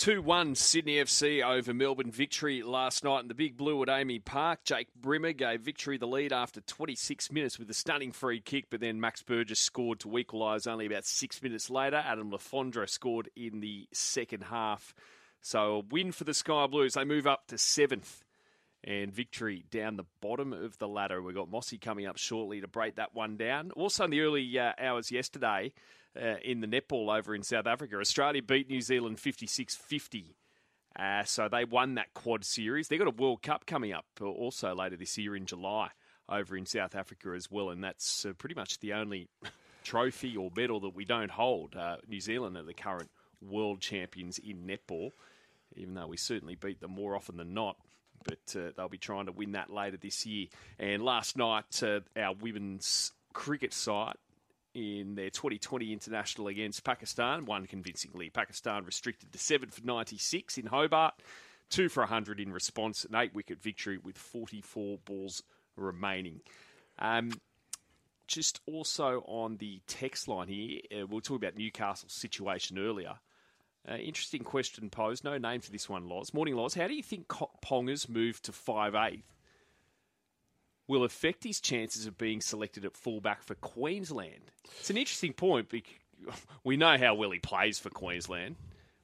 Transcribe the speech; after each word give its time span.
2 0.00 0.22
1 0.22 0.54
Sydney 0.54 0.94
FC 0.94 1.44
over 1.44 1.74
Melbourne 1.74 2.10
victory 2.10 2.62
last 2.62 3.04
night 3.04 3.20
in 3.20 3.28
the 3.28 3.34
Big 3.34 3.58
Blue 3.58 3.82
at 3.82 3.88
AAMI 3.90 4.24
Park. 4.24 4.60
Jake 4.64 4.88
Brimmer 4.98 5.34
gave 5.34 5.60
victory 5.60 5.98
the 5.98 6.06
lead 6.06 6.32
after 6.32 6.62
26 6.62 7.30
minutes 7.30 7.58
with 7.58 7.68
a 7.68 7.74
stunning 7.74 8.10
free 8.10 8.40
kick, 8.40 8.70
but 8.70 8.80
then 8.80 8.98
Max 8.98 9.22
Burgess 9.22 9.60
scored 9.60 10.00
to 10.00 10.16
equalise 10.16 10.66
only 10.66 10.86
about 10.86 11.04
six 11.04 11.42
minutes 11.42 11.68
later. 11.68 12.02
Adam 12.02 12.30
Le 12.30 12.38
Fondre 12.38 12.88
scored 12.88 13.28
in 13.36 13.60
the 13.60 13.88
second 13.92 14.44
half. 14.44 14.94
So 15.42 15.74
a 15.74 15.80
win 15.80 16.12
for 16.12 16.24
the 16.24 16.32
Sky 16.32 16.66
Blues. 16.66 16.94
They 16.94 17.04
move 17.04 17.26
up 17.26 17.48
to 17.48 17.58
seventh 17.58 18.24
and 18.82 19.12
victory 19.12 19.66
down 19.70 19.98
the 19.98 20.06
bottom 20.22 20.54
of 20.54 20.78
the 20.78 20.88
ladder. 20.88 21.20
We've 21.20 21.34
got 21.34 21.50
Mossy 21.50 21.76
coming 21.76 22.06
up 22.06 22.16
shortly 22.16 22.62
to 22.62 22.68
break 22.68 22.96
that 22.96 23.14
one 23.14 23.36
down. 23.36 23.70
Also, 23.72 24.04
in 24.04 24.10
the 24.10 24.22
early 24.22 24.58
uh, 24.58 24.72
hours 24.78 25.12
yesterday, 25.12 25.74
uh, 26.16 26.36
in 26.42 26.60
the 26.60 26.66
netball 26.66 27.16
over 27.16 27.34
in 27.34 27.42
South 27.42 27.66
Africa. 27.66 27.98
Australia 27.98 28.42
beat 28.42 28.68
New 28.68 28.80
Zealand 28.80 29.18
56 29.18 29.74
50. 29.76 30.36
Uh, 30.98 31.22
so 31.24 31.48
they 31.48 31.64
won 31.64 31.94
that 31.94 32.12
quad 32.14 32.44
series. 32.44 32.88
They've 32.88 32.98
got 32.98 33.08
a 33.08 33.22
World 33.22 33.42
Cup 33.42 33.64
coming 33.66 33.92
up 33.92 34.06
also 34.20 34.74
later 34.74 34.96
this 34.96 35.16
year 35.16 35.36
in 35.36 35.46
July 35.46 35.90
over 36.28 36.56
in 36.56 36.66
South 36.66 36.94
Africa 36.94 37.32
as 37.34 37.50
well. 37.50 37.70
And 37.70 37.82
that's 37.82 38.24
uh, 38.24 38.32
pretty 38.32 38.54
much 38.54 38.78
the 38.80 38.92
only 38.94 39.28
trophy 39.84 40.36
or 40.36 40.50
medal 40.56 40.80
that 40.80 40.94
we 40.94 41.04
don't 41.04 41.30
hold. 41.30 41.76
Uh, 41.76 41.96
New 42.08 42.20
Zealand 42.20 42.56
are 42.56 42.62
the 42.62 42.74
current 42.74 43.10
world 43.40 43.80
champions 43.80 44.38
in 44.38 44.66
netball, 44.66 45.10
even 45.76 45.94
though 45.94 46.06
we 46.06 46.16
certainly 46.16 46.56
beat 46.56 46.80
them 46.80 46.92
more 46.92 47.14
often 47.14 47.36
than 47.36 47.54
not. 47.54 47.76
But 48.24 48.54
uh, 48.56 48.72
they'll 48.76 48.88
be 48.88 48.98
trying 48.98 49.26
to 49.26 49.32
win 49.32 49.52
that 49.52 49.70
later 49.70 49.96
this 49.96 50.26
year. 50.26 50.48
And 50.78 51.02
last 51.02 51.36
night, 51.36 51.82
uh, 51.82 52.00
our 52.16 52.34
women's 52.34 53.12
cricket 53.32 53.72
side 53.72 54.16
in 54.74 55.14
their 55.14 55.30
2020 55.30 55.92
international 55.92 56.48
against 56.48 56.84
Pakistan, 56.84 57.44
won 57.44 57.66
convincingly. 57.66 58.30
Pakistan 58.30 58.84
restricted 58.84 59.32
to 59.32 59.38
7 59.38 59.68
for 59.70 59.84
96 59.84 60.58
in 60.58 60.66
Hobart, 60.66 61.14
2 61.70 61.88
for 61.88 62.00
100 62.02 62.40
in 62.40 62.52
response, 62.52 63.04
an 63.04 63.14
8 63.14 63.34
wicket 63.34 63.60
victory 63.60 63.98
with 63.98 64.16
44 64.16 64.98
balls 65.04 65.42
remaining. 65.76 66.40
Um, 66.98 67.32
just 68.26 68.60
also 68.66 69.24
on 69.26 69.56
the 69.56 69.80
text 69.86 70.28
line 70.28 70.48
here, 70.48 70.80
uh, 70.92 71.06
we 71.06 71.16
were 71.16 71.20
talking 71.20 71.36
about 71.36 71.56
Newcastle's 71.56 72.12
situation 72.12 72.78
earlier. 72.78 73.14
Uh, 73.88 73.96
interesting 73.96 74.44
question 74.44 74.90
posed. 74.90 75.24
No 75.24 75.36
name 75.38 75.60
for 75.60 75.72
this 75.72 75.88
one, 75.88 76.08
Loz. 76.08 76.34
Morning, 76.34 76.54
Loz. 76.54 76.74
How 76.74 76.86
do 76.86 76.94
you 76.94 77.02
think 77.02 77.28
Ponga's 77.28 78.08
move 78.08 78.40
to 78.42 78.52
five 78.52 78.94
eight 78.94 79.24
will 80.90 81.04
affect 81.04 81.44
his 81.44 81.60
chances 81.60 82.06
of 82.06 82.18
being 82.18 82.40
selected 82.40 82.84
at 82.84 82.96
fullback 82.96 83.44
for 83.44 83.54
Queensland? 83.54 84.50
It's 84.80 84.90
an 84.90 84.96
interesting 84.96 85.32
point 85.32 85.68
because 85.68 85.94
we 86.64 86.76
know 86.76 86.98
how 86.98 87.14
well 87.14 87.30
he 87.30 87.38
plays 87.38 87.78
for 87.78 87.90
Queensland, 87.90 88.56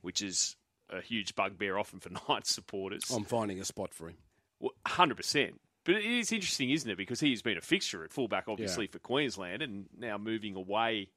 which 0.03 0.21
is 0.21 0.57
a 0.91 1.01
huge 1.01 1.37
bugbear 1.37 1.79
often 1.79 2.01
for 2.01 2.11
Knights 2.29 2.53
supporters. 2.53 3.09
I'm 3.15 3.25
finding 3.25 3.61
a 3.61 3.65
spot 3.65 3.95
for 3.95 4.09
him. 4.09 4.17
Well, 4.59 4.73
100%. 4.85 5.55
But 5.85 5.95
it 5.95 6.05
is 6.05 6.33
interesting, 6.33 6.71
isn't 6.71 6.91
it? 6.91 6.99
Because 6.99 7.21
he's 7.21 7.41
been 7.41 7.57
a 7.57 7.61
fixture 7.61 8.03
at 8.03 8.13
fullback, 8.13 8.49
obviously, 8.49 8.87
yeah. 8.87 8.91
for 8.91 8.99
Queensland, 8.99 9.63
and 9.63 9.87
now 9.97 10.19
moving 10.19 10.57
away. 10.57 11.11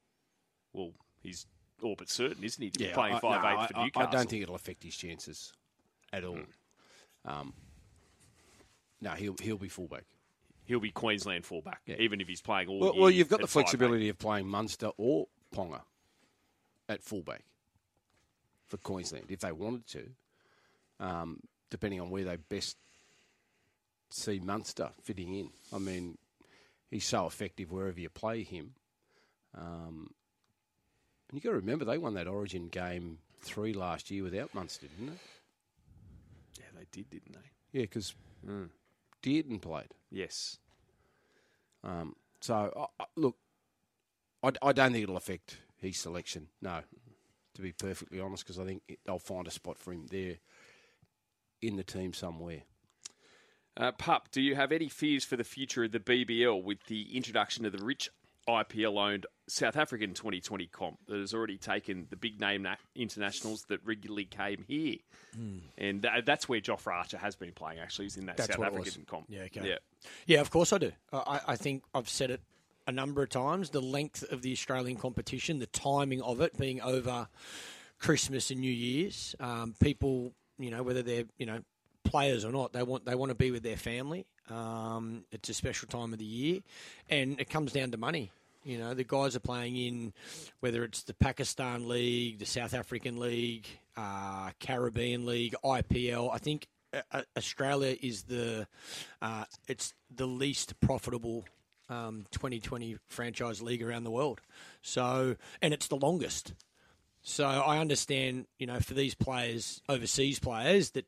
Well, 0.71 0.91
he's 1.23 1.47
all 1.81 1.95
but 1.97 2.09
certain, 2.09 2.43
isn't 2.43 2.63
he, 2.63 2.69
to 2.69 2.83
yeah, 2.83 2.93
playing 2.93 3.17
five 3.17 3.41
no, 3.41 3.49
eight 3.49 3.67
for 3.69 3.81
Newcastle? 3.81 4.07
I 4.07 4.11
don't 4.11 4.29
think 4.29 4.43
it'll 4.43 4.53
affect 4.53 4.83
his 4.83 4.95
chances 4.95 5.51
at 6.13 6.23
all. 6.23 6.35
Mm. 6.35 6.45
Um, 7.25 7.53
no, 9.01 9.11
he'll 9.11 9.35
he'll 9.41 9.57
be 9.57 9.69
fullback 9.69 10.03
he'll 10.69 10.79
be 10.79 10.91
Queensland 10.91 11.43
fullback, 11.43 11.81
yeah. 11.87 11.95
even 11.97 12.21
if 12.21 12.27
he's 12.27 12.41
playing 12.41 12.69
all 12.69 12.79
well, 12.79 12.93
year. 12.93 13.01
Well, 13.01 13.11
you've 13.11 13.27
got 13.27 13.41
the 13.41 13.47
flexibility 13.47 14.07
of 14.07 14.19
playing 14.19 14.47
Munster 14.47 14.91
or 14.97 15.27
Ponga 15.53 15.81
at 16.87 17.03
fullback 17.03 17.43
for 18.67 18.77
Queensland 18.77 19.25
if 19.29 19.39
they 19.39 19.51
wanted 19.51 19.87
to, 19.87 20.09
um, 20.99 21.39
depending 21.71 21.99
on 21.99 22.11
where 22.11 22.23
they 22.23 22.35
best 22.35 22.77
see 24.11 24.39
Munster 24.39 24.91
fitting 25.01 25.33
in. 25.33 25.49
I 25.73 25.79
mean, 25.79 26.19
he's 26.91 27.05
so 27.05 27.25
effective 27.25 27.71
wherever 27.71 27.99
you 27.99 28.09
play 28.09 28.43
him. 28.43 28.75
Um, 29.57 30.11
and 31.29 31.33
you've 31.33 31.43
got 31.43 31.49
to 31.49 31.55
remember, 31.55 31.83
they 31.83 31.97
won 31.97 32.13
that 32.13 32.27
Origin 32.27 32.67
game 32.67 33.17
three 33.41 33.73
last 33.73 34.11
year 34.11 34.21
without 34.21 34.53
Munster, 34.53 34.85
didn't 34.85 35.13
they? 35.15 36.61
Yeah, 36.61 36.69
they 36.77 36.85
did, 36.91 37.09
didn't 37.09 37.33
they? 37.33 37.79
Yeah, 37.79 37.85
because 37.85 38.13
mm. 38.47 38.69
Dearden 39.21 39.61
played. 39.61 39.93
Yes. 40.09 40.57
Um, 41.83 42.15
so, 42.41 42.89
uh, 42.99 43.05
look, 43.15 43.35
I, 44.43 44.51
I, 44.61 44.73
don't 44.73 44.91
think 44.91 45.03
it'll 45.03 45.17
affect 45.17 45.57
his 45.77 45.97
selection. 45.97 46.47
No, 46.61 46.81
to 47.55 47.61
be 47.61 47.71
perfectly 47.71 48.19
honest, 48.19 48.43
because 48.43 48.59
I 48.59 48.65
think 48.65 48.83
it, 48.87 48.99
they'll 49.05 49.19
find 49.19 49.47
a 49.47 49.51
spot 49.51 49.77
for 49.77 49.93
him 49.93 50.07
there 50.09 50.35
in 51.61 51.75
the 51.75 51.83
team 51.83 52.13
somewhere. 52.13 52.63
Uh, 53.77 53.91
Pup, 53.93 54.29
do 54.31 54.41
you 54.41 54.55
have 54.55 54.71
any 54.71 54.89
fears 54.89 55.23
for 55.23 55.37
the 55.37 55.43
future 55.43 55.85
of 55.85 55.91
the 55.91 55.99
BBL 55.99 56.63
with 56.63 56.83
the 56.87 57.15
introduction 57.15 57.65
of 57.65 57.71
the 57.71 57.83
rich 57.83 58.09
IPL 58.47 58.97
owned 58.97 59.25
South 59.47 59.77
African 59.77 60.13
2020 60.13 60.67
comp 60.67 60.97
that 61.07 61.19
has 61.19 61.33
already 61.33 61.57
taken 61.57 62.07
the 62.09 62.15
big 62.15 62.39
name 62.39 62.67
internationals 62.95 63.63
that 63.65 63.79
regularly 63.85 64.25
came 64.25 64.63
here. 64.67 64.97
Mm. 65.37 65.59
And 65.77 66.03
th- 66.03 66.25
that's 66.25 66.47
where 66.47 66.59
Jofra 66.59 66.93
Archer 66.93 67.17
has 67.17 67.35
been 67.35 67.51
playing, 67.51 67.79
actually, 67.79 68.07
is 68.07 68.17
in 68.17 68.25
that 68.27 68.37
that's 68.37 68.55
South 68.55 68.65
African 68.65 69.05
comp. 69.05 69.25
Yeah, 69.29 69.41
okay. 69.41 69.61
Yeah. 69.63 69.77
yeah, 70.25 70.41
of 70.41 70.49
course 70.49 70.73
I 70.73 70.77
do. 70.77 70.91
I, 71.11 71.41
I 71.47 71.55
think 71.55 71.83
I've 71.93 72.09
said 72.09 72.31
it 72.31 72.41
a 72.87 72.91
number 72.91 73.21
of 73.21 73.29
times 73.29 73.69
the 73.69 73.81
length 73.81 74.23
of 74.31 74.41
the 74.41 74.51
Australian 74.51 74.97
competition, 74.97 75.59
the 75.59 75.67
timing 75.67 76.21
of 76.21 76.41
it 76.41 76.57
being 76.57 76.81
over 76.81 77.27
Christmas 77.99 78.49
and 78.49 78.61
New 78.61 78.71
Year's. 78.71 79.35
Um, 79.39 79.75
people, 79.79 80.33
you 80.57 80.71
know, 80.71 80.81
whether 80.81 81.03
they're, 81.03 81.25
you 81.37 81.45
know, 81.45 81.61
players 82.03 82.43
or 82.43 82.51
not, 82.51 82.73
they 82.73 82.83
want 82.83 83.05
they 83.05 83.15
want 83.15 83.29
to 83.29 83.35
be 83.35 83.51
with 83.51 83.63
their 83.63 83.77
family. 83.77 84.25
Um, 84.51 85.23
it's 85.31 85.49
a 85.49 85.53
special 85.53 85.87
time 85.87 86.13
of 86.13 86.19
the 86.19 86.25
year, 86.25 86.61
and 87.09 87.39
it 87.39 87.49
comes 87.49 87.71
down 87.71 87.91
to 87.91 87.97
money. 87.97 88.31
You 88.63 88.77
know, 88.77 88.93
the 88.93 89.03
guys 89.03 89.35
are 89.35 89.41
playing 89.41 89.77
in 89.77 90.13
whether 90.59 90.83
it's 90.83 91.03
the 91.03 91.13
Pakistan 91.13 91.87
League, 91.87 92.39
the 92.39 92.45
South 92.45 92.73
African 92.73 93.17
League, 93.17 93.67
uh, 93.95 94.51
Caribbean 94.59 95.25
League, 95.25 95.55
IPL. 95.63 96.29
I 96.33 96.37
think 96.37 96.67
uh, 96.93 97.01
uh, 97.11 97.21
Australia 97.37 97.95
is 98.01 98.23
the 98.23 98.67
uh, 99.21 99.45
it's 99.67 99.93
the 100.13 100.27
least 100.27 100.79
profitable 100.81 101.45
um, 101.89 102.25
2020 102.31 102.97
franchise 103.07 103.61
league 103.61 103.81
around 103.81 104.03
the 104.03 104.11
world. 104.11 104.41
So, 104.81 105.35
and 105.61 105.73
it's 105.73 105.87
the 105.87 105.95
longest. 105.95 106.53
So 107.21 107.45
I 107.45 107.79
understand, 107.79 108.47
you 108.57 108.67
know, 108.67 108.79
for 108.79 108.93
these 108.93 109.15
players, 109.15 109.81
overseas 109.89 110.39
players, 110.39 110.91
that 110.91 111.05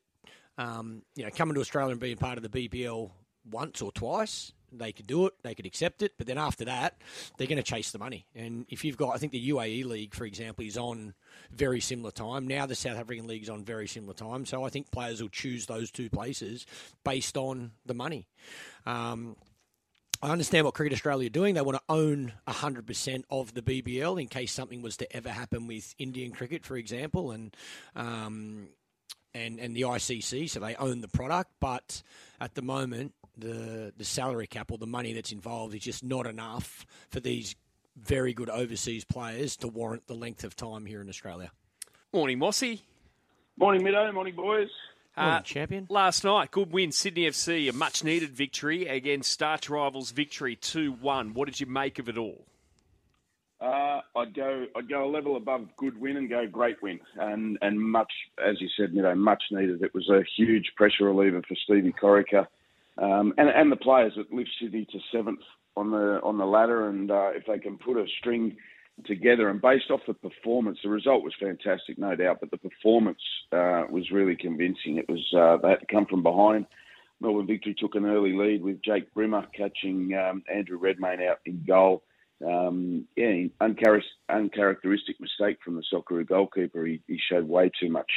um, 0.58 1.02
you 1.16 1.24
know, 1.24 1.30
coming 1.30 1.54
to 1.54 1.60
Australia 1.60 1.92
and 1.92 2.00
being 2.00 2.16
part 2.16 2.38
of 2.38 2.50
the 2.50 2.68
BBL 2.68 3.10
once 3.50 3.82
or 3.82 3.92
twice 3.92 4.52
they 4.72 4.92
could 4.92 5.06
do 5.06 5.26
it, 5.26 5.34
they 5.42 5.54
could 5.54 5.66
accept 5.66 6.02
it, 6.02 6.12
but 6.16 6.26
then 6.26 6.38
after 6.38 6.64
that, 6.64 6.96
they're 7.36 7.46
going 7.46 7.56
to 7.56 7.62
chase 7.62 7.90
the 7.90 7.98
money. 7.98 8.26
And 8.34 8.66
if 8.68 8.84
you've 8.84 8.96
got, 8.96 9.14
I 9.14 9.18
think 9.18 9.32
the 9.32 9.50
UAE 9.50 9.84
League, 9.84 10.14
for 10.14 10.24
example, 10.24 10.64
is 10.64 10.76
on 10.76 11.14
very 11.50 11.80
similar 11.80 12.10
time. 12.10 12.46
Now 12.46 12.66
the 12.66 12.74
South 12.74 12.98
African 12.98 13.26
League 13.26 13.42
is 13.42 13.50
on 13.50 13.64
very 13.64 13.86
similar 13.86 14.14
time. 14.14 14.46
So 14.46 14.64
I 14.64 14.70
think 14.70 14.90
players 14.90 15.20
will 15.20 15.28
choose 15.28 15.66
those 15.66 15.90
two 15.90 16.08
places 16.08 16.66
based 17.04 17.36
on 17.36 17.72
the 17.84 17.94
money. 17.94 18.26
Um, 18.86 19.36
I 20.22 20.30
understand 20.30 20.64
what 20.64 20.74
Cricket 20.74 20.92
Australia 20.92 21.26
are 21.26 21.30
doing. 21.30 21.54
They 21.54 21.62
want 21.62 21.78
to 21.78 21.92
own 21.92 22.32
100% 22.46 23.24
of 23.28 23.54
the 23.54 23.62
BBL 23.62 24.20
in 24.20 24.28
case 24.28 24.52
something 24.52 24.80
was 24.80 24.96
to 24.98 25.16
ever 25.16 25.30
happen 25.30 25.66
with 25.66 25.94
Indian 25.98 26.30
cricket, 26.30 26.64
for 26.64 26.76
example, 26.76 27.32
and 27.32 27.56
um, 27.96 28.68
and 29.34 29.58
and 29.58 29.74
the 29.74 29.82
ICC. 29.82 30.48
So 30.48 30.60
they 30.60 30.76
own 30.76 31.00
the 31.00 31.08
product, 31.08 31.50
but 31.58 32.02
at 32.40 32.54
the 32.54 32.62
moment, 32.62 33.14
the 33.36 33.92
the 33.96 34.04
salary 34.04 34.46
cap 34.46 34.70
or 34.70 34.78
the 34.78 34.86
money 34.86 35.12
that's 35.12 35.32
involved 35.32 35.74
is 35.74 35.82
just 35.82 36.04
not 36.04 36.26
enough 36.26 36.86
for 37.10 37.20
these 37.20 37.54
very 37.96 38.32
good 38.32 38.50
overseas 38.50 39.04
players 39.04 39.56
to 39.56 39.68
warrant 39.68 40.06
the 40.06 40.14
length 40.14 40.44
of 40.44 40.56
time 40.56 40.86
here 40.86 41.00
in 41.00 41.08
Australia. 41.08 41.50
Morning, 42.12 42.38
Mossy. 42.38 42.82
Morning, 43.58 43.82
Middo. 43.82 44.12
Morning, 44.14 44.34
boys. 44.34 44.68
Morning, 45.16 45.34
uh, 45.34 45.42
champion. 45.42 45.86
Last 45.90 46.24
night, 46.24 46.50
good 46.50 46.72
win, 46.72 46.90
Sydney 46.90 47.28
FC, 47.28 47.68
a 47.68 47.72
much 47.72 48.02
needed 48.02 48.30
victory 48.30 48.86
against 48.86 49.30
Starch 49.30 49.68
Rivals 49.68 50.10
victory 50.10 50.56
2 50.56 50.92
1. 50.92 51.34
What 51.34 51.46
did 51.46 51.60
you 51.60 51.66
make 51.66 51.98
of 51.98 52.08
it 52.08 52.16
all? 52.16 52.46
Uh, 53.60 54.00
I'd 54.16 54.34
go. 54.34 54.66
I'd 54.74 54.88
go 54.88 55.04
a 55.04 55.10
level 55.10 55.36
above 55.36 55.68
good 55.76 56.00
win 56.00 56.16
and 56.16 56.28
go 56.28 56.46
great 56.48 56.82
win, 56.82 56.98
and 57.16 57.58
and 57.62 57.80
much 57.80 58.12
as 58.44 58.60
you 58.60 58.68
said, 58.76 58.90
you 58.92 59.02
know, 59.02 59.14
much 59.14 59.42
needed. 59.52 59.82
It 59.82 59.94
was 59.94 60.08
a 60.08 60.22
huge 60.36 60.72
pressure 60.76 61.04
reliever 61.04 61.42
for 61.46 61.54
Stevie 61.64 61.92
Corica 61.92 62.48
um, 62.98 63.32
and 63.38 63.48
and 63.48 63.72
the 63.72 63.76
players 63.76 64.12
that 64.16 64.32
lift 64.32 64.50
Sydney 64.60 64.86
to 64.86 64.98
seventh 65.10 65.40
on 65.76 65.90
the 65.90 66.20
on 66.22 66.38
the 66.38 66.44
ladder, 66.44 66.88
and 66.88 67.10
uh, 67.10 67.30
if 67.34 67.44
they 67.46 67.58
can 67.58 67.78
put 67.78 67.96
a 67.96 68.06
string 68.18 68.56
together, 69.06 69.48
and 69.48 69.60
based 69.60 69.90
off 69.90 70.00
the 70.06 70.14
performance, 70.14 70.78
the 70.82 70.90
result 70.90 71.24
was 71.24 71.34
fantastic, 71.40 71.98
no 71.98 72.14
doubt, 72.14 72.38
but 72.40 72.50
the 72.50 72.58
performance 72.58 73.20
uh, 73.52 73.84
was 73.90 74.10
really 74.10 74.36
convincing. 74.36 74.98
It 74.98 75.08
was 75.08 75.24
uh, 75.36 75.56
they 75.62 75.70
had 75.70 75.80
to 75.80 75.86
come 75.86 76.06
from 76.06 76.22
behind. 76.22 76.66
Melbourne 77.20 77.46
Victory 77.46 77.74
took 77.78 77.94
an 77.94 78.04
early 78.04 78.32
lead 78.32 78.62
with 78.62 78.82
Jake 78.82 79.12
Brimmer 79.14 79.46
catching 79.56 80.12
um, 80.14 80.42
Andrew 80.52 80.76
Redmayne 80.76 81.22
out 81.22 81.38
in 81.46 81.64
goal. 81.66 82.02
Um, 82.44 83.06
yeah, 83.16 83.44
uncharacteristic 83.60 85.20
mistake 85.20 85.58
from 85.64 85.76
the 85.76 85.84
Socceroo 85.92 86.26
goalkeeper. 86.26 86.84
He, 86.84 87.00
he 87.06 87.20
showed 87.30 87.48
way 87.48 87.70
too 87.80 87.88
much 87.88 88.10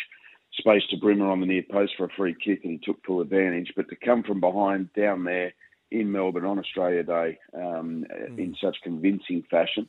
space 0.58 0.84
to 0.90 0.98
Brimmer 0.98 1.28
on 1.28 1.40
the 1.40 1.46
near 1.46 1.64
post 1.70 1.94
for 1.98 2.06
a 2.06 2.10
free 2.18 2.34
kick, 2.34 2.62
and 2.64 2.74
he 2.74 2.80
took 2.80 3.04
full 3.06 3.22
advantage. 3.22 3.74
But 3.76 3.90
to 3.90 3.96
come 3.96 4.24
from 4.24 4.40
behind 4.40 4.94
down 4.94 5.24
there 5.24 5.54
in 5.92 6.12
Melbourne 6.12 6.46
on 6.46 6.60
Australia 6.60 7.04
Day 7.04 7.38
um, 7.54 8.06
mm. 8.12 8.40
in 8.40 8.56
such 8.62 8.78
convincing 8.84 9.44
fashion, 9.50 9.88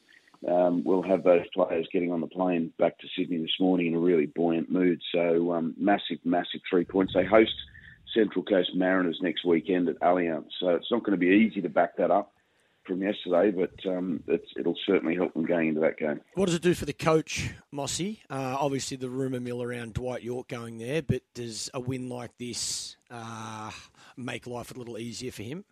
um, 0.49 0.85
we'll 0.85 1.03
have 1.03 1.25
those 1.25 1.47
players 1.55 1.89
getting 1.93 2.13
on 2.13 2.21
the 2.21 2.27
plane 2.27 2.73
back 2.79 2.99
to 2.99 3.07
Sydney 3.17 3.39
this 3.39 3.59
morning 3.59 3.89
in 3.89 3.95
a 3.95 3.99
really 3.99 4.27
buoyant 4.27 4.71
mood. 4.71 5.01
So 5.13 5.53
um, 5.53 5.75
massive, 5.79 6.19
massive 6.25 6.61
three 6.69 6.85
points. 6.85 7.15
They 7.15 7.25
host 7.25 7.55
Central 8.15 8.45
Coast 8.45 8.71
Mariners 8.75 9.19
next 9.23 9.45
weekend 9.45 9.89
at 9.89 9.99
Allianz, 10.01 10.49
so 10.61 10.71
it's 10.71 10.91
not 10.91 11.03
going 11.03 11.19
to 11.19 11.25
be 11.25 11.49
easy 11.49 11.61
to 11.63 11.69
back 11.69 11.97
that 11.97 12.11
up 12.11 12.33
from 12.87 13.03
yesterday, 13.03 13.51
but 13.51 13.91
um, 13.91 14.23
it'll 14.57 14.77
certainly 14.87 15.15
help 15.15 15.35
them 15.35 15.45
going 15.45 15.69
into 15.69 15.81
that 15.81 15.99
game. 15.99 16.21
What 16.35 16.47
does 16.47 16.55
it 16.55 16.63
do 16.63 16.75
for 16.75 16.85
the 16.85 16.93
coach, 16.93 17.51
Mossy? 17.73 18.21
Uh, 18.31 18.57
obviously, 18.59 18.97
the 18.97 19.11
rumour 19.11 19.41
mill 19.41 19.63
around 19.63 19.95
Dwight 19.95 20.23
Yorke 20.23 20.49
going 20.49 20.79
there, 20.79 21.03
but 21.03 21.23
does 21.35 21.71
a 21.75 21.81
win 21.81 22.09
like 22.09 22.37
this 22.39 22.97
uh, 23.11 23.71
make 24.17 24.47
life 24.47 24.75
a 24.75 24.79
little 24.79 24.99
easier 24.99 25.33
for 25.33 25.43
him? 25.43 25.65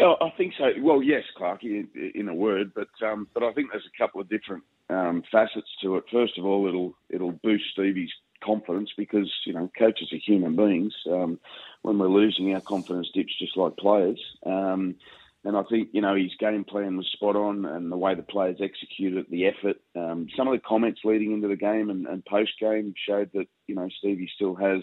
Oh, 0.00 0.14
I 0.20 0.30
think 0.36 0.54
so. 0.56 0.70
Well, 0.80 1.02
yes, 1.02 1.24
Clark, 1.36 1.64
in, 1.64 1.88
in 2.14 2.28
a 2.28 2.34
word, 2.34 2.72
but 2.74 2.88
um, 3.04 3.26
but 3.34 3.42
I 3.42 3.52
think 3.52 3.70
there's 3.72 3.88
a 3.92 3.98
couple 3.98 4.20
of 4.20 4.28
different 4.28 4.62
um, 4.90 5.24
facets 5.30 5.68
to 5.82 5.96
it. 5.96 6.04
First 6.12 6.38
of 6.38 6.44
all, 6.44 6.68
it'll 6.68 6.94
it'll 7.10 7.32
boost 7.32 7.64
Stevie's 7.72 8.12
confidence 8.44 8.90
because 8.96 9.30
you 9.44 9.52
know 9.52 9.70
coaches 9.76 10.08
are 10.12 10.18
human 10.24 10.54
beings. 10.54 10.94
Um, 11.10 11.40
when 11.82 11.98
we're 11.98 12.08
losing, 12.08 12.54
our 12.54 12.60
confidence 12.60 13.08
dips 13.12 13.36
just 13.38 13.56
like 13.56 13.76
players. 13.76 14.20
Um, 14.46 14.96
and 15.44 15.56
I 15.56 15.62
think 15.64 15.90
you 15.92 16.00
know 16.00 16.14
his 16.14 16.34
game 16.38 16.64
plan 16.64 16.96
was 16.96 17.06
spot 17.08 17.36
on, 17.36 17.64
and 17.64 17.90
the 17.90 17.96
way 17.96 18.14
the 18.14 18.22
players 18.22 18.58
executed 18.60 19.26
the 19.30 19.46
effort. 19.46 19.76
Um, 19.96 20.28
some 20.36 20.48
of 20.48 20.52
the 20.52 20.66
comments 20.66 21.00
leading 21.04 21.32
into 21.32 21.48
the 21.48 21.56
game 21.56 21.90
and, 21.90 22.06
and 22.06 22.24
post 22.24 22.52
game 22.60 22.94
showed 23.06 23.30
that 23.34 23.46
you 23.66 23.74
know 23.74 23.88
Stevie 23.98 24.30
still 24.34 24.54
has 24.56 24.82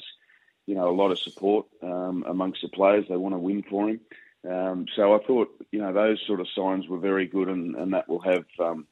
you 0.65 0.75
know 0.75 0.89
a 0.89 0.95
lot 0.95 1.11
of 1.11 1.19
support 1.19 1.67
um, 1.83 2.23
amongst 2.27 2.61
the 2.61 2.69
players. 2.69 3.05
They 3.07 3.17
want 3.17 3.35
to 3.35 3.39
win 3.39 3.63
for 3.69 3.89
him. 3.89 3.99
Um, 4.49 4.85
so 4.95 5.15
I 5.15 5.25
thought, 5.25 5.49
you 5.71 5.79
know, 5.79 5.91
those 5.91 6.21
sort 6.25 6.39
of 6.39 6.47
signs 6.55 6.87
were 6.87 6.99
very 6.99 7.25
good, 7.25 7.49
and, 7.49 7.75
and 7.75 7.93
that 7.93 8.07
will 8.07 8.19
have, 8.19 8.45
um, 8.59 8.85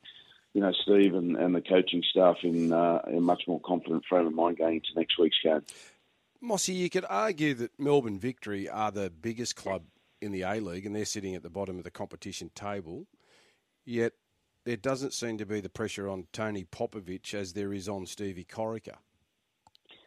you 0.54 0.62
know, 0.62 0.72
Steve 0.72 1.14
and, 1.14 1.36
and 1.36 1.54
the 1.54 1.62
coaching 1.62 2.04
staff 2.10 2.38
in, 2.44 2.74
uh, 2.74 3.02
in 3.08 3.18
a 3.18 3.22
much 3.22 3.44
more 3.48 3.60
confident 3.62 4.04
frame 4.10 4.28
of 4.28 4.34
mind 4.34 4.58
going 4.58 4.76
into 4.76 4.88
next 4.96 5.20
week's 5.20 5.38
game. 5.44 5.62
Mossy, 6.42 6.74
you 6.74 6.90
could 6.90 7.06
argue 7.08 7.54
that 7.54 7.72
Melbourne 7.80 8.20
Victory 8.20 8.68
are 8.68 8.92
the 8.92 9.10
biggest 9.10 9.56
club 9.56 9.84
in 10.24 10.32
the 10.32 10.42
A 10.42 10.60
League, 10.60 10.86
and 10.86 10.96
they're 10.96 11.06
sitting 11.06 11.36
at 11.36 11.44
the 11.44 11.50
bottom 11.50 11.78
of 11.78 11.84
the 11.84 11.92
competition 11.92 12.50
table. 12.56 13.06
Yet 13.86 14.14
there 14.66 14.78
doesn't 14.78 15.14
seem 15.14 15.38
to 15.38 15.46
be 15.46 15.60
the 15.60 15.70
pressure 15.70 16.08
on 16.08 16.28
Tony 16.32 16.64
Popovic 16.64 17.34
as 17.34 17.54
there 17.54 17.74
is 17.74 17.90
on 17.90 18.06
Stevie 18.06 18.46
Corica. 18.46 18.96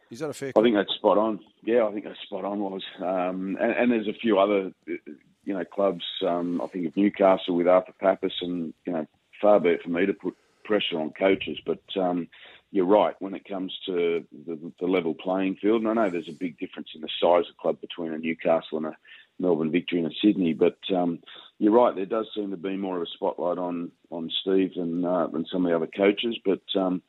Is 0.09 0.19
that 0.19 0.29
a 0.29 0.33
fair? 0.33 0.53
I 0.57 0.61
think 0.61 0.75
that's 0.75 0.93
spot 0.93 1.17
on. 1.17 1.39
Yeah, 1.63 1.85
I 1.85 1.91
think 1.91 2.05
that's 2.05 2.19
spot 2.21 2.45
on. 2.45 2.59
Was 2.59 2.83
um, 2.99 3.57
and, 3.59 3.71
and, 3.71 3.91
there's 3.91 4.07
a 4.07 4.13
few 4.13 4.39
other 4.39 4.71
you 4.85 5.53
know, 5.53 5.65
clubs. 5.65 6.05
Um, 6.25 6.61
I 6.61 6.67
think 6.67 6.87
of 6.87 6.95
Newcastle 6.95 7.55
with 7.55 7.67
Arthur 7.67 7.93
Papas, 7.99 8.33
and 8.41 8.73
you 8.85 8.93
know, 8.93 9.05
far 9.41 9.59
be 9.59 9.69
it 9.69 9.83
for 9.83 9.89
me 9.89 10.05
to 10.05 10.13
put 10.13 10.35
pressure 10.63 10.99
on 10.99 11.11
coaches, 11.11 11.57
but 11.65 11.81
um, 11.99 12.27
you're 12.71 12.85
right 12.85 13.15
when 13.19 13.33
it 13.33 13.47
comes 13.47 13.73
to 13.85 14.25
the, 14.45 14.71
the, 14.79 14.85
level 14.85 15.15
playing 15.15 15.55
field. 15.55 15.81
And 15.81 15.89
I 15.89 15.93
know 15.93 16.09
there's 16.09 16.27
a 16.27 16.33
big 16.33 16.59
difference 16.59 16.89
in 16.93 17.01
the 17.01 17.09
size 17.21 17.49
of 17.49 17.57
club 17.57 17.79
between 17.79 18.13
a 18.13 18.17
Newcastle 18.17 18.77
and 18.77 18.87
a 18.87 18.97
Melbourne 19.39 19.71
Victory 19.71 20.03
a 20.03 20.09
Sydney, 20.21 20.53
but 20.53 20.77
um, 20.95 21.19
you're 21.59 21.73
right. 21.73 21.95
There 21.95 22.05
does 22.05 22.27
seem 22.35 22.51
to 22.51 22.57
be 22.57 22.77
more 22.77 22.97
of 22.97 23.03
a 23.03 23.07
spotlight 23.07 23.57
on 23.57 23.91
on 24.09 24.31
Steve 24.41 24.75
than 24.75 25.05
uh, 25.05 25.27
than 25.27 25.45
some 25.51 25.65
of 25.65 25.69
the 25.69 25.75
other 25.75 25.87
coaches. 25.87 26.37
But 26.43 26.61
um, 26.75 27.01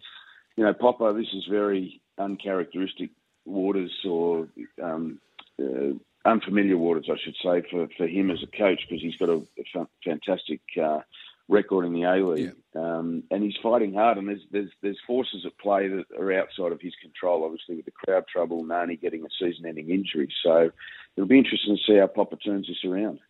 you 0.57 0.65
know, 0.65 0.75
Popper, 0.75 1.13
this 1.13 1.33
is 1.33 1.47
very 1.49 2.01
uncharacteristic 2.19 3.11
waters 3.45 3.93
or 4.05 4.49
um, 4.83 5.21
uh, 5.61 5.95
unfamiliar 6.25 6.77
waters, 6.77 7.09
I 7.11 7.17
should 7.23 7.37
say, 7.43 7.63
for, 7.71 7.89
for 7.97 8.07
him 8.07 8.31
as 8.31 8.43
a 8.43 8.57
coach 8.57 8.81
because 8.89 9.03
he's 9.03 9.17
got 9.17 9.29
a, 9.29 9.43
a 9.77 9.87
fantastic 10.05 10.61
uh, 10.81 11.01
record 11.49 11.85
in 11.85 11.93
the 11.93 12.03
A 12.03 12.17
League, 12.17 12.53
yeah. 12.75 12.81
um, 12.81 13.23
and 13.31 13.43
he's 13.43 13.57
fighting 13.63 13.95
hard. 13.95 14.19
And 14.19 14.29
there's 14.29 14.43
there's 14.51 14.71
there's 14.83 14.99
forces 15.07 15.45
at 15.47 15.59
play 15.59 15.89
that 15.89 16.05
are 16.19 16.33
outside 16.33 16.73
of 16.73 16.81
his 16.81 16.95
control. 17.01 17.45
Obviously, 17.45 17.77
with 17.77 17.85
the 17.85 17.91
crowd 17.91 18.25
trouble, 18.31 18.65
Nani 18.65 18.97
getting 18.97 19.25
a 19.25 19.29
season-ending 19.39 19.91
injury, 19.91 20.29
so 20.43 20.71
it'll 21.17 21.29
be 21.29 21.39
interesting 21.39 21.77
to 21.77 21.93
see 21.93 21.99
how 21.99 22.07
Popper 22.07 22.37
turns 22.37 22.67
this 22.67 22.85
around. 22.85 23.21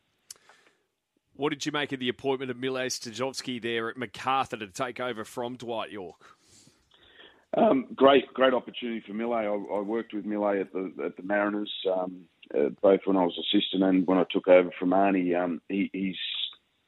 What 1.35 1.51
did 1.51 1.65
you 1.65 1.71
make 1.71 1.93
of 1.93 2.01
the 2.01 2.09
appointment 2.09 2.51
of 2.51 2.57
Mile 2.57 2.73
Sterjovski 2.73 3.63
there 3.63 3.89
at 3.89 3.97
Macarthur 3.97 4.57
to 4.57 4.67
take 4.67 4.99
over 4.99 5.25
from 5.25 5.57
Dwight 5.57 5.93
Yorke? 5.93 6.37
Um, 7.57 7.87
great, 7.95 8.27
great 8.35 8.53
opportunity 8.53 9.03
for 9.07 9.15
Mile. 9.15 9.33
I, 9.33 9.77
I, 9.77 9.81
worked 9.81 10.13
with 10.13 10.27
Mile 10.27 10.61
at 10.61 10.73
the 10.73 10.93
at 11.05 11.17
the 11.17 11.23
Mariners. 11.23 11.73
Um, 11.91 12.25
uh, 12.55 12.71
both 12.83 13.01
when 13.05 13.17
I 13.17 13.25
was 13.25 13.39
assistant 13.39 13.83
and 13.83 14.07
when 14.07 14.19
I 14.19 14.25
took 14.31 14.49
over 14.49 14.71
from 14.79 14.91
Arnie. 14.91 15.39
Um, 15.39 15.61
he, 15.69 15.91
he's 15.93 16.17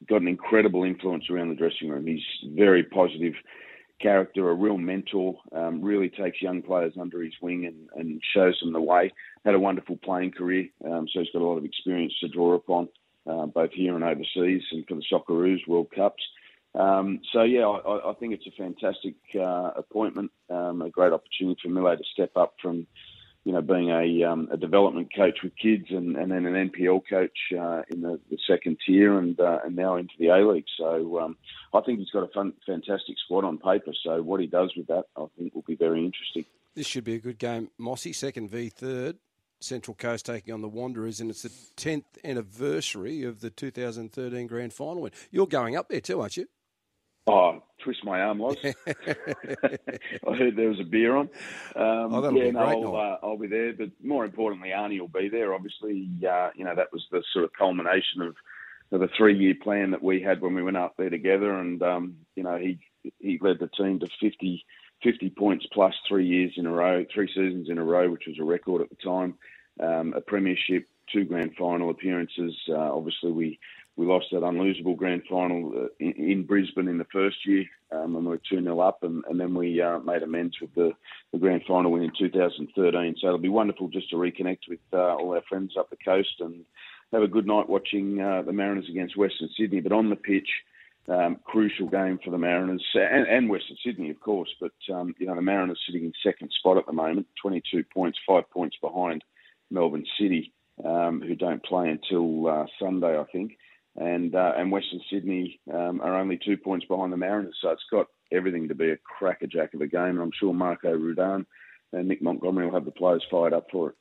got 0.07 0.21
an 0.21 0.27
incredible 0.27 0.83
influence 0.83 1.25
around 1.29 1.49
the 1.49 1.55
dressing 1.55 1.89
room. 1.89 2.07
He's 2.07 2.23
very 2.55 2.83
positive 2.83 3.33
character, 4.01 4.49
a 4.49 4.53
real 4.53 4.77
mentor, 4.77 5.37
um, 5.55 5.81
really 5.81 6.09
takes 6.09 6.41
young 6.41 6.61
players 6.61 6.93
under 6.99 7.21
his 7.21 7.33
wing 7.41 7.65
and, 7.65 7.89
and, 7.95 8.21
shows 8.33 8.59
them 8.59 8.73
the 8.73 8.81
way. 8.81 9.11
Had 9.45 9.53
a 9.53 9.59
wonderful 9.59 9.97
playing 9.97 10.31
career, 10.31 10.67
um, 10.85 11.07
so 11.11 11.19
he's 11.19 11.29
got 11.31 11.41
a 11.41 11.45
lot 11.45 11.57
of 11.57 11.65
experience 11.65 12.13
to 12.21 12.27
draw 12.27 12.55
upon, 12.55 12.89
uh, 13.27 13.45
both 13.45 13.71
here 13.73 13.95
and 13.95 14.03
overseas 14.03 14.63
and 14.71 14.85
for 14.87 14.95
the 14.95 15.03
Socceroos 15.11 15.67
World 15.67 15.87
Cups. 15.95 16.23
Um, 16.73 17.19
so, 17.33 17.43
yeah, 17.43 17.65
I, 17.65 18.11
I, 18.11 18.13
think 18.15 18.33
it's 18.33 18.47
a 18.47 18.57
fantastic 18.57 19.15
uh, 19.35 19.71
appointment, 19.75 20.31
um, 20.49 20.81
a 20.81 20.89
great 20.89 21.11
opportunity 21.11 21.59
for 21.61 21.69
Mile 21.69 21.97
to 21.97 22.03
step 22.13 22.31
up 22.35 22.53
from 22.61 22.87
you 23.43 23.51
know, 23.51 23.61
being 23.61 23.89
a, 23.89 24.23
um, 24.23 24.47
a 24.51 24.57
development 24.57 25.09
coach 25.15 25.39
with 25.43 25.53
kids 25.57 25.85
and, 25.89 26.15
and 26.15 26.31
then 26.31 26.45
an 26.45 26.69
NPL 26.69 27.01
coach 27.09 27.37
uh, 27.57 27.81
in 27.89 28.01
the, 28.01 28.19
the, 28.29 28.37
second 28.47 28.77
tier 28.85 29.17
and 29.17 29.39
uh, 29.39 29.59
and 29.65 29.75
now 29.75 29.95
into 29.95 30.13
the 30.19 30.27
A 30.27 30.47
League. 30.47 30.65
So 30.77 31.19
um, 31.19 31.37
I 31.73 31.81
think 31.81 31.99
he's 31.99 32.11
got 32.11 32.23
a 32.23 32.27
fun, 32.27 32.53
fantastic 32.65 33.15
squad 33.23 33.43
on 33.43 33.57
paper. 33.57 33.93
So 34.03 34.21
what 34.21 34.41
he 34.41 34.47
does 34.47 34.73
with 34.75 34.87
that, 34.87 35.05
I 35.17 35.25
think, 35.37 35.55
will 35.55 35.63
be 35.63 35.75
very 35.75 36.05
interesting. 36.05 36.45
This 36.75 36.85
should 36.85 37.03
be 37.03 37.15
a 37.15 37.19
good 37.19 37.39
game. 37.39 37.69
Mossy, 37.79 38.13
second 38.13 38.49
v 38.49 38.69
third. 38.69 39.17
Central 39.59 39.93
Coast 39.93 40.25
taking 40.25 40.55
on 40.55 40.61
the 40.61 40.67
Wanderers, 40.67 41.21
and 41.21 41.29
it's 41.29 41.43
the 41.43 41.51
10th 41.77 42.05
anniversary 42.25 43.23
of 43.23 43.41
the 43.41 43.51
2013 43.51 44.47
grand 44.47 44.73
final 44.73 45.03
win. 45.03 45.11
You're 45.29 45.45
going 45.45 45.75
up 45.75 45.87
there 45.87 46.01
too, 46.01 46.19
aren't 46.19 46.35
you? 46.35 46.47
Oh, 47.27 47.61
twist 47.83 48.03
my 48.03 48.21
arm, 48.21 48.39
was. 48.39 48.57
I 48.65 50.35
heard 50.35 50.55
there 50.55 50.69
was 50.69 50.79
a 50.79 50.85
beer 50.85 51.15
on. 51.15 51.29
Um, 51.75 52.13
oh, 52.13 52.31
yeah, 52.31 52.51
no, 52.51 52.59
I'll, 52.59 52.95
uh, 52.95 53.17
I'll, 53.21 53.37
be 53.37 53.47
there. 53.47 53.73
But 53.73 53.91
more 54.03 54.25
importantly, 54.25 54.69
Arnie 54.69 54.99
will 54.99 55.07
be 55.07 55.29
there. 55.29 55.53
Obviously, 55.53 56.09
uh, 56.27 56.49
you 56.55 56.65
know 56.65 56.75
that 56.75 56.91
was 56.91 57.05
the 57.11 57.23
sort 57.31 57.45
of 57.45 57.53
culmination 57.53 58.21
of, 58.21 58.35
of 58.91 59.03
a 59.03 59.09
three-year 59.15 59.55
plan 59.61 59.91
that 59.91 60.01
we 60.01 60.21
had 60.21 60.41
when 60.41 60.55
we 60.55 60.63
went 60.63 60.77
up 60.77 60.95
there 60.97 61.11
together, 61.11 61.59
and 61.59 61.83
um, 61.83 62.15
you 62.35 62.43
know 62.43 62.57
he 62.57 62.79
he 63.19 63.37
led 63.39 63.59
the 63.59 63.67
team 63.67 63.99
to 63.99 64.07
50, 64.19 64.65
50 65.03 65.29
points 65.31 65.65
plus 65.71 65.93
three 66.07 66.25
years 66.25 66.53
in 66.57 66.65
a 66.65 66.71
row, 66.71 67.05
three 67.13 67.27
seasons 67.27 67.69
in 67.69 67.77
a 67.77 67.83
row, 67.83 68.09
which 68.09 68.25
was 68.27 68.39
a 68.39 68.43
record 68.43 68.81
at 68.81 68.89
the 68.89 68.95
time. 68.95 69.35
Um, 69.79 70.13
a 70.15 70.21
premiership, 70.21 70.87
two 71.11 71.25
grand 71.25 71.55
final 71.57 71.89
appearances. 71.89 72.55
Uh, 72.67 72.95
obviously, 72.95 73.31
we 73.31 73.59
we 74.01 74.07
lost 74.07 74.25
that 74.31 74.41
unlosable 74.41 74.97
grand 74.97 75.21
final 75.29 75.71
uh, 75.77 75.87
in, 75.99 76.13
in, 76.13 76.43
Brisbane 76.43 76.87
in 76.87 76.97
the 76.97 77.05
first 77.13 77.45
year, 77.45 77.65
um, 77.91 78.15
and 78.15 78.25
we 78.25 78.31
were 78.31 78.41
2 78.49 78.63
0 78.63 78.79
up, 78.79 79.03
and, 79.03 79.23
and, 79.29 79.39
then 79.39 79.53
we 79.53 79.79
uh, 79.79 79.99
made 79.99 80.23
amends 80.23 80.59
with 80.59 80.73
the, 80.73 80.91
the, 81.31 81.37
grand 81.37 81.61
final 81.67 81.91
win 81.91 82.01
in 82.01 82.11
2013. 82.17 83.15
So 83.21 83.27
it'll 83.27 83.37
be 83.37 83.47
wonderful 83.47 83.89
just 83.89 84.09
to 84.09 84.15
reconnect 84.15 84.67
with 84.67 84.79
uh, 84.91 85.17
all 85.17 85.35
our 85.35 85.43
friends 85.47 85.73
up 85.77 85.91
the 85.91 85.97
coast 86.03 86.33
and 86.39 86.65
have 87.13 87.21
a 87.21 87.27
good 87.27 87.45
night 87.45 87.69
watching 87.69 88.19
uh, 88.19 88.41
the 88.41 88.51
Mariners 88.51 88.89
against 88.89 89.15
Western 89.15 89.49
Sydney. 89.55 89.81
But 89.81 89.91
on 89.91 90.09
the 90.09 90.15
pitch, 90.15 90.49
um, 91.07 91.37
crucial 91.43 91.87
game 91.87 92.19
for 92.25 92.31
the 92.31 92.39
Mariners 92.39 92.83
and, 92.95 93.27
and 93.27 93.51
Western 93.51 93.77
Sydney, 93.85 94.09
of 94.09 94.19
course. 94.19 94.49
But 94.59 94.73
um, 94.91 95.13
you 95.19 95.27
know 95.27 95.35
the 95.35 95.43
Mariners 95.43 95.79
sitting 95.85 96.05
in 96.05 96.13
second 96.23 96.51
spot 96.57 96.79
at 96.79 96.87
the 96.87 96.93
moment, 96.93 97.27
22 97.39 97.83
points, 97.93 98.17
five 98.25 98.49
points 98.49 98.77
behind 98.81 99.23
Melbourne 99.69 100.07
City, 100.19 100.53
um, 100.83 101.21
who 101.21 101.35
don't 101.35 101.63
play 101.63 101.89
until 101.89 102.47
uh, 102.47 102.65
Sunday, 102.79 103.19
I 103.19 103.25
think 103.31 103.57
and 103.97 104.35
uh, 104.35 104.53
and 104.57 104.71
Western 104.71 105.01
Sydney 105.09 105.59
um, 105.71 106.01
are 106.01 106.19
only 106.19 106.39
two 106.43 106.57
points 106.57 106.85
behind 106.85 107.11
the 107.11 107.17
Mariners. 107.17 107.57
So 107.61 107.69
it's 107.69 107.83
got 107.91 108.07
everything 108.31 108.69
to 108.69 108.75
be 108.75 108.91
a 108.91 108.97
crackerjack 108.97 109.73
of 109.73 109.81
a 109.81 109.87
game, 109.87 110.01
and 110.01 110.21
I'm 110.21 110.31
sure 110.39 110.53
Marco 110.53 110.91
Rudan 110.91 111.45
and 111.93 112.07
Nick 112.07 112.21
Montgomery 112.21 112.65
will 112.65 112.73
have 112.73 112.85
the 112.85 112.91
players 112.91 113.25
fired 113.29 113.53
up 113.53 113.67
for 113.71 113.89
it. 113.89 113.95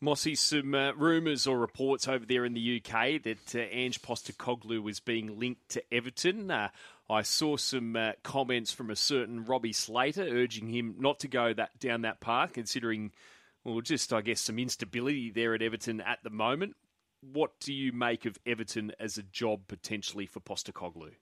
Mossy, 0.00 0.34
some 0.34 0.74
uh, 0.74 0.92
rumours 0.92 1.46
or 1.46 1.58
reports 1.58 2.06
over 2.06 2.26
there 2.26 2.44
in 2.44 2.52
the 2.52 2.82
UK 2.84 3.22
that 3.22 3.54
uh, 3.54 3.60
Ange 3.70 4.02
Postecoglou 4.02 4.82
was 4.82 5.00
being 5.00 5.38
linked 5.38 5.70
to 5.70 5.82
Everton. 5.94 6.50
Uh, 6.50 6.68
I 7.08 7.22
saw 7.22 7.56
some 7.56 7.96
uh, 7.96 8.12
comments 8.22 8.72
from 8.72 8.90
a 8.90 8.96
certain 8.96 9.46
Robbie 9.46 9.72
Slater 9.72 10.24
urging 10.24 10.68
him 10.68 10.96
not 10.98 11.20
to 11.20 11.28
go 11.28 11.54
that 11.54 11.78
down 11.78 12.02
that 12.02 12.20
path, 12.20 12.52
considering, 12.52 13.12
well, 13.64 13.80
just 13.80 14.12
I 14.12 14.20
guess 14.20 14.42
some 14.42 14.58
instability 14.58 15.30
there 15.30 15.54
at 15.54 15.62
Everton 15.62 16.02
at 16.02 16.22
the 16.22 16.30
moment 16.30 16.76
what 17.20 17.58
do 17.60 17.72
you 17.72 17.92
make 17.92 18.24
of 18.24 18.38
Everton 18.46 18.92
as 19.00 19.18
a 19.18 19.22
job 19.22 19.62
potentially 19.68 20.26
for 20.26 20.40
Postecoglou? 20.40 21.12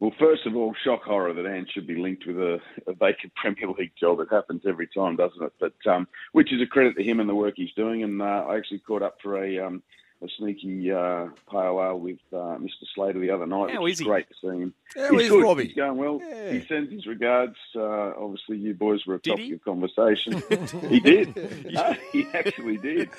Well, 0.00 0.12
first 0.18 0.46
of 0.46 0.56
all, 0.56 0.74
shock 0.82 1.04
horror 1.04 1.32
that 1.32 1.46
Ange 1.46 1.70
should 1.72 1.86
be 1.86 1.94
linked 1.94 2.26
with 2.26 2.36
a, 2.36 2.58
a, 2.88 2.92
vacant 2.92 3.32
Premier 3.36 3.72
League 3.78 3.92
job. 3.98 4.18
It 4.18 4.28
happens 4.32 4.62
every 4.66 4.88
time, 4.88 5.14
doesn't 5.14 5.40
it? 5.40 5.52
But 5.60 5.74
um, 5.88 6.08
which 6.32 6.52
is 6.52 6.60
a 6.60 6.66
credit 6.66 6.96
to 6.96 7.04
him 7.04 7.20
and 7.20 7.28
the 7.28 7.36
work 7.36 7.54
he's 7.56 7.72
doing. 7.76 8.02
And 8.02 8.20
uh, 8.20 8.46
I 8.48 8.56
actually 8.56 8.80
caught 8.80 9.02
up 9.02 9.18
for 9.22 9.44
a 9.44 9.58
um, 9.60 9.80
a 10.22 10.28
sneaky 10.38 10.92
uh, 10.92 11.26
pale 11.50 11.80
ale 11.82 11.98
with 11.98 12.18
uh, 12.32 12.56
Mr. 12.58 12.84
Slater 12.94 13.18
the 13.18 13.30
other 13.30 13.46
night. 13.46 13.74
How 13.74 13.86
is 13.86 13.98
he? 13.98 14.04
Great 14.04 14.28
to 14.28 14.34
see 14.40 14.58
him. 14.58 14.74
How 14.94 15.10
He's 15.12 15.22
is 15.22 15.28
good. 15.30 15.42
Robbie? 15.42 15.66
He's 15.66 15.74
going 15.74 15.96
well. 15.96 16.20
Yeah. 16.22 16.52
He 16.52 16.64
sends 16.66 16.92
his 16.92 17.06
regards. 17.06 17.56
Uh, 17.74 18.12
obviously, 18.16 18.58
you 18.58 18.74
boys 18.74 19.04
were 19.04 19.16
a 19.16 19.20
Did 19.20 19.30
topic 19.30 19.44
he? 19.44 19.52
of 19.54 19.64
conversation. 19.64 20.42
he 20.88 21.00
did. 21.00 21.72
No, 21.72 21.94
he 22.12 22.26
actually 22.34 22.76
did. 22.76 23.10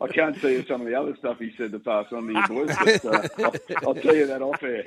I 0.00 0.08
can't 0.08 0.38
tell 0.40 0.50
you 0.50 0.64
some 0.66 0.80
of 0.80 0.86
the 0.88 0.94
other 0.94 1.16
stuff 1.16 1.38
he 1.38 1.52
said 1.56 1.70
to 1.72 1.78
pass 1.78 2.06
on 2.12 2.26
to 2.26 2.32
you 2.32 2.48
boys, 2.48 2.76
but 2.76 3.04
uh, 3.04 3.28
I'll, 3.38 3.88
I'll 3.88 3.94
tell 3.94 4.16
you 4.16 4.26
that 4.26 4.42
off 4.42 4.62
air. 4.62 4.84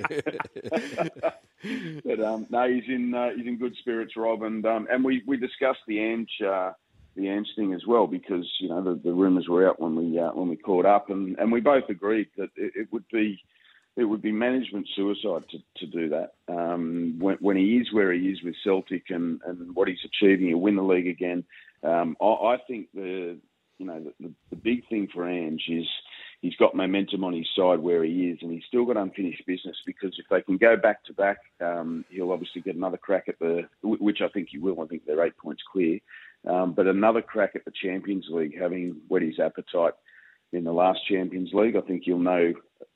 but 2.04 2.20
um, 2.20 2.46
no, 2.50 2.68
he's 2.68 2.88
in 2.88 3.14
uh, 3.14 3.30
he's 3.36 3.46
in 3.46 3.56
good 3.56 3.76
spirits, 3.76 4.16
Rob, 4.16 4.42
and 4.42 4.64
um, 4.66 4.86
and 4.90 5.04
we, 5.04 5.22
we 5.26 5.36
discussed 5.36 5.80
the 5.86 6.00
Ange 6.00 6.42
uh, 6.46 6.72
the 7.16 7.28
Ange 7.28 7.48
thing 7.56 7.74
as 7.74 7.82
well 7.86 8.06
because 8.06 8.46
you 8.60 8.68
know 8.68 8.82
the, 8.82 9.00
the 9.02 9.12
rumours 9.12 9.46
were 9.48 9.68
out 9.68 9.80
when 9.80 9.94
we 9.94 10.18
uh, 10.18 10.30
when 10.30 10.48
we 10.48 10.56
caught 10.56 10.86
up, 10.86 11.10
and, 11.10 11.38
and 11.38 11.52
we 11.52 11.60
both 11.60 11.84
agreed 11.88 12.28
that 12.36 12.50
it, 12.56 12.72
it 12.74 12.88
would 12.92 13.04
be 13.12 13.42
it 13.96 14.04
would 14.04 14.22
be 14.22 14.32
management 14.32 14.88
suicide 14.96 15.44
to, 15.50 15.58
to 15.76 15.86
do 15.86 16.08
that. 16.08 16.32
Um, 16.48 17.16
when, 17.18 17.36
when 17.40 17.56
he 17.56 17.76
is 17.76 17.92
where 17.92 18.12
he 18.12 18.20
is 18.20 18.42
with 18.42 18.54
Celtic 18.64 19.10
and, 19.10 19.40
and 19.46 19.74
what 19.74 19.88
he's 19.88 19.98
achieving, 20.04 20.48
he'll 20.48 20.58
win 20.58 20.76
the 20.76 20.82
league 20.82 21.08
again. 21.08 21.44
Um, 21.82 22.16
I, 22.20 22.24
I 22.24 22.56
think 22.66 22.88
the 22.94 23.36
you 23.78 23.86
know 23.86 24.00
the, 24.00 24.12
the, 24.20 24.32
the 24.50 24.56
big 24.56 24.88
thing 24.88 25.08
for 25.12 25.28
Ange 25.28 25.64
is 25.68 25.86
he's 26.40 26.56
got 26.56 26.74
momentum 26.74 27.24
on 27.24 27.32
his 27.32 27.46
side 27.56 27.80
where 27.80 28.04
he 28.04 28.28
is, 28.30 28.38
and 28.42 28.50
he's 28.50 28.64
still 28.66 28.84
got 28.84 28.96
unfinished 28.96 29.46
business 29.46 29.76
because 29.86 30.14
if 30.18 30.26
they 30.30 30.42
can 30.42 30.56
go 30.56 30.76
back 30.76 31.04
to 31.04 31.12
back, 31.12 31.38
um, 31.60 32.04
he'll 32.10 32.32
obviously 32.32 32.60
get 32.60 32.76
another 32.76 32.98
crack 32.98 33.24
at 33.28 33.38
the, 33.38 33.62
which 33.82 34.18
I 34.22 34.28
think 34.28 34.48
he 34.50 34.58
will. 34.58 34.80
I 34.80 34.86
think 34.86 35.06
they're 35.06 35.24
eight 35.24 35.36
points 35.36 35.62
clear, 35.70 35.98
um, 36.48 36.72
but 36.72 36.86
another 36.86 37.22
crack 37.22 37.52
at 37.54 37.64
the 37.64 37.72
Champions 37.82 38.26
League, 38.30 38.58
having 38.58 38.96
whet 39.08 39.22
his 39.22 39.38
appetite 39.38 39.94
in 40.52 40.64
the 40.64 40.72
last 40.72 41.00
Champions 41.08 41.50
League. 41.52 41.76
I 41.76 41.80
think 41.80 42.02
he'll 42.04 42.18
know 42.18 42.52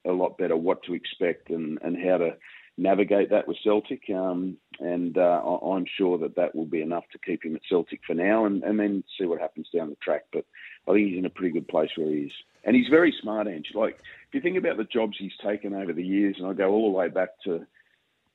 a 0.07 0.13
lot 0.13 0.39
better 0.39 0.57
what 0.57 0.83
to 0.85 0.95
expect 0.95 1.51
and, 1.51 1.79
and 1.83 1.97
how 1.97 2.19
to 2.19 2.31
navigate 2.79 3.31
that 3.31 3.49
with 3.49 3.57
Celtic. 3.65 4.03
Um, 4.15 4.57
and 4.81 5.17
uh, 5.17 5.41
I'm 5.43 5.87
sure 5.97 6.19
that 6.19 6.37
that 6.37 6.55
will 6.55 6.67
be 6.67 6.83
enough 6.83 7.05
to 7.13 7.19
keep 7.19 7.45
him 7.45 7.57
at 7.57 7.63
Celtic 7.69 8.01
for 8.07 8.15
now 8.15 8.45
and, 8.45 8.63
and 8.63 8.79
then 8.79 9.03
see 9.19 9.25
what 9.25 9.41
happens 9.41 9.69
down 9.75 9.89
the 9.89 9.97
track. 9.97 10.25
But 10.33 10.45
I 10.87 10.93
think 10.93 11.09
he's 11.09 11.19
in 11.19 11.25
a 11.25 11.31
pretty 11.31 11.53
good 11.53 11.69
place 11.69 11.91
where 11.97 12.11
he 12.11 12.23
is. 12.23 12.33
And 12.65 12.77
he's 12.77 12.89
very 12.91 13.15
smart, 13.23 13.47
Ange. 13.47 13.71
Like, 13.75 13.97
if 14.29 14.35
you 14.35 14.41
think 14.41 14.59
about 14.59 14.77
the 14.77 14.85
jobs 14.85 15.17
he's 15.19 15.33
taken 15.43 15.73
over 15.73 15.93
the 15.93 16.05
years, 16.05 16.37
and 16.39 16.47
I 16.47 16.53
go 16.53 16.71
all 16.71 16.91
the 16.91 16.99
way 16.99 17.09
back 17.09 17.31
to 17.45 17.65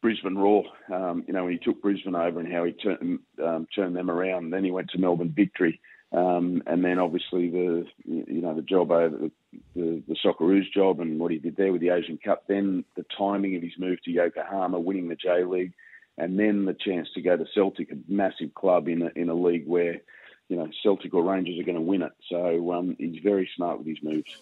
Brisbane 0.02 0.38
Roar, 0.38 0.66
um, 0.92 1.24
you 1.28 1.34
know, 1.34 1.44
when 1.44 1.54
he 1.54 1.60
took 1.60 1.82
Brisbane 1.82 2.16
over 2.16 2.40
and 2.40 2.52
how 2.52 2.64
he 2.64 2.72
turned, 2.74 3.20
um, 3.44 3.68
turned 3.74 3.96
them 3.96 4.10
around. 4.10 4.50
Then 4.50 4.64
he 4.64 4.72
went 4.72 4.90
to 4.92 4.98
Melbourne 4.98 5.34
Victory. 5.36 5.80
Um, 6.14 6.62
and 6.68 6.84
then 6.84 7.00
obviously 7.00 7.50
the 7.50 7.86
you 8.04 8.42
know 8.42 8.54
the 8.54 8.62
job 8.62 8.92
over 8.92 9.18
the, 9.18 9.32
the, 9.76 10.04
the 10.10 10.16
Socceroos 10.26 10.70
job 10.74 11.00
and 11.00 11.18
what 11.18 11.32
he 11.32 11.38
did 11.38 11.56
there 11.56 11.72
with 11.72 11.80
the 11.80 11.90
Asian 11.90 12.18
Cup. 12.18 12.44
Then 12.48 12.84
the 12.98 13.06
timing 13.18 13.56
of 13.56 13.62
his 13.62 13.72
move 13.78 14.02
to 14.04 14.12
Yokohama, 14.12 14.78
winning 14.78 15.08
the 15.08 15.16
J 15.16 15.46
League, 15.46 15.72
and 16.18 16.38
then 16.38 16.66
the 16.66 16.74
chance 16.74 17.08
to 17.14 17.22
go 17.22 17.38
to 17.38 17.46
Celtic, 17.54 17.92
a 17.92 17.96
massive 18.10 18.54
club 18.54 18.90
in 18.90 19.04
a 19.04 19.12
in 19.16 19.30
a 19.30 19.34
league 19.34 19.66
where 19.66 20.02
you 20.50 20.58
know 20.58 20.68
Celtic 20.84 21.14
or 21.14 21.24
Rangers 21.24 21.58
are 21.58 21.64
going 21.64 21.76
to 21.76 21.82
win 21.82 22.02
it. 22.02 22.12
So 22.28 22.74
um, 22.74 22.98
he's 23.00 23.24
very 23.24 23.50
smart 23.56 23.78
with 23.78 23.88
his 23.88 24.04
moves. 24.04 24.36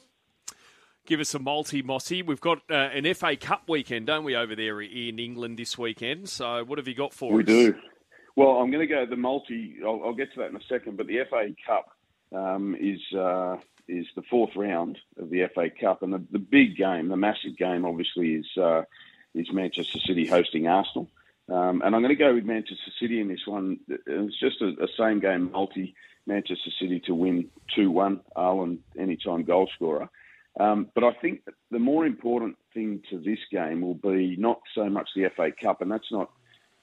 Give 1.09 1.21
us 1.21 1.33
a 1.33 1.39
multi, 1.39 1.81
Mossy. 1.81 2.21
We've 2.21 2.39
got 2.39 2.59
uh, 2.69 2.75
an 2.75 3.11
FA 3.15 3.35
Cup 3.35 3.67
weekend, 3.67 4.05
don't 4.05 4.23
we, 4.23 4.35
over 4.35 4.55
there 4.55 4.79
in 4.79 5.17
England 5.17 5.57
this 5.57 5.75
weekend? 5.75 6.29
So 6.29 6.63
what 6.63 6.77
have 6.77 6.87
you 6.87 6.93
got 6.93 7.15
for 7.15 7.33
We 7.33 7.41
us? 7.41 7.47
We 7.47 7.53
do. 7.65 7.75
Well, 8.35 8.49
I'm 8.49 8.69
going 8.69 8.87
to 8.87 8.93
go 8.93 9.07
the 9.07 9.15
multi. 9.15 9.77
I'll, 9.83 10.03
I'll 10.05 10.13
get 10.13 10.31
to 10.33 10.39
that 10.41 10.51
in 10.51 10.55
a 10.55 10.63
second. 10.69 10.97
But 10.97 11.07
the 11.07 11.21
FA 11.27 11.47
Cup 11.65 11.89
um, 12.31 12.77
is 12.79 13.01
uh, 13.17 13.57
is 13.87 14.05
the 14.15 14.21
fourth 14.29 14.55
round 14.55 14.99
of 15.17 15.31
the 15.31 15.49
FA 15.55 15.71
Cup, 15.71 16.03
and 16.03 16.13
the, 16.13 16.23
the 16.31 16.37
big 16.37 16.77
game, 16.77 17.07
the 17.07 17.17
massive 17.17 17.57
game, 17.57 17.85
obviously 17.85 18.35
is 18.35 18.57
uh, 18.61 18.83
is 19.33 19.51
Manchester 19.51 19.97
City 19.97 20.27
hosting 20.27 20.67
Arsenal. 20.67 21.09
Um, 21.51 21.81
and 21.83 21.95
I'm 21.95 22.03
going 22.03 22.09
to 22.09 22.23
go 22.23 22.35
with 22.35 22.45
Manchester 22.45 22.91
City 23.01 23.19
in 23.19 23.29
this 23.29 23.47
one. 23.47 23.79
It's 23.87 24.39
just 24.39 24.61
a, 24.61 24.75
a 24.79 24.87
same 24.95 25.21
game 25.21 25.51
multi. 25.51 25.95
Manchester 26.27 26.69
City 26.79 26.99
to 27.07 27.15
win 27.15 27.49
two 27.75 27.89
one. 27.89 28.21
Haaland 28.37 28.77
anytime 28.95 29.43
goal 29.43 29.67
scorer. 29.73 30.07
Um, 30.59 30.87
but 30.95 31.03
I 31.03 31.13
think 31.21 31.41
the 31.71 31.79
more 31.79 32.05
important 32.05 32.57
thing 32.73 33.01
to 33.09 33.19
this 33.19 33.39
game 33.51 33.81
will 33.81 33.95
be 33.95 34.35
not 34.37 34.59
so 34.75 34.89
much 34.89 35.09
the 35.15 35.29
FA 35.35 35.49
Cup, 35.51 35.81
and 35.81 35.91
that's 35.91 36.11
not 36.11 36.31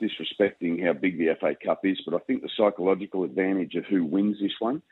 disrespecting 0.00 0.85
how 0.85 0.92
big 0.92 1.18
the 1.18 1.35
FA 1.40 1.54
Cup 1.62 1.80
is, 1.85 2.00
but 2.04 2.14
I 2.14 2.18
think 2.26 2.42
the 2.42 2.50
psychological 2.56 3.25
advantage 3.25 3.75
of 3.75 3.85
who 3.87 4.04
wins 4.04 4.38
this 4.40 4.52
one, 4.58 4.82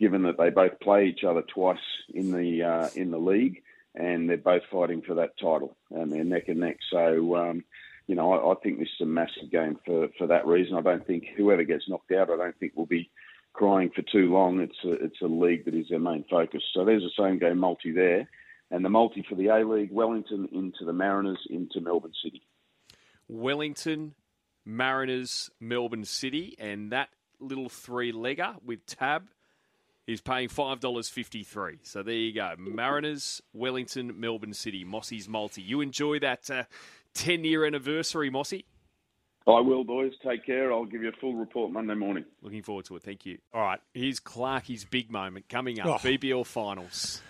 given 0.00 0.22
that 0.22 0.38
they 0.38 0.50
both 0.50 0.80
play 0.80 1.06
each 1.06 1.24
other 1.24 1.42
twice 1.42 1.78
in 2.12 2.32
the 2.32 2.62
uh, 2.62 2.88
in 2.94 3.10
the 3.10 3.18
league, 3.18 3.62
and 3.94 4.28
they're 4.28 4.36
both 4.36 4.62
fighting 4.70 5.02
for 5.02 5.14
that 5.14 5.38
title, 5.38 5.76
and 5.90 6.12
they're 6.12 6.24
neck 6.24 6.48
and 6.48 6.60
neck. 6.60 6.78
So, 6.90 7.36
um, 7.36 7.64
you 8.06 8.14
know, 8.14 8.32
I, 8.32 8.52
I 8.52 8.54
think 8.62 8.78
this 8.78 8.88
is 8.88 9.02
a 9.02 9.06
massive 9.06 9.50
game 9.50 9.78
for, 9.86 10.08
for 10.18 10.26
that 10.26 10.46
reason. 10.46 10.76
I 10.76 10.82
don't 10.82 11.06
think 11.06 11.24
whoever 11.36 11.62
gets 11.62 11.88
knocked 11.88 12.12
out, 12.12 12.30
I 12.30 12.36
don't 12.36 12.58
think 12.58 12.72
will 12.74 12.86
be 12.86 13.10
crying 13.54 13.90
for 13.94 14.02
too 14.02 14.30
long. 14.30 14.60
It's 14.60 14.76
a, 14.84 14.92
it's 15.04 15.22
a 15.22 15.26
league 15.26 15.64
that 15.64 15.74
is 15.74 15.86
their 15.88 15.98
main 15.98 16.24
focus. 16.28 16.62
So 16.74 16.84
there's 16.84 17.02
the 17.02 17.22
same 17.22 17.38
game 17.38 17.58
multi 17.58 17.92
there, 17.92 18.28
and 18.70 18.84
the 18.84 18.90
multi 18.90 19.24
for 19.26 19.36
the 19.36 19.48
A 19.48 19.66
League, 19.66 19.90
Wellington 19.90 20.48
into 20.52 20.84
the 20.84 20.92
Mariners 20.92 21.38
into 21.48 21.80
Melbourne 21.80 22.12
City. 22.22 22.42
Wellington, 23.28 24.14
Mariners, 24.66 25.50
Melbourne 25.60 26.04
City, 26.04 26.56
and 26.58 26.92
that 26.92 27.08
little 27.40 27.68
three 27.68 28.12
legger 28.12 28.56
with 28.62 28.84
Tab 28.86 29.28
is 30.06 30.20
paying 30.20 30.48
five 30.48 30.80
dollars 30.80 31.08
fifty 31.08 31.42
three. 31.42 31.78
So 31.82 32.02
there 32.02 32.14
you 32.14 32.34
go, 32.34 32.54
Mariners, 32.58 33.40
Wellington, 33.54 34.20
Melbourne 34.20 34.52
City, 34.52 34.84
Mossy's 34.84 35.28
multi. 35.28 35.62
You 35.62 35.80
enjoy 35.80 36.18
that 36.18 36.50
uh, 36.50 36.64
ten 37.14 37.44
year 37.44 37.64
anniversary, 37.64 38.30
Mossy. 38.30 38.66
I 39.46 39.60
will, 39.60 39.84
boys. 39.84 40.12
Take 40.26 40.46
care. 40.46 40.72
I'll 40.72 40.86
give 40.86 41.02
you 41.02 41.08
a 41.10 41.20
full 41.20 41.34
report 41.34 41.70
Monday 41.70 41.94
morning. 41.94 42.24
Looking 42.42 42.62
forward 42.62 42.86
to 42.86 42.96
it. 42.96 43.02
Thank 43.02 43.26
you. 43.26 43.38
All 43.52 43.60
right, 43.60 43.80
here's 43.92 44.18
Clarky's 44.20 44.84
big 44.84 45.10
moment 45.10 45.48
coming 45.48 45.80
up. 45.80 45.86
Oh. 45.86 45.98
BBL 45.98 46.46
finals. 46.46 47.20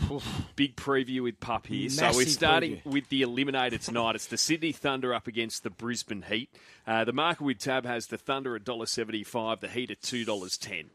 Big 0.56 0.74
preview 0.76 1.22
with 1.22 1.38
Pup 1.38 1.66
here. 1.68 1.88
so 1.88 2.10
we're 2.14 2.26
starting 2.26 2.78
preview. 2.78 2.86
with 2.86 3.08
the 3.10 3.22
eliminator 3.22 3.80
tonight. 3.80 4.16
It's 4.16 4.26
the 4.26 4.36
Sydney 4.36 4.72
Thunder 4.72 5.14
up 5.14 5.26
against 5.28 5.62
the 5.62 5.70
Brisbane 5.70 6.22
Heat. 6.22 6.50
Uh, 6.86 7.04
the 7.04 7.12
market 7.12 7.44
with 7.44 7.58
Tab 7.58 7.86
has 7.86 8.08
the 8.08 8.18
Thunder 8.18 8.56
at 8.56 8.64
$1.75, 8.64 9.60
the 9.60 9.68
Heat 9.68 9.90
at 9.92 10.00
$2.10. 10.00 10.86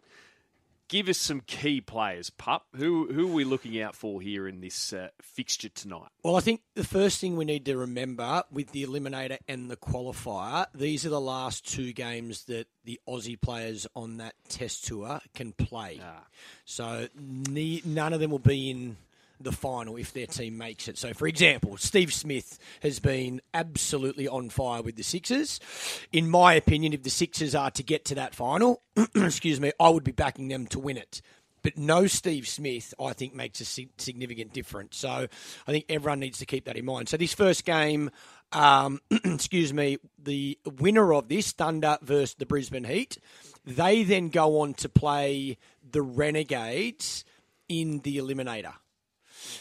Give 0.90 1.08
us 1.08 1.20
some 1.20 1.42
key 1.42 1.82
players, 1.82 2.32
Pup. 2.32 2.66
Who 2.76 3.14
who 3.14 3.30
are 3.30 3.34
we 3.34 3.44
looking 3.44 3.80
out 3.80 3.96
for 3.96 4.22
here 4.22 4.48
in 4.48 4.60
this 4.60 4.92
uh, 4.92 5.10
fixture 5.22 5.70
tonight? 5.70 6.10
Well, 6.24 6.36
I 6.36 6.40
think 6.40 6.62
the 6.74 6.84
first 6.84 7.22
thing 7.22 7.38
we 7.38 7.46
need 7.46 7.66
to 7.66 7.78
remember 7.78 8.44
with 8.52 8.72
the 8.72 8.84
eliminator 8.86 9.38
and 9.48 9.70
the 9.70 9.78
qualifier, 9.78 10.66
these 10.74 11.06
are 11.06 11.10
the 11.10 11.22
last 11.22 11.72
two 11.72 11.94
games 11.94 12.46
that 12.46 12.68
the 12.86 13.00
Aussie 13.08 13.40
players 13.40 13.86
on 13.96 14.18
that 14.18 14.34
test 14.48 14.86
tour 14.86 15.22
can 15.36 15.52
play. 15.52 16.02
So 16.66 17.08
ne- 17.16 17.84
none 17.86 18.14
of 18.14 18.20
them 18.20 18.32
will 18.32 18.40
be 18.40 18.72
in 18.72 18.98
the 19.40 19.52
final 19.52 19.96
if 19.96 20.14
their 20.14 20.28
team 20.28 20.58
makes 20.58 20.88
it. 20.88 20.98
So, 20.98 21.14
for 21.14 21.28
example, 21.28 21.78
Steve 21.78 22.14
Smith 22.14 22.60
has 22.82 23.00
been 23.00 23.42
absolutely 23.54 24.28
on 24.28 24.50
fire 24.50 24.82
with 24.82 24.96
the 24.96 25.04
Sixers. 25.04 25.60
In 26.12 26.30
my 26.30 26.54
opinion, 26.54 26.94
if 26.94 27.04
the 27.04 27.10
Sixers 27.10 27.56
are 27.56 27.72
to 27.72 27.84
get 27.84 28.06
to 28.06 28.16
that 28.16 28.36
final, 28.36 28.82
excuse 29.16 29.60
me, 29.60 29.72
I 29.80 29.90
would 29.90 30.04
be 30.04 30.12
backing 30.12 30.48
them 30.48 30.68
to 30.68 30.80
win 30.80 30.98
it. 30.98 31.22
But 31.62 31.78
no 31.78 32.08
Steve 32.08 32.48
Smith, 32.48 32.94
I 33.00 33.14
think, 33.14 33.34
makes 33.36 33.60
a 33.60 33.66
significant 33.66 34.54
difference. 34.54 34.98
So 34.98 35.10
I 35.10 35.72
think 35.72 35.86
everyone 35.90 36.20
needs 36.20 36.40
to 36.40 36.46
keep 36.46 36.66
that 36.66 36.78
in 36.78 36.86
mind. 36.86 37.10
So 37.10 37.18
this 37.18 37.34
first 37.34 37.66
game, 37.66 38.12
um, 38.52 39.00
excuse 39.12 39.74
me, 39.74 39.98
the 40.18 40.58
winner 40.66 41.14
of 41.14 41.28
this, 41.28 41.52
Thunder 41.52 41.98
versus 42.02 42.36
the 42.36 42.46
Brisbane 42.46 42.86
Heat, 42.86 43.18
they 43.66 44.04
then 44.04 44.30
go 44.30 44.62
on 44.62 44.74
to 44.76 44.90
play 44.90 45.58
the 45.92 46.02
Renegades 46.02 47.26
in 47.68 48.00
the 48.00 48.18
Eliminator. 48.18 48.74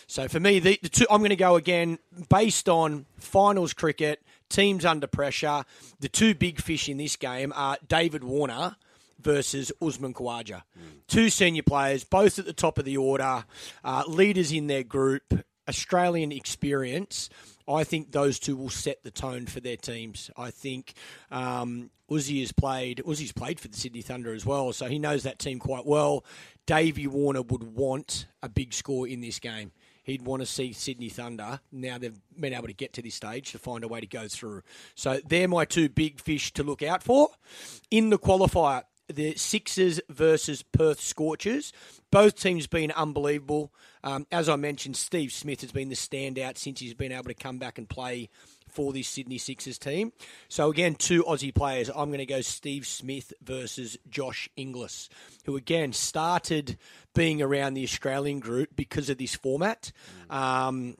So 0.06 0.28
for 0.28 0.40
me, 0.40 0.58
the, 0.58 0.78
the 0.82 0.88
two, 0.88 1.06
I'm 1.10 1.18
going 1.18 1.30
to 1.30 1.36
go 1.36 1.56
again 1.56 1.98
based 2.28 2.68
on 2.68 3.06
finals 3.18 3.72
cricket, 3.72 4.22
teams 4.48 4.84
under 4.84 5.06
pressure. 5.06 5.64
The 6.00 6.08
two 6.08 6.34
big 6.34 6.60
fish 6.60 6.88
in 6.88 6.96
this 6.96 7.16
game 7.16 7.52
are 7.54 7.76
David 7.86 8.24
Warner 8.24 8.76
versus 9.20 9.72
Usman 9.82 10.14
Khawaja. 10.14 10.62
Two 11.08 11.28
senior 11.28 11.62
players, 11.62 12.04
both 12.04 12.38
at 12.38 12.46
the 12.46 12.52
top 12.52 12.78
of 12.78 12.84
the 12.84 12.96
order, 12.96 13.44
uh, 13.84 14.04
leaders 14.06 14.52
in 14.52 14.66
their 14.66 14.84
group, 14.84 15.44
Australian 15.68 16.32
experience. 16.32 17.28
I 17.68 17.84
think 17.84 18.12
those 18.12 18.38
two 18.38 18.56
will 18.56 18.70
set 18.70 19.02
the 19.04 19.10
tone 19.10 19.46
for 19.46 19.60
their 19.60 19.76
teams. 19.76 20.30
I 20.36 20.50
think 20.50 20.94
um, 21.30 21.90
Uzi 22.10 22.40
has 22.40 22.52
played. 22.52 23.02
Uzi's 23.06 23.32
played 23.32 23.60
for 23.60 23.68
the 23.68 23.76
Sydney 23.76 24.02
Thunder 24.02 24.32
as 24.32 24.46
well, 24.46 24.72
so 24.72 24.86
he 24.86 24.98
knows 24.98 25.24
that 25.24 25.38
team 25.38 25.58
quite 25.58 25.84
well. 25.84 26.24
Davey 26.66 27.06
Warner 27.06 27.42
would 27.42 27.62
want 27.62 28.26
a 28.42 28.48
big 28.48 28.72
score 28.72 29.06
in 29.06 29.20
this 29.20 29.38
game. 29.38 29.72
he'd 30.08 30.22
want 30.22 30.40
to 30.40 30.46
see 30.46 30.72
Sydney 30.72 31.10
Thunder. 31.10 31.60
Now 31.70 31.98
they've 31.98 32.18
been 32.38 32.54
able 32.54 32.66
to 32.66 32.74
get 32.74 32.94
to 32.94 33.02
this 33.02 33.14
stage 33.14 33.52
to 33.52 33.58
find 33.58 33.84
a 33.84 33.88
way 33.88 34.00
to 34.00 34.06
go 34.06 34.26
through. 34.26 34.62
So 34.94 35.20
they're 35.26 35.48
my 35.48 35.64
two 35.64 35.88
big 35.88 36.20
fish 36.20 36.52
to 36.54 36.62
look 36.62 36.82
out 36.82 37.02
for. 37.02 37.28
In 37.90 38.10
the 38.10 38.18
qualifier, 38.18 38.84
the 39.08 39.34
Sixers 39.36 40.00
versus 40.08 40.62
Perth 40.62 41.00
Scorchers. 41.00 41.72
Both 42.10 42.40
teams 42.40 42.66
been 42.66 42.90
unbelievable. 42.92 43.72
Um, 44.02 44.26
as 44.30 44.48
I 44.48 44.56
mentioned, 44.56 44.96
Steve 44.96 45.32
Smith 45.32 45.60
has 45.62 45.72
been 45.72 45.88
the 45.88 45.94
standout 45.94 46.58
since 46.58 46.80
he's 46.80 46.94
been 46.94 47.12
able 47.12 47.24
to 47.24 47.34
come 47.34 47.58
back 47.58 47.78
and 47.78 47.88
play 47.88 48.28
for 48.68 48.92
this 48.92 49.08
Sydney 49.08 49.38
Sixers 49.38 49.78
team. 49.78 50.12
So 50.48 50.70
again, 50.70 50.94
two 50.94 51.24
Aussie 51.24 51.54
players. 51.54 51.88
I'm 51.88 52.10
going 52.10 52.18
to 52.18 52.26
go 52.26 52.40
Steve 52.40 52.86
Smith 52.86 53.32
versus 53.42 53.96
Josh 54.08 54.48
Inglis, 54.56 55.08
who 55.44 55.56
again 55.56 55.92
started 55.92 56.78
being 57.14 57.42
around 57.42 57.74
the 57.74 57.84
Australian 57.84 58.40
group 58.40 58.70
because 58.76 59.10
of 59.10 59.18
this 59.18 59.34
format. 59.34 59.90
Um, 60.30 60.96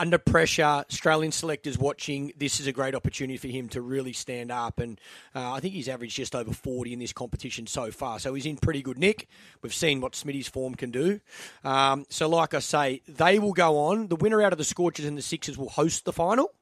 under 0.00 0.18
pressure, 0.18 0.62
Australian 0.62 1.32
selectors 1.32 1.78
watching, 1.78 2.32
this 2.36 2.60
is 2.60 2.66
a 2.66 2.72
great 2.72 2.94
opportunity 2.94 3.36
for 3.36 3.48
him 3.48 3.68
to 3.70 3.80
really 3.80 4.12
stand 4.12 4.50
up. 4.50 4.80
And 4.80 5.00
uh, 5.34 5.52
I 5.52 5.60
think 5.60 5.74
he's 5.74 5.88
averaged 5.88 6.16
just 6.16 6.34
over 6.34 6.52
40 6.52 6.92
in 6.92 6.98
this 6.98 7.12
competition 7.12 7.66
so 7.66 7.90
far. 7.90 8.18
So 8.18 8.34
he's 8.34 8.46
in 8.46 8.56
pretty 8.56 8.82
good 8.82 8.98
nick. 8.98 9.28
We've 9.62 9.74
seen 9.74 10.00
what 10.00 10.12
Smitty's 10.12 10.48
form 10.48 10.74
can 10.74 10.90
do. 10.90 11.20
Um, 11.64 12.06
so, 12.08 12.28
like 12.28 12.54
I 12.54 12.58
say, 12.58 13.02
they 13.08 13.38
will 13.38 13.52
go 13.52 13.78
on. 13.78 14.08
The 14.08 14.16
winner 14.16 14.42
out 14.42 14.52
of 14.52 14.58
the 14.58 14.64
Scorchers 14.64 15.06
and 15.06 15.16
the 15.16 15.22
Sixers 15.22 15.56
will 15.56 15.70
host 15.70 16.04
the 16.04 16.12
final. 16.12 16.52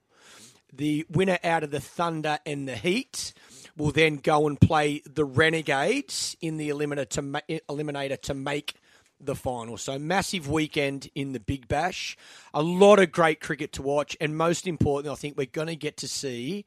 The 0.73 1.05
winner 1.11 1.39
out 1.45 1.65
of 1.65 1.71
the 1.71 1.81
Thunder 1.81 2.39
and 2.47 2.67
the 2.67 2.77
Heat 2.77 3.35
will 3.77 3.91
then 3.91 4.17
go 4.17 4.47
and 4.47 4.61
play 4.61 5.03
the 5.07 5.25
Renegades 5.25 6.37
in 6.41 6.57
the 6.57 6.71
eliminator 6.71 7.09
to, 7.11 7.23
ma- 7.23 7.41
eliminator 7.69 8.21
to 8.23 8.35
make 8.35 8.75
the 9.25 9.35
final. 9.35 9.77
So 9.77 9.99
massive 9.99 10.49
weekend 10.49 11.09
in 11.15 11.33
the 11.33 11.41
Big 11.41 11.69
Bash. 11.69 12.17
A 12.53 12.63
lot 12.63 12.99
of 12.99 13.13
great 13.13 13.41
cricket 13.41 13.73
to 13.75 13.83
watch, 13.83 14.17
and 14.21 14.37
most 14.37 14.67
importantly, 14.67 15.13
I 15.13 15.17
think 15.17 15.37
we're 15.37 15.47
going 15.47 15.69
to 15.69 15.77
get 15.77 15.97
to 15.99 16.09
see 16.09 16.65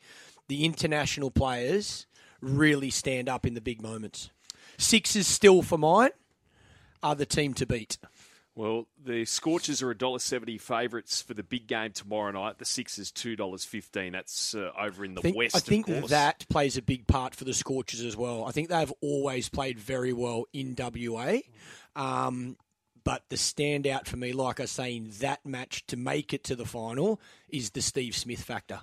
the 0.47 0.65
international 0.65 1.31
players 1.31 2.05
really 2.41 2.89
stand 2.89 3.29
up 3.29 3.45
in 3.45 3.53
the 3.53 3.61
big 3.61 3.81
moments. 3.81 4.29
Sixers 4.77 5.27
still 5.27 5.61
for 5.61 5.77
mine 5.77 6.11
are 7.01 7.15
the 7.15 7.25
team 7.25 7.53
to 7.55 7.65
beat. 7.65 7.97
Well, 8.55 8.87
the 9.03 9.25
Scorchers 9.25 9.81
are 9.81 9.93
$1.70 9.93 10.61
favourites 10.61 11.21
for 11.21 11.33
the 11.33 11.43
big 11.43 11.67
game 11.67 11.91
tomorrow 11.91 12.31
night. 12.31 12.57
The 12.57 12.63
Sixers 12.63 13.11
$2.15. 13.11 14.13
That's 14.13 14.55
uh, 14.55 14.71
over 14.79 15.03
in 15.03 15.13
the 15.13 15.19
I 15.19 15.23
think, 15.23 15.35
West, 15.35 15.55
I 15.57 15.59
think 15.59 15.87
that 16.07 16.45
plays 16.47 16.77
a 16.77 16.81
big 16.81 17.05
part 17.05 17.35
for 17.35 17.43
the 17.43 17.53
Scorchers 17.53 17.99
as 17.99 18.15
well. 18.15 18.45
I 18.45 18.51
think 18.51 18.69
they've 18.69 18.93
always 19.01 19.49
played 19.49 19.77
very 19.77 20.13
well 20.13 20.45
in 20.53 20.73
WA. 20.77 21.39
Um, 21.95 22.57
but 23.03 23.23
the 23.29 23.35
standout 23.35 24.07
for 24.07 24.17
me, 24.17 24.33
like 24.33 24.59
I 24.59 24.65
say, 24.65 24.95
in 24.95 25.11
that 25.19 25.45
match 25.45 25.85
to 25.87 25.97
make 25.97 26.33
it 26.33 26.43
to 26.45 26.55
the 26.55 26.65
final 26.65 27.21
is 27.47 27.69
the 27.69 27.81
Steve 27.81 28.15
Smith 28.15 28.41
factor. 28.41 28.81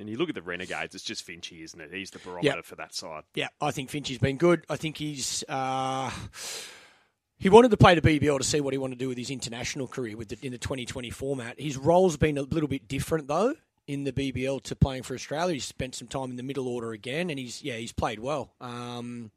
And 0.00 0.08
you 0.08 0.16
look 0.16 0.28
at 0.28 0.34
the 0.34 0.42
Renegades, 0.42 0.94
it's 0.94 1.04
just 1.04 1.24
Finchy, 1.26 1.62
isn't 1.62 1.80
it? 1.80 1.92
He's 1.92 2.10
the 2.10 2.18
barometer 2.18 2.62
for 2.64 2.74
that 2.74 2.94
side. 2.94 3.22
Yeah, 3.34 3.48
I 3.60 3.70
think 3.70 3.90
Finchy's 3.90 4.18
been 4.18 4.38
good. 4.38 4.64
I 4.68 4.76
think 4.76 4.96
he's. 4.96 5.44
Uh, 5.48 6.10
he 7.38 7.48
wanted 7.48 7.70
to 7.70 7.76
play 7.76 7.94
the 7.94 8.00
BBL 8.00 8.38
to 8.38 8.44
see 8.44 8.60
what 8.60 8.72
he 8.74 8.78
wanted 8.78 8.98
to 8.98 9.04
do 9.04 9.08
with 9.08 9.18
his 9.18 9.30
international 9.30 9.86
career 9.86 10.16
with 10.16 10.28
the, 10.28 10.38
in 10.44 10.50
the 10.50 10.58
2020 10.58 11.10
format. 11.10 11.60
His 11.60 11.76
role's 11.76 12.16
been 12.16 12.38
a 12.38 12.42
little 12.42 12.68
bit 12.68 12.88
different 12.88 13.28
though 13.28 13.54
in 13.86 14.04
the 14.04 14.12
BBL 14.12 14.62
to 14.62 14.74
playing 14.74 15.02
for 15.02 15.14
Australia. 15.14 15.54
He's 15.54 15.64
spent 15.64 15.94
some 15.94 16.08
time 16.08 16.30
in 16.30 16.36
the 16.36 16.42
middle 16.42 16.66
order 16.66 16.92
again, 16.92 17.30
and 17.30 17.38
he's 17.38 17.62
yeah 17.62 17.74
he's 17.74 17.92
played 17.92 18.18
well. 18.18 18.52
Um, 18.60 19.30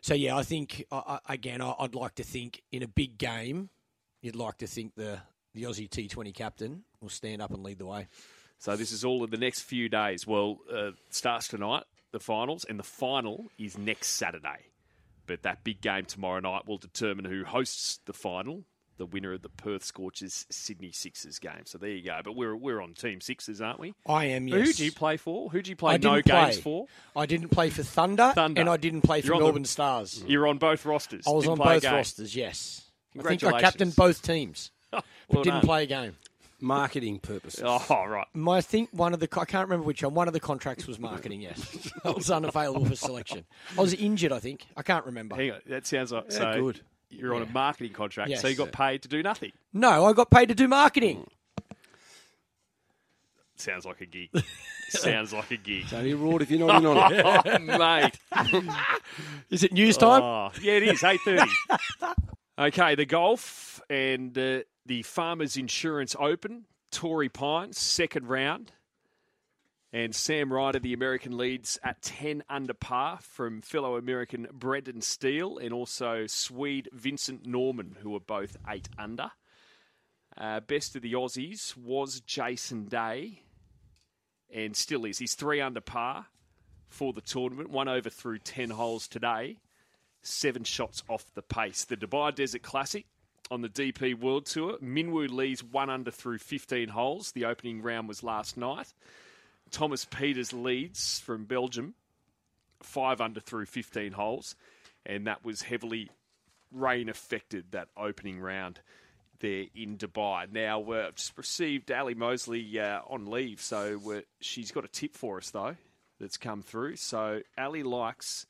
so 0.00 0.14
yeah, 0.14 0.36
I 0.36 0.42
think 0.42 0.84
I, 0.90 1.20
I, 1.26 1.34
again 1.34 1.60
I, 1.60 1.74
I'd 1.78 1.94
like 1.94 2.14
to 2.16 2.24
think 2.24 2.62
in 2.72 2.82
a 2.82 2.88
big 2.88 3.18
game, 3.18 3.70
you'd 4.20 4.36
like 4.36 4.58
to 4.58 4.66
think 4.66 4.94
the 4.94 5.20
the 5.54 5.64
Aussie 5.64 5.88
T20 5.88 6.34
captain 6.34 6.84
will 7.00 7.08
stand 7.08 7.42
up 7.42 7.50
and 7.50 7.62
lead 7.62 7.78
the 7.78 7.86
way. 7.86 8.06
So 8.58 8.76
this 8.76 8.92
is 8.92 9.04
all 9.04 9.24
in 9.24 9.30
the 9.30 9.36
next 9.38 9.62
few 9.62 9.88
days. 9.88 10.26
Well, 10.26 10.58
uh, 10.72 10.90
starts 11.10 11.48
tonight, 11.48 11.84
the 12.12 12.20
finals, 12.20 12.64
and 12.64 12.78
the 12.78 12.84
final 12.84 13.46
is 13.58 13.78
next 13.78 14.08
Saturday. 14.08 14.66
But 15.26 15.42
that 15.42 15.62
big 15.62 15.80
game 15.80 16.06
tomorrow 16.06 16.40
night 16.40 16.66
will 16.66 16.78
determine 16.78 17.24
who 17.24 17.44
hosts 17.44 18.00
the 18.06 18.12
final, 18.12 18.64
the 18.98 19.06
winner 19.06 19.32
of 19.32 19.42
the 19.42 19.48
Perth 19.48 19.82
Scorchers 19.84 20.44
Sydney 20.50 20.92
Sixers 20.92 21.38
game. 21.38 21.62
So 21.64 21.78
there 21.78 21.90
you 21.90 22.02
go. 22.04 22.20
But 22.22 22.36
we're 22.36 22.54
we're 22.54 22.80
on 22.82 22.92
Team 22.92 23.20
Sixers, 23.20 23.60
aren't 23.60 23.80
we? 23.80 23.94
I 24.06 24.26
am. 24.26 24.46
Who 24.48 24.72
do 24.72 24.84
you 24.84 24.92
play 24.92 25.16
for? 25.16 25.48
Who 25.50 25.62
do 25.62 25.70
you 25.70 25.76
play 25.76 25.94
I 25.94 25.96
no 25.96 26.20
play. 26.20 26.22
games 26.22 26.58
for? 26.58 26.86
I 27.16 27.24
didn't 27.26 27.48
play 27.48 27.70
for 27.70 27.82
Thunder, 27.82 28.32
Thunder. 28.34 28.60
and 28.60 28.68
I 28.68 28.76
didn't 28.76 29.02
play 29.02 29.20
for 29.22 29.28
You're 29.28 29.38
the- 29.38 29.44
Melbourne 29.44 29.64
Stars. 29.64 30.22
Mm. 30.22 30.28
You're 30.30 30.46
on 30.46 30.58
both 30.58 30.84
rosters. 30.84 31.24
I 31.26 31.30
was 31.30 31.44
Didn't 31.44 31.60
on 31.60 31.66
both 31.66 31.84
rosters, 31.84 32.36
yes. 32.36 32.82
I 33.14 33.22
think 33.22 33.26
I 33.26 33.28
Congratulations. 33.30 33.62
captained 33.62 33.96
both 33.96 34.22
teams, 34.22 34.70
but 34.90 35.04
Well 35.30 35.42
didn't 35.42 35.56
done. 35.60 35.64
play 35.66 35.82
a 35.84 35.86
game. 35.86 36.16
Marketing 36.60 37.20
purposes. 37.20 37.62
Oh, 37.64 38.04
right. 38.08 38.26
My, 38.34 38.56
I 38.56 38.60
think 38.62 38.88
one 38.92 39.14
of 39.14 39.20
the 39.20 39.28
I 39.38 39.44
can't 39.44 39.68
remember 39.68 39.86
which 39.86 40.02
one. 40.02 40.14
One 40.14 40.26
of 40.26 40.34
the 40.34 40.40
contracts 40.40 40.88
was 40.88 40.98
marketing. 40.98 41.40
Yes, 41.40 41.88
I 42.04 42.10
was 42.10 42.30
unavailable 42.32 42.84
for 42.84 42.96
selection. 42.96 43.44
I 43.76 43.80
was 43.80 43.94
injured. 43.94 44.32
I 44.32 44.40
think 44.40 44.66
I 44.76 44.82
can't 44.82 45.06
remember. 45.06 45.36
Hang 45.36 45.52
on. 45.52 45.60
That 45.66 45.86
sounds 45.86 46.10
like 46.10 46.24
Yeah, 46.32 46.36
so. 46.54 46.60
good. 46.60 46.80
You're 47.10 47.34
on 47.34 47.42
a 47.42 47.46
marketing 47.46 47.92
contract, 47.92 48.30
Yes. 48.30 48.42
so 48.42 48.48
you 48.48 48.54
got 48.56 48.70
paid 48.72 49.02
to 49.02 49.08
do 49.08 49.22
nothing. 49.22 49.52
No, 49.72 50.04
I 50.06 50.12
got 50.12 50.30
paid 50.30 50.48
to 50.50 50.54
do 50.54 50.68
marketing. 50.68 51.26
Sounds 53.56 53.84
like 53.84 54.00
a 54.00 54.06
gig. 54.06 54.30
Sounds 54.90 55.32
like 55.32 55.50
a 55.50 55.56
gig. 55.56 55.82
It's 55.84 55.92
only 55.92 56.14
reward 56.14 56.42
if 56.42 56.50
you're 56.50 56.66
not 56.66 56.80
in 56.80 56.86
on 56.86 57.12
it. 57.12 57.24
Oh, 57.46 58.58
mate. 58.58 58.72
Is 59.50 59.64
it 59.64 59.72
news 59.72 59.96
time? 59.96 60.22
Oh, 60.22 60.50
yeah, 60.62 60.74
it 60.74 60.84
is. 60.84 61.02
Eight 61.02 61.20
thirty. 61.24 61.50
okay, 62.58 62.94
the 62.94 63.04
golf 63.04 63.80
and 63.90 64.36
uh, 64.38 64.60
the 64.86 65.02
Farmers 65.02 65.56
Insurance 65.56 66.14
Open, 66.18 66.64
Torrey 66.92 67.28
Pines, 67.28 67.78
second 67.78 68.28
round, 68.28 68.72
and 69.92 70.14
Sam 70.14 70.52
Ryder, 70.52 70.80
the 70.80 70.92
American, 70.92 71.36
leads 71.36 71.78
at 71.82 72.02
ten 72.02 72.42
under 72.48 72.74
par 72.74 73.18
from 73.22 73.62
fellow 73.62 73.96
American 73.96 74.46
Brendan 74.52 75.00
Steele 75.00 75.58
and 75.58 75.72
also 75.72 76.26
Swede 76.26 76.88
Vincent 76.92 77.46
Norrman, 77.46 77.96
who 78.02 78.14
are 78.14 78.20
both 78.20 78.56
eight 78.68 78.88
under. 78.98 79.30
Uh, 80.36 80.60
best 80.60 80.94
of 80.94 81.02
the 81.02 81.14
Aussies 81.14 81.76
was 81.76 82.20
Jason 82.20 82.84
Day, 82.84 83.42
and 84.52 84.76
still 84.76 85.04
is. 85.04 85.18
He's 85.18 85.34
three 85.34 85.60
under 85.60 85.80
par 85.80 86.26
for 86.88 87.12
the 87.12 87.20
tournament. 87.20 87.70
One 87.70 87.88
over 87.88 88.10
through 88.10 88.38
10 88.40 88.70
holes 88.70 89.08
today. 89.08 89.58
Seven 90.22 90.64
shots 90.64 91.02
off 91.08 91.24
the 91.34 91.42
pace. 91.42 91.84
The 91.84 91.96
Dubai 91.96 92.34
Desert 92.34 92.62
Classic 92.62 93.06
on 93.50 93.62
the 93.62 93.68
DP 93.68 94.18
World 94.18 94.46
Tour. 94.46 94.78
Minwoo 94.78 95.28
Lee's 95.30 95.64
one 95.64 95.90
under 95.90 96.10
through 96.10 96.38
15 96.38 96.90
holes. 96.90 97.32
The 97.32 97.44
opening 97.44 97.82
round 97.82 98.08
was 98.08 98.22
last 98.22 98.56
night. 98.56 98.92
Thomas 99.70 100.04
Pieters 100.04 100.52
leads 100.52 101.20
from 101.20 101.44
Belgium, 101.44 101.94
five 102.82 103.20
under 103.20 103.40
through 103.40 103.66
15 103.66 104.12
holes. 104.12 104.54
And 105.06 105.26
that 105.26 105.44
was 105.44 105.62
heavily 105.62 106.10
rain 106.72 107.08
affected, 107.08 107.72
that 107.72 107.88
opening 107.96 108.40
round 108.40 108.80
there 109.40 109.66
in 109.74 109.96
Dubai. 109.96 110.50
Now, 110.52 110.80
I've 110.92 111.14
just 111.14 111.36
received 111.38 111.90
Ali 111.90 112.14
Mosley 112.14 112.78
uh, 112.78 113.00
on 113.08 113.26
leave, 113.30 113.60
so 113.60 114.22
she's 114.40 114.70
got 114.70 114.84
a 114.84 114.88
tip 114.88 115.14
for 115.14 115.38
us, 115.38 115.50
though, 115.50 115.76
that's 116.20 116.36
come 116.36 116.62
through. 116.62 116.96
So, 116.96 117.40
Ali 117.56 117.82
likes. 117.82 118.46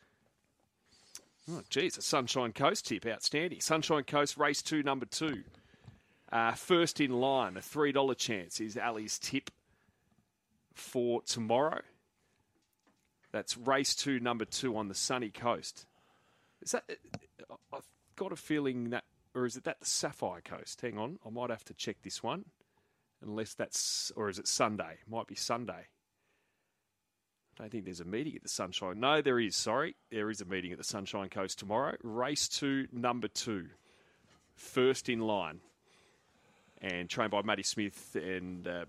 Oh, 1.50 1.62
geez, 1.70 1.96
a 1.96 2.02
Sunshine 2.02 2.52
Coast 2.52 2.86
tip. 2.86 3.06
Outstanding. 3.06 3.60
Sunshine 3.60 4.04
Coast, 4.04 4.36
race 4.36 4.62
two, 4.62 4.82
number 4.82 5.06
two. 5.06 5.42
Uh, 6.30 6.52
first 6.52 7.00
in 7.00 7.12
line, 7.12 7.56
a 7.56 7.60
$3 7.60 8.16
chance 8.18 8.60
is 8.60 8.76
Ali's 8.76 9.18
tip 9.18 9.50
for 10.78 11.22
tomorrow. 11.22 11.80
That's 13.32 13.56
race 13.56 13.94
two, 13.94 14.20
number 14.20 14.44
two 14.44 14.76
on 14.76 14.88
the 14.88 14.94
sunny 14.94 15.30
coast. 15.30 15.86
Is 16.62 16.72
that? 16.72 16.84
I've 17.72 17.86
got 18.16 18.32
a 18.32 18.36
feeling 18.36 18.90
that, 18.90 19.04
or 19.34 19.44
is 19.44 19.56
it 19.56 19.64
that 19.64 19.80
the 19.80 19.86
Sapphire 19.86 20.40
Coast? 20.40 20.80
Hang 20.80 20.98
on, 20.98 21.18
I 21.26 21.30
might 21.30 21.50
have 21.50 21.64
to 21.66 21.74
check 21.74 21.98
this 22.02 22.22
one, 22.22 22.46
unless 23.22 23.54
that's, 23.54 24.10
or 24.16 24.28
is 24.28 24.38
it 24.38 24.48
Sunday? 24.48 24.98
Might 25.08 25.26
be 25.26 25.34
Sunday. 25.34 25.86
I 27.58 27.62
don't 27.62 27.70
think 27.70 27.84
there's 27.84 28.00
a 28.00 28.04
meeting 28.04 28.34
at 28.36 28.42
the 28.42 28.48
Sunshine. 28.48 29.00
No, 29.00 29.20
there 29.20 29.38
is. 29.38 29.56
Sorry, 29.56 29.94
there 30.10 30.30
is 30.30 30.40
a 30.40 30.44
meeting 30.44 30.72
at 30.72 30.78
the 30.78 30.84
Sunshine 30.84 31.28
Coast 31.28 31.58
tomorrow. 31.58 31.96
Race 32.02 32.48
two, 32.48 32.86
number 32.92 33.28
two, 33.28 33.66
first 34.54 35.08
in 35.08 35.20
line, 35.20 35.60
and 36.80 37.10
trained 37.10 37.30
by 37.30 37.42
Matty 37.42 37.64
Smith, 37.64 38.16
and 38.16 38.66
uh, 38.66 38.84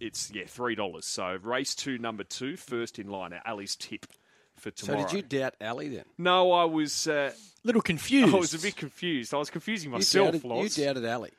it's 0.00 0.30
yeah 0.32 0.44
three 0.46 0.74
dollars. 0.74 1.06
So 1.06 1.38
race 1.42 1.74
two, 1.74 1.98
number 1.98 2.24
two, 2.24 2.56
first 2.56 2.98
in 2.98 3.08
line. 3.08 3.34
Ali's 3.46 3.76
tip 3.76 4.06
for 4.54 4.70
tomorrow. 4.70 5.02
So 5.06 5.08
did 5.08 5.16
you 5.16 5.38
doubt 5.40 5.54
Ali 5.60 5.88
then? 5.88 6.04
No, 6.18 6.52
I 6.52 6.64
was. 6.64 7.06
Uh, 7.06 7.32
little 7.64 7.82
confused. 7.82 8.34
I 8.34 8.38
was 8.38 8.54
a 8.54 8.58
bit 8.58 8.76
confused. 8.76 9.34
I 9.34 9.38
was 9.38 9.50
confusing 9.50 9.90
You 9.90 9.96
myself. 9.96 10.32
doubted, 10.42 10.78
you 10.78 10.84
doubted 10.84 11.04
Ali. 11.06 11.30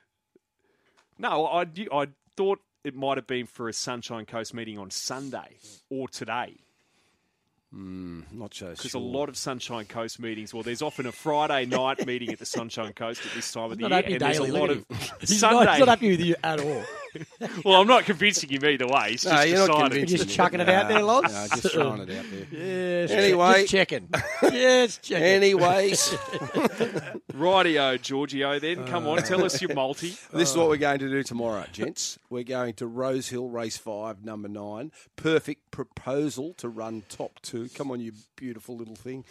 No, 1.20 1.46
I, 1.48 1.66
I 1.92 2.08
thought 2.36 2.60
it 2.84 2.96
might 2.96 3.18
have 3.18 3.26
been 3.28 3.48
for 3.48 3.68
a 3.70 3.74
Sunshine 3.74 4.26
Coast 4.26 4.54
meeting 4.54 4.78
on 4.78 4.92
Sunday 4.92 5.58
or 5.90 6.08
today. 6.08 6.58
Not 7.72 8.54
so 8.54 8.70
Because 8.70 8.92
sure. 8.92 9.02
a 9.02 9.04
lot 9.04 9.28
of 9.30 9.38
Sunshine 9.38 9.86
Coast 9.86 10.20
meetings, 10.20 10.54
well, 10.54 10.64
there's 10.64 10.82
often 10.82 11.06
a 11.06 11.12
Friday 11.12 11.66
night 11.66 12.06
meeting 12.08 12.32
at 12.32 12.40
the 12.40 12.46
Sunshine 12.46 12.94
Coast 12.94 13.26
at 13.26 13.34
this 13.34 13.52
time 13.52 13.72
of 13.72 13.78
the 13.78 13.88
year, 13.90 14.04
and 14.06 14.22
there's 14.22 14.38
a 14.38 14.44
lot 14.44 14.70
of 14.70 14.86
at 14.90 14.98
him. 14.98 15.18
he's, 15.20 15.40
Sunday. 15.40 15.66
not, 15.66 15.70
he's 15.72 15.80
not 15.80 15.88
happy 15.90 16.10
with 16.12 16.22
you 16.22 16.36
at 16.44 16.60
all. 16.60 16.84
well, 17.66 17.82
I'm 17.82 17.88
not 17.88 18.06
convincing 18.06 18.50
him 18.50 18.64
either 18.66 18.88
way. 18.88 19.12
He's 19.12 19.26
No, 19.26 19.32
just 19.32 19.48
you're 19.48 19.58
not 19.60 19.68
decided. 19.68 19.92
convincing 19.92 20.18
Just 20.18 20.30
chucking 20.36 20.60
it 20.60 20.70
out 20.70 20.88
there, 20.88 21.00
No, 21.00 21.22
No, 21.22 21.28
just 21.28 21.72
throwing 21.72 22.02
it 22.02 22.18
out 22.18 22.26
there. 22.32 22.48
Yes. 22.52 23.12
Anyway. 23.12 23.54
just 23.62 23.72
checking. 23.72 24.10
Yes, 24.44 24.98
checking. 24.98 25.24
Anyways, 25.24 26.10
Rightio, 27.34 28.02
Giorgio. 28.02 28.60
Then 28.60 28.86
come 28.86 29.08
on, 29.08 29.18
tell 29.24 29.44
us 29.44 29.62
your 29.62 29.74
multi. 29.74 30.16
this 30.34 30.52
is 30.52 30.58
what 30.58 30.68
we're 30.70 30.78
going 30.78 31.00
to 31.00 31.10
do 31.10 31.24
tomorrow, 31.24 31.66
gents. 31.72 32.20
We're 32.30 32.44
going 32.44 32.74
to 32.76 32.88
Rose 32.88 33.30
Hill 33.30 33.48
Race 33.50 33.78
5, 33.78 34.24
number 34.24 34.48
9. 34.48 34.92
Perfect 35.16 35.72
proposal 35.72 36.54
to 36.56 36.70
run 36.70 37.04
top 37.10 37.40
two. 37.42 37.70
Come 37.70 37.92
on, 37.92 38.00
you 38.00 38.14
beautiful 38.36 38.76
little 38.76 38.96
thing. 38.96 39.24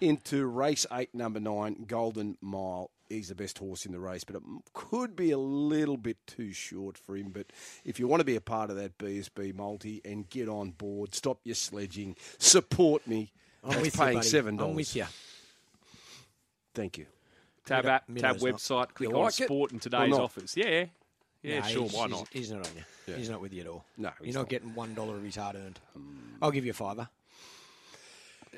Into 0.00 0.46
Race 0.46 0.86
8, 0.92 1.14
number 1.14 1.40
9, 1.40 1.84
Golden 1.86 2.36
Mile. 2.40 2.90
He's 3.08 3.28
the 3.28 3.34
best 3.34 3.58
horse 3.58 3.84
in 3.86 3.92
the 3.92 4.00
race, 4.00 4.24
but 4.24 4.36
it 4.36 4.42
could 4.72 5.14
be 5.14 5.30
a 5.30 5.38
little 5.38 5.96
bit 5.98 6.16
too 6.26 6.52
short 6.52 6.96
for 6.96 7.16
him. 7.16 7.30
But 7.30 7.46
if 7.84 8.00
you 8.00 8.08
want 8.08 8.20
to 8.20 8.24
be 8.24 8.36
a 8.36 8.40
part 8.40 8.70
of 8.70 8.76
that 8.76 8.96
BSB 8.98 9.54
multi 9.54 10.00
and 10.04 10.28
get 10.28 10.48
on 10.48 10.70
board, 10.70 11.14
stop 11.14 11.38
your 11.44 11.54
sledging, 11.54 12.16
support 12.38 13.06
me. 13.06 13.30
I'm 13.62 13.70
That's 13.70 13.82
with 13.82 13.96
paying 13.96 14.08
you, 14.12 14.18
buddy. 14.18 14.28
seven 14.28 14.54
I'm 14.54 14.56
dollars. 14.58 14.76
with 14.76 14.96
you. 14.96 15.04
Thank 16.74 16.98
you. 16.98 17.06
Tab 17.66 17.84
Minnow- 17.84 17.94
app, 17.94 18.06
tab 18.06 18.14
Minnow's 18.14 18.42
not. 18.42 18.54
website, 18.88 18.94
click 18.94 19.10
You 19.10 19.16
on 19.16 19.22
like 19.24 19.40
it 19.40 19.44
sport 19.44 19.72
and 19.72 19.80
today's 19.82 20.10
not? 20.10 20.20
offers. 20.20 20.54
Yeah, 20.56 20.86
yeah, 21.42 21.60
Nah, 21.60 21.66
sure. 21.66 21.88
Why 21.88 22.06
not? 22.06 22.28
He's 22.30 22.50
not 22.50 22.66
on 22.66 22.72
you. 22.76 23.14
He's 23.14 23.30
not 23.30 23.40
with 23.40 23.52
you 23.52 23.60
at 23.62 23.66
all. 23.68 23.84
No, 23.96 24.10
You're 24.18 24.26
he's 24.26 24.34
not, 24.34 24.40
not. 24.42 24.48
getting 24.48 24.74
one 24.74 24.94
dollar 24.94 25.16
of 25.16 25.22
his 25.22 25.36
hard 25.36 25.56
earned. 25.56 25.78
I'll 26.42 26.50
give 26.50 26.64
you 26.64 26.70
a 26.72 26.74
fiver. 26.74 27.08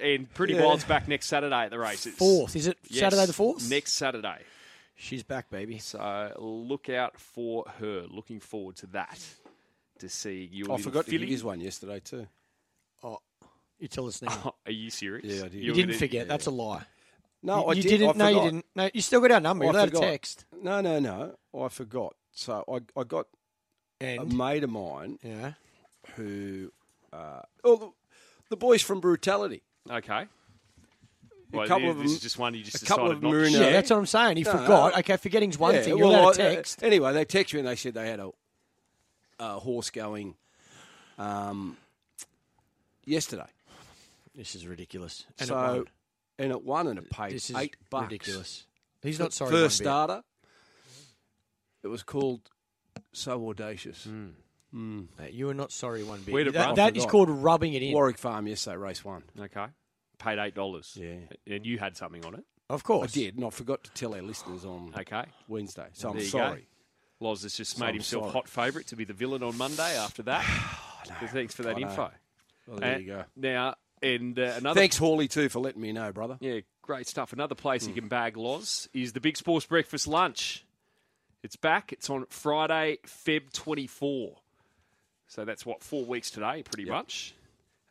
And 0.01 0.33
Pretty 0.35 0.55
Yeah. 0.55 0.65
Wild's 0.65 0.85
back 0.85 1.09
next 1.09 1.27
Saturday 1.27 1.65
at 1.65 1.71
the 1.71 1.79
races. 1.79 2.15
Fourth, 2.15 2.55
is 2.57 2.67
it 2.67 2.79
Yes, 2.89 3.01
Saturday 3.01 3.27
the 3.27 3.33
fourth? 3.33 3.69
Next 3.71 3.93
Saturday. 3.95 4.43
She's 4.95 5.23
back, 5.23 5.51
baby. 5.51 5.79
So 5.79 6.33
look 6.39 6.89
out 6.89 7.19
for 7.21 7.65
her. 7.81 8.07
Looking 8.11 8.41
forward 8.41 8.77
to 8.77 8.87
that. 8.89 9.19
To 10.01 10.09
see 10.09 10.49
you. 10.53 10.73
I 10.73 10.79
forgot 10.79 11.07
to 11.07 11.11
give 11.11 11.23
his 11.29 11.43
one 11.45 11.61
yesterday, 11.61 12.01
too. 12.01 12.27
Oh, 13.03 13.19
you 13.79 13.89
tell 13.89 14.07
us 14.07 14.21
now. 14.23 14.55
Are 14.67 14.73
you 14.73 14.91
serious? 14.91 15.25
Yeah, 15.27 15.45
I 15.47 15.49
did. 15.49 15.55
you 15.63 15.73
didn't 15.73 15.95
forget. 15.97 16.29
That's 16.29 16.47
a 16.47 16.51
lie. 16.51 16.83
No, 17.43 17.59
you, 17.59 17.65
I 17.65 17.73
you 17.75 17.83
did. 17.83 17.89
didn't. 17.99 18.09
I 18.09 18.13
no, 18.13 18.29
you 18.29 18.51
didn't. 18.51 18.67
No, 18.75 18.91
you 18.93 19.01
still 19.01 19.21
got 19.21 19.31
our 19.31 19.41
number. 19.41 19.65
I 19.65 19.69
You 19.69 19.73
got 19.73 19.83
a 19.85 19.87
forgot. 19.91 20.03
text. 20.03 20.45
No, 20.63 20.81
no, 20.81 20.99
no. 20.99 21.37
I 21.59 21.69
forgot. 21.69 22.15
So 22.33 22.65
I, 22.71 23.01
I 23.01 23.05
got 23.05 23.27
a 24.01 24.25
mate 24.25 24.65
of 24.65 24.71
mine 24.71 25.19
yeah, 25.23 25.53
who, 26.17 26.71
uh, 27.13 27.41
oh, 27.65 27.77
the, 27.77 27.91
the 28.51 28.57
boys 28.57 28.83
from 28.83 29.01
Brutality. 29.01 29.63
Okay. 29.91 30.27
Well, 31.53 31.67
couple 31.69 31.91
of 31.91 31.97
this 31.99 32.07
them- 32.07 32.17
is 32.17 32.21
just 32.21 32.39
one 32.39 32.55
you 32.55 32.63
just 32.65 32.83
a 32.83 32.87
couple 32.87 33.05
decided 33.05 33.17
of 33.19 33.23
not 33.23 33.31
them 33.33 33.53
to 33.53 33.59
are 33.59 33.65
yeah, 33.67 33.71
that's 33.73 33.91
what 33.91 33.99
I'm 33.99 34.07
saying. 34.07 34.37
He 34.37 34.43
No, 34.43 34.51
forgot. 34.53 34.99
Okay, 34.99 35.17
forgetting's 35.17 35.59
one 35.59 35.75
Yeah, 35.75 35.83
thing. 35.83 35.97
You 35.99 36.05
well, 36.09 36.25
got 36.33 36.39
a 36.39 36.43
I- 36.43 36.47
uh, 36.47 36.55
text. 36.55 36.83
anyway, 36.83 37.13
they 37.13 37.25
texted 37.25 37.55
me 37.55 37.61
and 37.61 37.69
they 37.69 37.77
said 37.77 37.95
they 37.95 38.09
had 38.09 38.21
a, 38.21 38.31
a 39.39 39.59
horse 39.61 39.91
going 39.91 40.35
um, 41.19 41.77
yesterday. 43.05 43.47
this 44.35 44.55
is 44.57 44.67
ridiculous. 44.67 45.25
And 45.39 45.49
it 45.49 45.53
so, 45.53 45.55
won. 45.55 45.85
and 46.39 46.51
it 46.53 46.63
won 46.65 46.87
and 46.89 46.99
it 46.99 47.09
paid 47.11 47.33
this 47.33 47.49
is 47.51 47.57
eight 47.57 47.77
bucks. 47.91 48.03
ridiculous. 48.11 48.67
He's 49.03 49.19
not 49.21 49.33
sorry. 49.33 49.53
First 49.53 49.81
one 49.81 49.85
starter. 49.85 50.23
It 51.85 51.89
was 51.89 52.03
called 52.03 52.41
So 53.13 53.49
Audacious. 53.49 54.09
Mate, 54.77 55.33
you 55.33 55.49
are 55.49 55.55
not 55.55 55.73
sorry 55.73 56.03
one 56.05 56.21
bit. 56.23 56.33
Where'd 56.35 56.53
That- 56.53 56.77
that 56.77 56.97
is 56.97 57.05
Forgot. 57.05 57.11
called 57.13 57.31
rubbing 57.31 57.73
it 57.75 57.83
in. 57.83 57.93
Warwick 57.95 58.19
Farm 58.19 58.47
yesterday, 58.47 58.77
race 58.77 59.05
one. 59.05 59.23
Okay. 59.41 59.67
Paid 60.19 60.39
eight 60.39 60.55
dollars. 60.55 60.97
Yeah. 61.01 61.17
And 61.47 61.65
you 61.65 61.79
had 61.79 61.97
something 61.97 62.25
on 62.25 62.35
it. 62.35 62.45
Of 62.69 62.85
course. 62.85 63.11
I 63.13 63.21
did, 63.21 63.37
and 63.37 63.45
I 63.45 63.51
forgot 63.51 63.85
to 63.85 63.91
tell 63.93 64.15
our 64.15 64.23
listeners 64.23 64.65
on 64.65 64.93
Okay. 64.99 65.25
Wednesday. 65.49 65.89
So 65.93 66.11
I'm 66.11 66.21
sorry. 66.21 66.67
go. 67.21 67.27
Loz 67.27 67.43
has 67.45 67.55
just 67.57 67.77
So 67.77 67.81
made 67.81 67.89
I'm 67.91 67.95
himself 67.95 68.25
sorry. 68.25 68.33
hot 68.33 68.49
favourite 68.49 68.87
to 68.89 68.97
be 68.97 69.05
the 69.05 69.13
villain 69.15 69.43
on 69.43 69.57
Monday 69.57 69.97
after 69.97 70.23
that. 70.25 70.45
So 71.21 71.27
thanks 71.29 71.55
for 71.55 71.63
that 71.63 71.77
I 71.77 71.79
know. 71.81 71.89
info. 71.89 72.11
Well, 72.67 72.79
there 72.81 72.97
Uh, 72.97 72.99
you 72.99 73.07
go. 73.07 73.25
Now, 73.37 73.77
and 74.03 74.37
uh, 74.37 74.55
another 74.57 74.81
Thanks, 74.81 74.97
Hawley, 74.99 75.29
too, 75.29 75.49
for 75.49 75.61
letting 75.61 75.81
me 75.81 75.93
know, 75.93 76.11
brother. 76.13 76.37
Yeah, 76.41 76.61
great 76.83 77.07
stuff. 77.07 77.33
Another 77.33 77.55
place 77.55 77.85
Hmm. 77.85 77.91
you 77.91 77.95
can 77.95 78.09
bag 78.09 78.37
Loz 78.37 78.89
is 78.93 79.13
the 79.13 79.21
Big 79.21 79.37
Sports 79.37 79.67
Breakfast 79.67 80.09
Lunch. 80.09 80.65
It's 81.45 81.55
back. 81.55 81.93
It's 81.93 82.11
on 82.11 82.27
Friday, 82.29 82.99
Feb 83.07 83.53
24. 83.53 84.39
So 85.29 85.45
that's 85.45 85.67
what, 85.67 85.83
four 85.83 86.05
weeks 86.05 86.31
today, 86.31 86.63
pretty 86.63 86.89
much. 86.89 87.35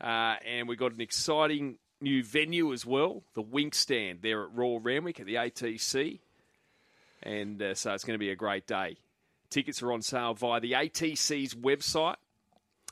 Uh, 0.01 0.35
and 0.45 0.67
we've 0.67 0.77
got 0.77 0.93
an 0.93 1.01
exciting 1.01 1.77
new 2.01 2.23
venue 2.23 2.73
as 2.73 2.85
well, 2.85 3.23
the 3.33 3.43
Winx 3.43 3.75
Stand 3.75 4.19
there 4.21 4.43
at 4.43 4.53
Royal 4.53 4.79
Randwick 4.79 5.19
at 5.19 5.25
the 5.25 5.35
ATC. 5.35 6.19
And 7.23 7.61
uh, 7.61 7.73
so 7.73 7.93
it's 7.93 8.03
going 8.03 8.15
to 8.15 8.23
be 8.23 8.29
a 8.31 8.35
great 8.35 8.67
day. 8.67 8.97
Tickets 9.49 9.81
are 9.81 9.91
on 9.91 10.01
sale 10.01 10.33
via 10.33 10.59
the 10.59 10.73
ATC's 10.73 11.55
website. 11.55 12.17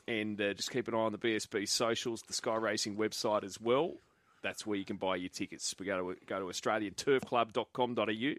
And 0.06 0.40
uh, 0.40 0.54
just 0.54 0.70
keep 0.70 0.88
an 0.88 0.94
eye 0.94 0.98
on 0.98 1.12
the 1.12 1.18
BSB 1.18 1.68
socials, 1.68 2.22
the 2.22 2.34
Sky 2.34 2.56
Racing 2.56 2.96
website 2.96 3.42
as 3.42 3.58
well. 3.60 3.94
That's 4.42 4.66
where 4.66 4.76
you 4.76 4.84
can 4.84 4.96
buy 4.98 5.16
your 5.16 5.30
tickets. 5.30 5.74
We 5.78 5.86
go 5.86 6.12
to 6.12 6.16
go 6.26 6.38
to 6.40 6.44
australianturfclub.com.au 6.46 8.34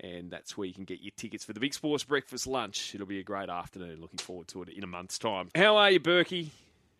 and 0.00 0.30
that's 0.30 0.56
where 0.56 0.66
you 0.66 0.74
can 0.74 0.84
get 0.84 1.00
your 1.00 1.12
tickets 1.16 1.44
for 1.44 1.52
the 1.52 1.60
Big 1.60 1.74
Sports 1.74 2.04
Breakfast 2.04 2.46
Lunch. 2.46 2.94
It'll 2.94 3.06
be 3.06 3.18
a 3.18 3.24
great 3.24 3.48
afternoon. 3.48 4.00
Looking 4.00 4.18
forward 4.18 4.48
to 4.48 4.62
it 4.62 4.68
in 4.68 4.84
a 4.84 4.86
month's 4.86 5.18
time. 5.18 5.50
How 5.54 5.76
are 5.76 5.90
you, 5.90 6.00
Berkey? 6.00 6.48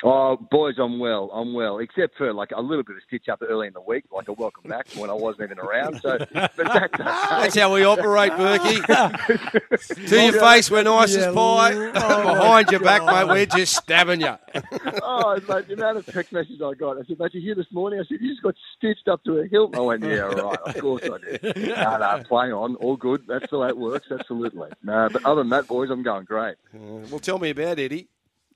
Oh, 0.04 0.36
boys, 0.36 0.76
I'm 0.78 1.00
well. 1.00 1.28
I'm 1.32 1.52
well, 1.52 1.78
except 1.78 2.16
for 2.16 2.32
like 2.32 2.52
a 2.54 2.60
little 2.60 2.84
bit 2.84 2.96
of 2.96 3.02
stitch 3.08 3.28
up 3.28 3.42
early 3.42 3.66
in 3.66 3.72
the 3.72 3.80
week, 3.80 4.04
like 4.12 4.28
a 4.28 4.32
welcome 4.32 4.68
back 4.68 4.86
when 4.96 5.10
I 5.10 5.12
wasn't 5.12 5.50
even 5.50 5.58
around. 5.58 6.00
So, 6.00 6.18
but 6.18 6.54
that's 6.56 6.98
That's 6.98 7.56
how 7.56 7.74
we 7.74 7.82
operate, 7.82 8.30
Berkey. 8.32 10.06
to 10.08 10.22
your 10.22 10.32
face, 10.34 10.70
we're 10.70 10.84
nice 10.84 11.16
as 11.16 11.34
pie. 11.34 11.90
Behind 11.90 12.70
your 12.70 12.80
back, 12.80 13.04
mate, 13.04 13.26
we're 13.26 13.46
just 13.46 13.74
stabbing 13.74 14.20
you. 14.20 14.36
oh, 15.02 15.34
mate, 15.48 15.66
the 15.66 15.74
amount 15.74 15.96
of 15.96 16.06
text 16.06 16.32
messages 16.32 16.62
I 16.62 16.74
got. 16.74 16.96
I 16.96 17.02
said, 17.02 17.18
mate, 17.18 17.34
you 17.34 17.40
here 17.40 17.56
this 17.56 17.72
morning? 17.72 17.98
I 17.98 18.04
said, 18.04 18.18
you 18.20 18.30
just 18.30 18.42
got 18.42 18.54
stitched 18.76 19.08
up 19.08 19.24
to 19.24 19.40
a 19.40 19.48
hilt. 19.48 19.76
I 19.76 19.80
went, 19.80 20.04
yeah, 20.04 20.18
right, 20.18 20.58
of 20.58 20.78
course 20.78 21.02
I 21.02 21.18
did. 21.18 21.56
No, 21.56 21.98
no, 21.98 22.22
play 22.28 22.52
on, 22.52 22.76
all 22.76 22.96
good. 22.96 23.24
That's 23.26 23.50
the 23.50 23.58
way 23.58 23.68
it 23.68 23.76
works, 23.76 24.06
absolutely. 24.12 24.70
No, 24.84 25.08
but 25.12 25.24
other 25.24 25.40
than 25.40 25.50
that, 25.50 25.66
boys, 25.66 25.90
I'm 25.90 26.04
going 26.04 26.24
great. 26.24 26.54
Well, 26.72 27.18
tell 27.18 27.40
me 27.40 27.50
about 27.50 27.80
Eddie. 27.80 28.08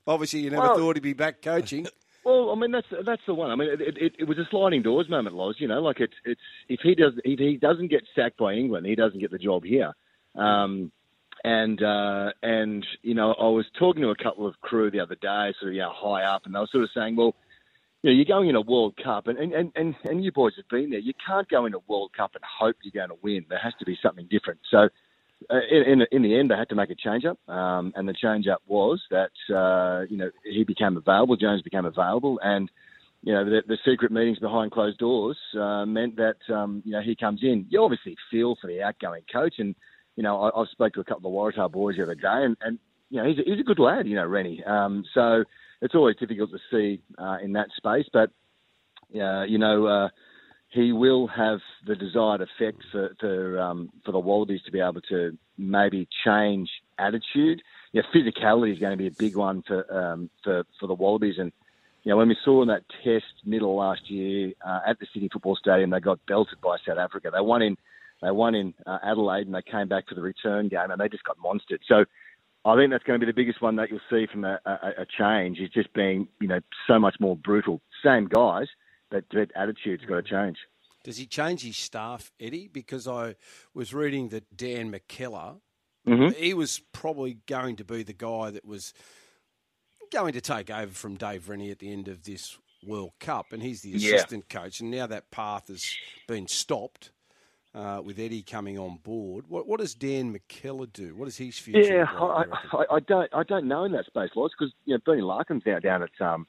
Obviously, 0.05 0.41
you 0.41 0.49
never 0.49 0.63
Well- 0.63 0.77
thought 0.77 0.95
he'd 0.95 1.03
be 1.03 1.13
back 1.13 1.41
coaching. 1.41 1.87
Well, 2.25 2.51
I 2.51 2.55
mean 2.55 2.71
that's 2.71 2.87
that's 3.05 3.21
the 3.27 3.33
one. 3.33 3.51
I 3.51 3.55
mean, 3.55 3.67
it, 3.69 3.97
it, 3.97 4.13
it 4.19 4.23
was 4.23 4.37
a 4.37 4.47
sliding 4.49 4.81
doors 4.81 5.09
moment, 5.09 5.35
Loz. 5.35 5.55
You 5.59 5.67
know, 5.67 5.81
like 5.81 5.99
it's 5.99 6.13
it's 6.23 6.39
if 6.69 6.79
he 6.81 6.95
does 6.95 7.11
if 7.25 7.37
he 7.37 7.57
doesn't 7.57 7.89
get 7.89 8.03
sacked 8.15 8.37
by 8.37 8.53
England, 8.53 8.85
he 8.85 8.95
doesn't 8.95 9.19
get 9.19 9.31
the 9.31 9.37
job 9.37 9.65
here. 9.65 9.93
Um, 10.35 10.91
and 11.43 11.83
uh, 11.83 12.31
and 12.41 12.85
you 13.01 13.13
know, 13.13 13.33
I 13.33 13.49
was 13.49 13.65
talking 13.77 14.03
to 14.03 14.09
a 14.09 14.15
couple 14.15 14.47
of 14.47 14.59
crew 14.61 14.89
the 14.89 15.01
other 15.01 15.15
day, 15.15 15.53
sort 15.59 15.69
of 15.69 15.73
you 15.73 15.81
know 15.81 15.91
high 15.93 16.23
up, 16.23 16.45
and 16.45 16.55
they 16.55 16.59
were 16.59 16.69
sort 16.71 16.85
of 16.85 16.91
saying, 16.95 17.17
well, 17.17 17.35
you 18.01 18.09
know, 18.09 18.15
you're 18.15 18.25
going 18.25 18.47
in 18.47 18.55
a 18.55 18.61
World 18.61 18.95
Cup, 19.03 19.27
and 19.27 19.37
and, 19.37 19.73
and, 19.75 19.95
and 20.05 20.23
you 20.23 20.31
boys 20.31 20.53
have 20.55 20.69
been 20.69 20.91
there. 20.91 20.99
You 20.99 21.13
can't 21.25 21.49
go 21.49 21.65
in 21.65 21.73
a 21.73 21.79
World 21.89 22.11
Cup 22.15 22.31
and 22.35 22.43
hope 22.45 22.77
you're 22.83 23.05
going 23.05 23.17
to 23.17 23.21
win. 23.21 23.45
There 23.49 23.59
has 23.59 23.73
to 23.79 23.85
be 23.85 23.97
something 24.01 24.27
different. 24.31 24.61
So. 24.71 24.89
Uh, 25.49 25.59
in, 25.69 26.05
in, 26.11 26.21
the 26.21 26.37
end, 26.37 26.49
they 26.49 26.55
had 26.55 26.69
to 26.69 26.75
make 26.75 26.89
a 26.89 26.95
change 26.95 27.25
up, 27.25 27.37
um, 27.49 27.93
and 27.95 28.07
the 28.07 28.13
change 28.13 28.47
up 28.47 28.61
was 28.67 29.01
that 29.09 29.31
uh, 29.53 30.05
you 30.09 30.17
know 30.17 30.29
he 30.43 30.63
became 30.63 30.97
available, 30.97 31.35
Jones 31.35 31.61
became 31.61 31.85
available, 31.85 32.39
and 32.43 32.69
you 33.21 33.33
know 33.33 33.45
the, 33.45 33.61
the 33.67 33.77
secret 33.85 34.11
meetings 34.11 34.39
behind 34.39 34.71
closed 34.71 34.97
doors 34.97 35.37
uh, 35.59 35.85
meant 35.85 36.15
that 36.17 36.37
um, 36.53 36.81
you 36.85 36.91
know 36.91 37.01
he 37.01 37.15
comes 37.15 37.41
in. 37.43 37.65
You 37.69 37.83
obviously 37.83 38.15
feel 38.29 38.55
for 38.59 38.67
the 38.67 38.81
outgoing 38.81 39.23
coach, 39.31 39.55
and 39.57 39.75
you 40.15 40.23
know 40.23 40.41
I, 40.41 40.59
I've 40.59 40.69
spoke 40.69 40.93
to 40.93 41.01
a 41.01 41.05
couple 41.05 41.29
of 41.29 41.53
Waratah 41.55 41.71
boys 41.71 41.97
the 41.97 42.03
other 42.03 42.15
day, 42.15 42.43
and, 42.45 42.57
and 42.61 42.79
you 43.09 43.21
know 43.21 43.27
he's 43.27 43.39
a, 43.39 43.43
he's 43.45 43.59
a 43.59 43.63
good 43.63 43.79
lad, 43.79 44.07
you 44.07 44.15
know 44.15 44.25
Rennie. 44.25 44.63
Um, 44.63 45.03
so 45.13 45.43
it's 45.81 45.95
always 45.95 46.15
difficult 46.17 46.51
to 46.51 46.59
see 46.71 47.01
uh, 47.17 47.37
in 47.43 47.53
that 47.53 47.67
space, 47.77 48.05
but 48.11 48.29
uh, 49.19 49.43
you 49.43 49.57
know. 49.57 50.09
He 50.73 50.91
will 50.91 51.27
have 51.27 51.59
the 51.85 51.95
desired 51.95 52.41
effect 52.41 52.81
for 52.91 53.15
for, 53.19 53.59
um, 53.59 53.91
for 54.03 54.11
the 54.11 54.19
Wallabies 54.19 54.61
to 54.65 54.71
be 54.71 54.79
able 54.79 55.01
to 55.01 55.37
maybe 55.55 56.07
change 56.25 56.67
attitude. 56.97 57.61
Yeah, 57.91 58.01
physicality 58.13 58.73
is 58.73 58.79
going 58.79 58.91
to 58.91 58.97
be 58.97 59.05
a 59.05 59.11
big 59.11 59.35
one 59.35 59.63
for 59.67 59.85
um, 59.93 60.31
for 60.43 60.63
for 60.79 60.87
the 60.87 60.95
Wallabies, 60.95 61.35
and 61.37 61.51
you 62.03 62.09
know 62.09 62.17
when 62.17 62.27
we 62.27 62.37
saw 62.43 62.63
in 62.63 62.69
that 62.69 62.85
test 63.03 63.45
middle 63.45 63.75
last 63.75 64.09
year 64.09 64.53
uh, 64.65 64.79
at 64.87 64.99
the 64.99 65.05
Sydney 65.13 65.29
Football 65.31 65.55
Stadium, 65.57 65.91
they 65.91 65.99
got 65.99 66.25
belted 66.27 66.59
by 66.59 66.77
South 66.87 66.97
Africa. 66.97 67.29
They 67.31 67.41
won 67.41 67.61
in 67.61 67.77
they 68.23 68.31
won 68.31 68.55
in 68.55 68.73
uh, 68.87 68.97
Adelaide, 69.03 69.45
and 69.45 69.53
they 69.53 69.61
came 69.61 69.87
back 69.87 70.09
for 70.09 70.15
the 70.15 70.21
return 70.21 70.69
game, 70.69 70.89
and 70.89 70.99
they 70.99 71.07
just 71.09 71.23
got 71.23 71.37
monstered. 71.37 71.79
So. 71.87 72.05
I 72.65 72.77
think 72.77 72.91
that's 72.91 73.03
going 73.03 73.19
to 73.19 73.25
be 73.25 73.29
the 73.29 73.35
biggest 73.35 73.61
one 73.61 73.75
that 73.75 73.89
you'll 73.89 73.99
see 74.09 74.25
from 74.31 74.45
a, 74.45 74.57
a, 74.65 75.01
a 75.01 75.05
change. 75.19 75.59
Is 75.59 75.69
just 75.69 75.91
being, 75.93 76.29
you 76.39 76.47
know, 76.47 76.61
so 76.87 76.97
much 76.97 77.17
more 77.19 77.35
brutal. 77.35 77.81
Same 78.01 78.25
guys, 78.25 78.67
but 79.13 79.25
that 79.31 79.51
attitude's 79.55 80.03
got 80.05 80.15
to 80.15 80.23
change. 80.23 80.57
Does 81.03 81.17
he 81.17 81.27
change 81.27 81.61
his 81.61 81.77
staff, 81.77 82.31
Eddie? 82.39 82.67
Because 82.67 83.07
I 83.07 83.35
was 83.73 83.93
reading 83.93 84.29
that 84.29 84.57
Dan 84.57 84.91
McKellar, 84.91 85.59
Mhm. 86.07 86.33
he 86.35 86.53
was 86.53 86.79
probably 86.91 87.35
going 87.45 87.75
to 87.75 87.85
be 87.85 88.01
the 88.01 88.13
guy 88.13 88.49
that 88.49 88.65
was 88.65 88.93
going 90.11 90.33
to 90.33 90.41
take 90.41 90.69
over 90.71 90.91
from 90.91 91.15
Dave 91.15 91.47
Rennie 91.47 91.69
at 91.71 91.79
the 91.79 91.91
end 91.91 92.07
of 92.07 92.23
this 92.23 92.57
World 92.83 93.13
Cup, 93.19 93.53
and 93.53 93.61
he's 93.61 93.81
the 93.81 93.89
Yeah. 93.89 93.97
assistant 93.97 94.49
coach. 94.49 94.79
And 94.79 94.89
now 94.89 95.05
that 95.07 95.29
path 95.29 95.67
has 95.67 95.97
been 96.27 96.47
stopped 96.47 97.11
uh, 97.75 98.01
with 98.05 98.19
Eddie 98.19 98.43
coming 98.43 98.77
on 98.77 98.97
board. 98.97 99.47
What, 99.47 99.67
what 99.67 99.79
does 99.79 99.95
Dan 99.95 100.31
McKellar 100.33 100.91
do? 100.93 101.15
What 101.15 101.27
is 101.27 101.37
his 101.37 101.57
future? 101.57 101.97
Yeah, 101.97 102.05
I. 102.05 102.43
I, 102.71 102.85
I 102.95 102.99
don't, 102.99 103.33
I 103.33 103.43
don't 103.43 103.67
know 103.67 103.83
in 103.83 103.91
that 103.93 104.05
space, 104.05 104.29
Loz, 104.35 104.51
because 104.57 104.73
you 104.85 104.93
know 104.93 104.99
Bernie 105.05 105.21
Larkham's 105.23 105.63
now 105.65 105.79
down 105.79 106.03
at 106.03 106.21
um, 106.21 106.45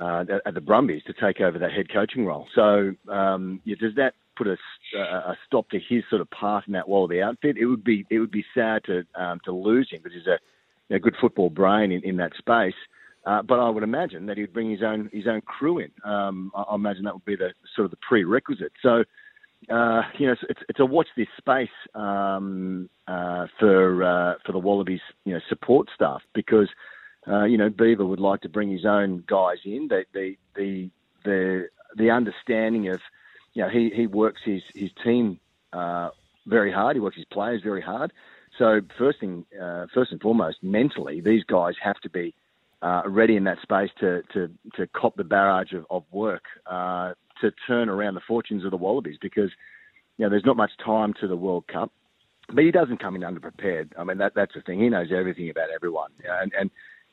uh, 0.00 0.24
at 0.46 0.54
the 0.54 0.60
Brumbies 0.60 1.02
to 1.04 1.12
take 1.12 1.40
over 1.40 1.58
that 1.58 1.72
head 1.72 1.92
coaching 1.92 2.24
role. 2.26 2.46
So, 2.54 2.92
um, 3.08 3.60
yeah, 3.64 3.76
does 3.80 3.94
that 3.96 4.14
put 4.36 4.46
a, 4.46 4.56
a, 4.96 5.00
a 5.00 5.38
stop 5.46 5.68
to 5.70 5.78
his 5.78 6.02
sort 6.08 6.22
of 6.22 6.30
path 6.30 6.64
in 6.66 6.72
that 6.72 6.88
Wallaby 6.88 7.20
outfit? 7.20 7.56
It 7.58 7.66
would 7.66 7.84
be, 7.84 8.06
it 8.10 8.18
would 8.18 8.30
be 8.30 8.44
sad 8.54 8.84
to 8.84 9.04
um, 9.14 9.40
to 9.44 9.52
lose 9.52 9.88
him 9.90 10.00
because 10.02 10.16
he's 10.16 10.26
a, 10.26 10.38
know, 10.90 10.98
good 10.98 11.16
football 11.20 11.50
brain 11.50 11.92
in, 11.92 12.02
in 12.04 12.16
that 12.18 12.32
space. 12.36 12.74
Uh, 13.26 13.42
but 13.42 13.58
I 13.58 13.68
would 13.68 13.82
imagine 13.82 14.26
that 14.26 14.38
he'd 14.38 14.52
bring 14.52 14.70
his 14.70 14.82
own 14.82 15.10
his 15.12 15.26
own 15.26 15.42
crew 15.42 15.78
in. 15.78 15.90
Um, 16.04 16.50
I, 16.54 16.62
I 16.62 16.74
imagine 16.74 17.04
that 17.04 17.14
would 17.14 17.24
be 17.24 17.36
the 17.36 17.50
sort 17.76 17.84
of 17.84 17.90
the 17.90 17.98
prerequisite. 17.98 18.72
So, 18.82 19.04
uh, 19.70 20.02
you 20.18 20.26
know, 20.26 20.32
it's, 20.32 20.42
it's, 20.48 20.60
it's 20.70 20.80
a 20.80 20.86
watch 20.86 21.08
this 21.16 21.28
space 21.36 21.68
um, 21.94 22.88
uh, 23.06 23.46
for 23.58 24.02
uh, 24.02 24.34
for 24.44 24.52
the 24.52 24.58
Wallabies, 24.58 25.00
you 25.24 25.34
know, 25.34 25.40
support 25.48 25.88
staff 25.94 26.22
because 26.34 26.68
uh, 27.28 27.44
you 27.44 27.58
know 27.58 27.68
Beaver 27.68 28.04
would 28.04 28.20
like 28.20 28.40
to 28.42 28.48
bring 28.48 28.70
his 28.70 28.84
own 28.84 29.24
guys 29.26 29.58
in. 29.64 29.88
The 29.88 30.04
the 30.12 30.36
the 30.56 30.90
the, 31.24 31.68
the 31.96 32.10
understanding 32.10 32.88
of 32.88 33.00
you 33.54 33.62
know 33.62 33.68
he, 33.68 33.90
he 33.94 34.06
works 34.06 34.40
his 34.44 34.62
his 34.74 34.90
team 35.04 35.38
uh, 35.72 36.10
very 36.46 36.72
hard. 36.72 36.96
He 36.96 37.00
works 37.00 37.16
his 37.16 37.26
players 37.26 37.62
very 37.62 37.82
hard. 37.82 38.12
So 38.58 38.80
first 38.98 39.20
thing, 39.20 39.44
uh, 39.60 39.86
first 39.94 40.12
and 40.12 40.20
foremost, 40.20 40.58
mentally, 40.62 41.20
these 41.20 41.44
guys 41.44 41.74
have 41.82 42.00
to 42.00 42.10
be 42.10 42.34
uh, 42.82 43.02
ready 43.06 43.36
in 43.36 43.44
that 43.44 43.60
space 43.62 43.90
to 44.00 44.22
to 44.32 44.50
to 44.76 44.86
cop 44.88 45.16
the 45.16 45.24
barrage 45.24 45.72
of, 45.72 45.86
of 45.90 46.04
work 46.10 46.44
uh, 46.66 47.12
to 47.40 47.52
turn 47.66 47.88
around 47.88 48.14
the 48.14 48.20
fortunes 48.26 48.64
of 48.64 48.70
the 48.70 48.76
Wallabies 48.76 49.18
because 49.20 49.50
you 50.16 50.24
know 50.24 50.30
there's 50.30 50.44
not 50.44 50.56
much 50.56 50.72
time 50.84 51.14
to 51.20 51.28
the 51.28 51.36
World 51.36 51.66
Cup. 51.68 51.92
But 52.52 52.64
he 52.64 52.72
doesn't 52.72 52.98
come 53.00 53.14
in 53.14 53.22
underprepared. 53.22 53.92
I 53.96 54.02
mean 54.02 54.18
that 54.18 54.32
that's 54.34 54.54
the 54.54 54.62
thing. 54.62 54.80
He 54.80 54.88
knows 54.88 55.08
everything 55.14 55.50
about 55.50 55.68
everyone. 55.74 56.10
And 56.42 56.52
and 56.58 56.70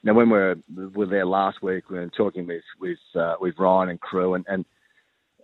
know 0.07 0.13
when 0.13 0.29
we 0.29 0.37
were 0.37 0.55
we 0.93 1.05
there 1.05 1.25
last 1.25 1.61
week, 1.61 1.89
we 1.89 1.97
were 1.97 2.09
talking 2.09 2.47
with 2.47 2.63
with 2.79 2.99
uh, 3.15 3.35
with 3.39 3.55
Ryan 3.57 3.89
and 3.89 4.01
crew, 4.01 4.33
and 4.33 4.45
and 4.47 4.65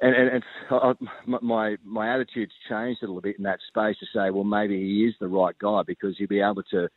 and, 0.01 0.15
and 0.15 0.43
uh, 0.69 0.93
my 1.41 1.77
my 1.83 2.13
attitude's 2.13 2.51
changed 2.69 3.03
a 3.03 3.07
little 3.07 3.21
bit 3.21 3.37
in 3.37 3.43
that 3.43 3.59
space 3.67 3.97
to 3.99 4.05
say, 4.13 4.29
well, 4.31 4.43
maybe 4.43 4.77
he 4.77 5.05
is 5.05 5.15
the 5.19 5.27
right 5.27 5.57
guy 5.59 5.81
because 5.85 6.15
he'll 6.17 6.27
be 6.27 6.41
able 6.41 6.63
to, 6.71 6.89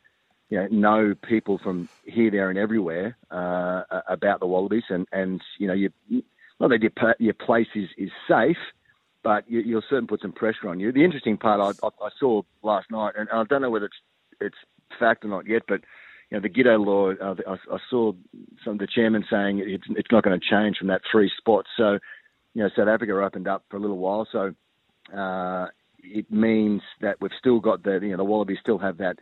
you 0.49 0.57
know, 0.57 0.67
know 0.67 1.15
people 1.27 1.59
from 1.63 1.89
here, 2.03 2.31
there, 2.31 2.49
and 2.49 2.59
everywhere 2.59 3.17
uh, 3.31 3.83
about 4.07 4.39
the 4.39 4.47
Wallabies, 4.47 4.83
and 4.89 5.07
and 5.11 5.41
you 5.59 5.67
know, 5.67 5.73
you 5.73 5.91
not 6.59 6.69
that 6.69 6.81
your 6.81 7.15
your 7.19 7.33
place 7.33 7.67
is 7.75 7.89
is 7.97 8.11
safe, 8.27 8.57
but 9.23 9.49
you, 9.49 9.59
you'll 9.59 9.81
certainly 9.89 10.07
put 10.07 10.21
some 10.21 10.33
pressure 10.33 10.69
on 10.69 10.79
you. 10.79 10.91
The 10.91 11.03
interesting 11.03 11.37
part 11.37 11.59
I, 11.59 11.85
I, 11.85 11.89
I 12.05 12.09
saw 12.19 12.41
last 12.63 12.91
night, 12.91 13.13
and 13.17 13.29
I 13.29 13.43
don't 13.43 13.61
know 13.61 13.69
whether 13.69 13.85
it's 13.85 13.97
it's 14.39 14.57
fact 14.99 15.25
or 15.25 15.29
not 15.29 15.47
yet, 15.47 15.63
but 15.67 15.81
you 16.29 16.37
know, 16.37 16.41
the 16.41 16.49
Giteau 16.49 16.85
law, 16.85 17.11
uh, 17.11 17.35
I, 17.47 17.75
I 17.75 17.77
saw 17.89 18.11
some 18.63 18.73
of 18.73 18.79
the 18.79 18.87
chairman 18.87 19.23
saying 19.29 19.63
it's, 19.65 19.85
it's 19.89 20.11
not 20.11 20.23
going 20.23 20.37
to 20.37 20.45
change 20.45 20.77
from 20.77 20.87
that 20.87 21.01
three 21.09 21.31
spots. 21.37 21.69
So, 21.77 21.99
you 22.53 22.63
know, 22.63 22.69
South 22.75 22.87
Africa 22.87 23.13
opened 23.13 23.47
up 23.47 23.63
for 23.69 23.77
a 23.77 23.79
little 23.79 23.97
while. 23.97 24.27
So 24.31 24.53
uh, 25.17 25.67
it 25.99 26.29
means 26.31 26.81
that 27.01 27.17
we've 27.21 27.31
still 27.39 27.59
got 27.59 27.83
the, 27.83 27.99
you 28.01 28.11
know, 28.11 28.17
the 28.17 28.25
Wallabies 28.25 28.57
still 28.61 28.77
have 28.79 28.97
that 28.97 29.17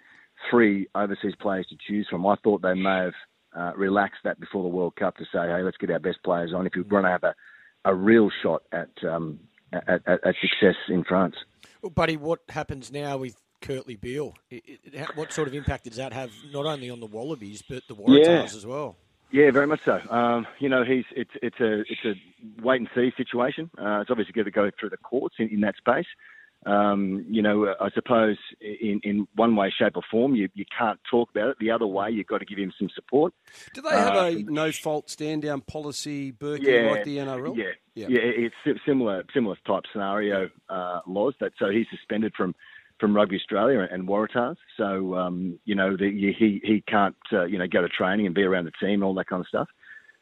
three 0.49 0.87
overseas 0.95 1.35
players 1.39 1.67
to 1.67 1.75
choose 1.87 2.07
from. 2.09 2.25
I 2.25 2.35
thought 2.43 2.61
they 2.61 2.73
may 2.73 2.97
have 2.97 3.13
uh, 3.55 3.71
relaxed 3.77 4.21
that 4.23 4.39
before 4.39 4.63
the 4.63 4.69
World 4.69 4.95
Cup 4.95 5.17
to 5.17 5.25
say, 5.25 5.47
hey, 5.47 5.61
let's 5.61 5.77
get 5.77 5.91
our 5.91 5.99
best 5.99 6.23
players 6.23 6.53
on 6.55 6.65
if 6.65 6.73
we 6.75 6.81
want 6.81 7.05
to 7.05 7.09
have 7.09 7.23
a, 7.23 7.35
a 7.85 7.93
real 7.93 8.29
shot 8.41 8.63
at, 8.71 8.89
um, 9.07 9.39
at, 9.71 9.87
at, 9.89 10.25
at 10.25 10.35
success 10.41 10.75
in 10.89 11.03
France. 11.03 11.35
Well, 11.81 11.91
buddy, 11.91 12.17
what 12.17 12.39
happens 12.49 12.91
now 12.91 13.17
with 13.17 13.37
Kurtley 13.65 13.99
Beale? 13.99 14.33
It, 14.49 14.79
it, 14.93 15.15
what 15.17 15.33
sort 15.33 15.47
of 15.47 15.53
impact 15.53 15.85
does 15.85 15.95
that 15.97 16.13
have 16.13 16.31
not 16.51 16.65
only 16.65 16.89
on 16.89 16.99
the 16.99 17.05
Wallabies 17.07 17.61
but 17.67 17.83
the 17.87 17.95
Waratahs 17.95 18.25
Yeah. 18.25 18.43
as 18.43 18.65
well? 18.65 18.95
Yeah, 19.31 19.51
very 19.51 19.67
much 19.67 19.81
so. 19.83 19.99
Um, 20.09 20.45
you 20.59 20.69
know, 20.69 20.83
he's 20.85 21.03
it's 21.15 21.31
it's 21.41 21.59
a 21.59 21.79
it's 21.81 22.05
a 22.05 22.13
wait 22.61 22.79
and 22.79 22.89
see 22.95 23.11
situation. 23.17 23.69
Uh, 23.77 23.99
it's 24.01 24.09
obviously 24.11 24.33
going 24.33 24.45
to 24.45 24.51
go 24.51 24.69
through 24.79 24.91
the 24.91 24.97
courts 24.97 25.35
in, 25.39 25.49
in 25.49 25.61
that 25.61 25.75
space. 25.77 26.05
Um, 26.65 27.25
you 27.29 27.41
know, 27.43 27.75
I 27.79 27.89
suppose 27.91 28.37
in, 28.59 28.99
in 29.03 29.27
one 29.35 29.55
way, 29.55 29.71
shape, 29.77 29.97
or 29.97 30.01
form, 30.09 30.33
you, 30.33 30.49
you 30.55 30.65
can't 30.75 30.99
talk 31.09 31.29
about 31.29 31.49
it. 31.49 31.57
The 31.59 31.69
other 31.69 31.85
way, 31.85 32.09
you've 32.09 32.25
got 32.25 32.39
to 32.39 32.45
give 32.45 32.57
him 32.57 32.73
some 32.79 32.89
support. 32.95 33.33
Do 33.75 33.81
they 33.83 33.89
have 33.89 34.15
Uh, 34.15 34.19
a 34.29 34.35
no 34.43 34.71
fault 34.71 35.09
stand 35.11 35.43
down 35.43 35.61
policy, 35.61 36.31
Berkey, 36.31 36.63
Yeah, 36.63 36.89
like 36.91 37.03
the 37.03 37.17
NRL? 37.17 37.55
Yeah, 37.55 37.63
Yeah. 37.93 38.07
yeah, 38.09 38.49
it's 38.65 38.79
similar 38.85 39.23
similar 39.33 39.57
type 39.67 39.83
scenario 39.91 40.49
uh, 40.69 41.01
laws. 41.07 41.35
That 41.39 41.53
so 41.59 41.69
he's 41.69 41.87
suspended 41.91 42.33
from 42.35 42.55
from 42.99 43.15
Rugby 43.15 43.35
Australia 43.35 43.87
and 43.91 44.07
Waratahs. 44.07 44.57
So 44.77 45.15
um, 45.15 45.59
you 45.65 45.75
know 45.75 45.95
the, 45.97 46.09
he 46.09 46.61
he 46.63 46.83
can't 46.87 47.15
uh, 47.31 47.45
you 47.45 47.57
know 47.57 47.67
go 47.67 47.81
to 47.81 47.89
training 47.89 48.25
and 48.25 48.35
be 48.35 48.43
around 48.43 48.65
the 48.65 48.71
team 48.71 48.95
and 48.95 49.03
all 49.03 49.13
that 49.15 49.27
kind 49.27 49.41
of 49.41 49.47
stuff. 49.47 49.67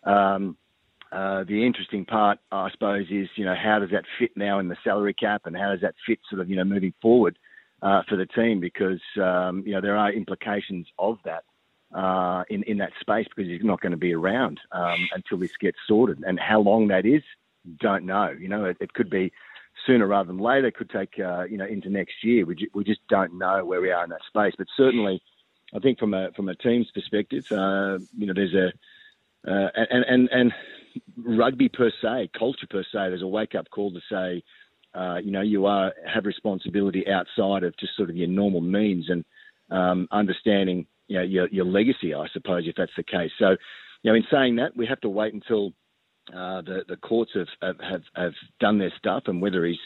Um, 0.03 0.57
uh, 1.11 1.43
the 1.43 1.65
interesting 1.65 2.05
part, 2.05 2.39
I 2.51 2.71
suppose, 2.71 3.05
is 3.11 3.29
you 3.35 3.45
know 3.45 3.55
how 3.55 3.79
does 3.79 3.91
that 3.91 4.05
fit 4.17 4.31
now 4.35 4.59
in 4.59 4.67
the 4.67 4.77
salary 4.83 5.13
cap, 5.13 5.43
and 5.45 5.55
how 5.55 5.71
does 5.71 5.81
that 5.81 5.95
fit 6.07 6.19
sort 6.29 6.41
of 6.41 6.49
you 6.49 6.55
know 6.55 6.63
moving 6.63 6.93
forward 7.01 7.37
uh, 7.81 8.01
for 8.09 8.15
the 8.15 8.25
team 8.25 8.59
because 8.59 9.01
um, 9.21 9.63
you 9.65 9.73
know 9.73 9.81
there 9.81 9.97
are 9.97 10.11
implications 10.11 10.87
of 10.97 11.19
that 11.25 11.43
uh, 11.93 12.43
in 12.49 12.63
in 12.63 12.79
that 12.79 12.91
space 12.99 13.27
because 13.27 13.49
he's 13.49 13.63
not 13.63 13.81
going 13.81 13.91
to 13.91 13.97
be 13.97 14.13
around 14.13 14.59
um, 14.71 15.07
until 15.13 15.37
this 15.37 15.55
gets 15.59 15.77
sorted, 15.87 16.23
and 16.25 16.39
how 16.39 16.59
long 16.59 16.87
that 16.87 17.05
is, 17.05 17.21
don't 17.79 18.05
know. 18.05 18.35
You 18.37 18.47
know, 18.47 18.65
it, 18.65 18.77
it 18.79 18.93
could 18.93 19.09
be 19.09 19.31
sooner 19.85 20.07
rather 20.07 20.27
than 20.27 20.39
later. 20.39 20.71
Could 20.71 20.89
take 20.89 21.19
uh, 21.19 21.43
you 21.43 21.57
know 21.57 21.65
into 21.65 21.89
next 21.89 22.23
year. 22.23 22.45
We 22.45 22.55
ju- 22.55 22.69
we 22.73 22.83
just 22.83 23.01
don't 23.09 23.37
know 23.37 23.65
where 23.65 23.81
we 23.81 23.91
are 23.91 24.03
in 24.03 24.09
that 24.09 24.21
space, 24.27 24.53
but 24.57 24.67
certainly. 24.75 25.21
I 25.75 25.79
think 25.79 25.97
from 25.97 26.13
a 26.13 26.31
from 26.35 26.49
a 26.49 26.55
team's 26.55 26.91
perspective, 26.93 27.45
uh, 27.51 27.97
you 28.15 28.27
know, 28.27 28.33
there's 28.35 28.53
a 28.53 28.71
uh, 29.49 29.69
and 29.75 30.05
and 30.05 30.29
and 30.31 30.53
rugby 31.17 31.69
per 31.69 31.91
se, 32.01 32.29
culture 32.37 32.67
per 32.69 32.83
se, 32.83 33.09
there's 33.09 33.21
a 33.21 33.27
wake 33.27 33.55
up 33.55 33.69
call 33.69 33.91
to 33.91 33.99
say, 34.09 34.43
uh, 34.93 35.17
you 35.17 35.31
know, 35.31 35.41
you 35.41 35.65
are 35.65 35.93
have 36.05 36.25
responsibility 36.25 37.05
outside 37.07 37.63
of 37.63 37.75
just 37.77 37.95
sort 37.95 38.09
of 38.09 38.15
your 38.15 38.27
normal 38.27 38.61
means 38.61 39.09
and 39.09 39.25
um, 39.71 40.07
understanding, 40.11 40.85
you 41.07 41.17
know, 41.17 41.23
your 41.23 41.47
your 41.49 41.65
legacy, 41.65 42.13
I 42.13 42.27
suppose, 42.31 42.63
if 42.67 42.75
that's 42.75 42.95
the 42.95 43.03
case. 43.03 43.31
So, 43.39 43.55
you 44.03 44.11
know, 44.11 44.15
in 44.15 44.25
saying 44.31 44.57
that, 44.57 44.77
we 44.77 44.85
have 44.85 45.01
to 45.01 45.09
wait 45.09 45.33
until 45.33 45.73
uh, 46.31 46.61
the 46.61 46.83
the 46.87 46.97
courts 46.97 47.31
have, 47.33 47.47
have 47.61 47.79
have 47.81 48.03
have 48.15 48.33
done 48.59 48.77
their 48.77 48.93
stuff, 48.97 49.23
and 49.27 49.41
whether 49.41 49.65
he's 49.65 49.79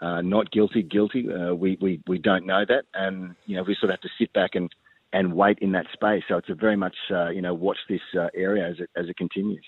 uh, 0.00 0.20
not 0.22 0.50
guilty, 0.50 0.82
guilty, 0.82 1.26
uh, 1.32 1.54
we 1.54 1.76
we 1.80 2.00
we 2.06 2.18
don't 2.18 2.46
know 2.46 2.64
that, 2.66 2.84
and 2.94 3.34
you 3.46 3.56
know, 3.56 3.62
we 3.62 3.74
sort 3.74 3.90
of 3.90 3.98
have 3.98 4.00
to 4.00 4.08
sit 4.18 4.32
back 4.32 4.54
and 4.54 4.70
and 5.12 5.34
wait 5.34 5.58
in 5.58 5.72
that 5.72 5.86
space. 5.92 6.22
So 6.28 6.38
it's 6.38 6.48
a 6.48 6.54
very 6.54 6.76
much, 6.76 6.96
uh, 7.10 7.28
you 7.28 7.42
know, 7.42 7.52
watch 7.52 7.76
this 7.88 8.00
uh, 8.18 8.28
area 8.34 8.66
as 8.66 8.80
it 8.80 8.90
as 8.96 9.08
it 9.08 9.16
continues. 9.16 9.64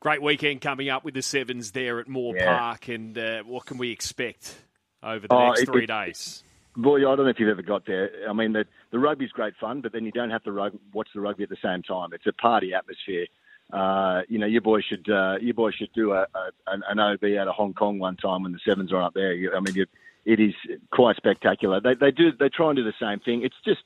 Great 0.00 0.22
weekend 0.22 0.60
coming 0.60 0.88
up 0.88 1.04
with 1.04 1.14
the 1.14 1.22
Sevens 1.22 1.72
there 1.72 1.98
at 2.00 2.08
Moore 2.08 2.34
Yeah. 2.36 2.58
Park, 2.58 2.88
and 2.88 3.16
uh, 3.18 3.42
what 3.42 3.66
can 3.66 3.76
we 3.78 3.90
expect 3.90 4.56
over 5.02 5.26
the 5.26 5.34
Oh, 5.34 5.46
next 5.48 5.62
it- 5.62 5.66
three 5.66 5.84
it- 5.84 5.88
days? 5.88 6.42
Boy, 6.78 6.98
I 6.98 7.16
don't 7.16 7.24
know 7.24 7.28
if 7.30 7.40
you've 7.40 7.48
ever 7.48 7.62
got 7.62 7.86
there. 7.86 8.10
I 8.28 8.34
mean, 8.34 8.52
the 8.52 8.66
the 8.90 8.98
rugby's 8.98 9.30
great 9.32 9.54
fun, 9.56 9.80
but 9.80 9.92
then 9.92 10.04
you 10.04 10.12
don't 10.12 10.28
have 10.28 10.42
to 10.44 10.52
rug, 10.52 10.78
watch 10.92 11.08
the 11.14 11.20
rugby 11.22 11.42
at 11.42 11.48
the 11.48 11.56
same 11.62 11.82
time. 11.82 12.12
It's 12.12 12.26
a 12.26 12.34
party 12.34 12.74
atmosphere. 12.74 13.26
Uh, 13.72 14.22
you 14.28 14.38
know, 14.38 14.46
your 14.46 14.60
boy 14.60 14.80
should 14.80 15.08
uh, 15.10 15.36
your 15.40 15.54
boy 15.54 15.72
should 15.72 15.92
do 15.92 16.12
a, 16.12 16.26
a 16.34 16.50
an, 16.68 17.00
OB 17.00 17.24
out 17.38 17.48
of 17.48 17.54
Hong 17.54 17.74
Kong 17.74 17.98
one 17.98 18.16
time 18.16 18.44
when 18.44 18.52
the 18.52 18.60
sevens 18.64 18.92
are 18.92 19.02
up 19.02 19.14
there. 19.14 19.32
I 19.56 19.60
mean, 19.60 19.74
you, 19.74 19.86
it 20.24 20.38
is 20.38 20.54
quite 20.92 21.16
spectacular. 21.16 21.80
They 21.80 21.94
they 21.94 22.12
do 22.12 22.30
they 22.32 22.48
try 22.48 22.68
and 22.68 22.76
do 22.76 22.84
the 22.84 22.94
same 23.00 23.18
thing. 23.18 23.42
It's 23.42 23.56
just 23.64 23.82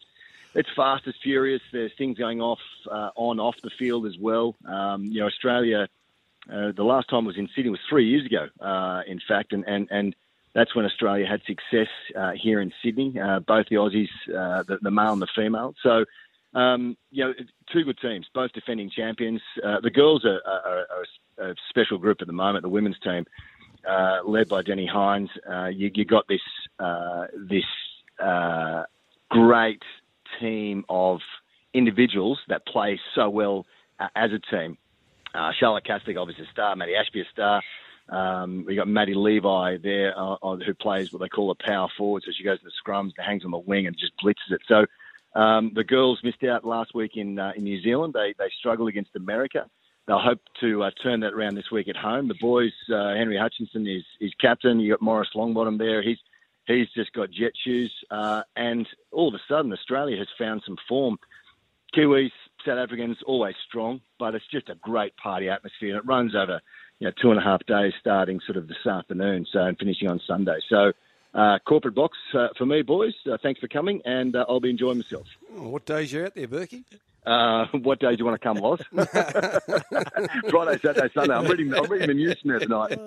it's 0.54 0.68
fast, 0.76 1.06
it's 1.06 1.18
furious. 1.22 1.62
There's 1.72 1.92
things 1.96 2.18
going 2.18 2.42
off 2.42 2.60
uh, 2.90 3.10
on 3.14 3.40
off 3.40 3.56
the 3.62 3.70
field 3.70 4.06
as 4.06 4.18
well. 4.18 4.54
Um, 4.66 5.04
you 5.04 5.20
know, 5.20 5.26
Australia. 5.26 5.88
Uh, 6.50 6.72
the 6.72 6.82
last 6.82 7.08
time 7.08 7.24
I 7.24 7.26
was 7.28 7.36
in 7.36 7.48
Sydney 7.54 7.70
was 7.70 7.80
three 7.88 8.08
years 8.08 8.24
ago, 8.24 8.48
uh, 8.60 9.02
in 9.06 9.20
fact, 9.28 9.52
and, 9.52 9.62
and, 9.68 9.86
and 9.90 10.16
that's 10.54 10.74
when 10.74 10.86
Australia 10.86 11.26
had 11.26 11.42
success 11.44 11.86
uh, 12.16 12.32
here 12.32 12.60
in 12.60 12.72
Sydney. 12.82 13.10
Both 13.46 13.68
the 13.68 13.76
Aussies, 13.76 14.08
the, 14.26 14.78
the 14.80 14.90
male 14.90 15.12
and 15.12 15.22
the 15.22 15.28
female. 15.36 15.74
So, 15.82 16.06
um, 16.54 16.96
you 17.10 17.24
know, 17.24 17.32
two 17.72 17.84
good 17.84 17.98
teams, 18.00 18.26
both 18.34 18.52
defending 18.52 18.90
champions. 18.90 19.40
Uh, 19.64 19.80
the 19.80 19.90
girls 19.90 20.24
are, 20.24 20.40
are, 20.46 20.86
are 21.38 21.50
a 21.50 21.54
special 21.68 21.98
group 21.98 22.18
at 22.20 22.26
the 22.26 22.32
moment. 22.32 22.62
The 22.62 22.68
women's 22.68 22.98
team, 23.00 23.24
uh, 23.88 24.18
led 24.26 24.48
by 24.48 24.62
Denny 24.62 24.86
Hines, 24.86 25.30
uh, 25.48 25.66
you, 25.66 25.90
you 25.94 26.04
got 26.04 26.26
this 26.28 26.40
uh, 26.78 27.26
this 27.48 27.64
uh, 28.22 28.82
great 29.30 29.82
team 30.40 30.84
of 30.88 31.20
individuals 31.72 32.38
that 32.48 32.66
play 32.66 33.00
so 33.14 33.30
well 33.30 33.64
uh, 34.00 34.08
as 34.16 34.30
a 34.32 34.38
team. 34.54 34.76
Charlotte 35.60 35.84
Caslick, 35.84 36.18
obviously 36.18 36.44
a 36.44 36.50
star. 36.50 36.74
Maddie 36.74 36.96
Ashby, 36.96 37.20
a 37.20 37.24
star. 37.32 37.62
Um, 38.08 38.64
we 38.66 38.74
got 38.74 38.88
Maddie 38.88 39.14
Levi 39.14 39.76
there, 39.76 40.12
who 40.12 40.74
plays 40.74 41.12
what 41.12 41.20
they 41.20 41.28
call 41.28 41.52
a 41.52 41.54
power 41.54 41.88
forward. 41.96 42.24
So 42.26 42.32
she 42.36 42.42
goes 42.42 42.58
to 42.58 42.64
the 42.64 42.72
scrums, 42.84 43.12
hangs 43.16 43.44
on 43.44 43.52
the 43.52 43.58
wing, 43.58 43.86
and 43.86 43.96
just 43.96 44.12
blitzes 44.20 44.50
it. 44.50 44.62
So 44.66 44.86
um, 45.34 45.72
the 45.74 45.84
girls 45.84 46.20
missed 46.24 46.42
out 46.42 46.64
last 46.64 46.94
week 46.94 47.12
in 47.16 47.38
uh, 47.38 47.52
in 47.56 47.64
New 47.64 47.80
Zealand. 47.82 48.14
They 48.14 48.34
they 48.38 48.50
struggled 48.58 48.88
against 48.88 49.14
America. 49.14 49.66
they'll 50.06 50.18
hope 50.18 50.40
to 50.60 50.82
uh, 50.82 50.90
turn 51.02 51.20
that 51.20 51.34
around 51.34 51.54
this 51.54 51.70
week 51.70 51.88
at 51.88 51.96
home. 51.96 52.28
The 52.28 52.34
boys, 52.40 52.72
uh, 52.92 53.14
Henry 53.14 53.38
Hutchison 53.38 53.86
is 53.86 54.04
is 54.20 54.32
captain. 54.40 54.80
You 54.80 54.92
got 54.92 55.02
Maurice 55.02 55.30
Longbottom 55.34 55.78
there. 55.78 56.02
He's 56.02 56.18
he's 56.66 56.88
just 56.94 57.12
got 57.12 57.30
jet 57.30 57.52
shoes, 57.64 57.92
uh, 58.10 58.42
and 58.56 58.88
all 59.12 59.28
of 59.28 59.34
a 59.34 59.40
sudden 59.48 59.72
Australia 59.72 60.16
has 60.18 60.28
found 60.38 60.62
some 60.66 60.76
form. 60.88 61.18
Kiwis, 61.96 62.30
South 62.64 62.78
Africans, 62.78 63.18
always 63.26 63.56
strong, 63.66 64.00
but 64.18 64.36
it's 64.36 64.46
just 64.46 64.68
a 64.68 64.76
great 64.76 65.16
party 65.16 65.48
atmosphere, 65.48 65.90
and 65.90 65.98
it 65.98 66.06
runs 66.06 66.34
over 66.34 66.60
you 66.98 67.06
know 67.06 67.12
two 67.20 67.30
and 67.30 67.38
a 67.38 67.42
half 67.42 67.64
days, 67.66 67.92
starting 68.00 68.40
sort 68.44 68.56
of 68.56 68.66
this 68.66 68.86
afternoon, 68.86 69.46
so 69.52 69.60
and 69.60 69.78
finishing 69.78 70.08
on 70.08 70.20
Sunday. 70.26 70.58
So. 70.68 70.92
Uh, 71.32 71.58
corporate 71.66 71.94
box 71.94 72.18
uh, 72.34 72.48
for 72.58 72.66
me, 72.66 72.82
boys. 72.82 73.14
Uh, 73.30 73.36
thanks 73.40 73.60
for 73.60 73.68
coming, 73.68 74.02
and 74.04 74.34
uh, 74.34 74.44
I'll 74.48 74.60
be 74.60 74.70
enjoying 74.70 74.98
myself. 74.98 75.26
What 75.54 75.86
days 75.86 76.12
you 76.12 76.24
out 76.24 76.34
there, 76.34 76.48
Berkey? 76.48 76.84
Uh, 77.26 77.66
what 77.82 78.00
day 78.00 78.10
do 78.16 78.18
you 78.18 78.24
want 78.24 78.40
to 78.40 78.42
come, 78.46 78.56
Loz? 78.56 78.80
Friday, 80.50 80.78
Saturday, 80.80 81.10
Sunday. 81.14 81.34
I'm 81.34 81.46
reading, 81.46 81.74
I'm 81.74 81.84
reading 81.84 82.08
the 82.08 82.14
news 82.14 82.38
now 82.44 82.58
tonight. 82.58 82.98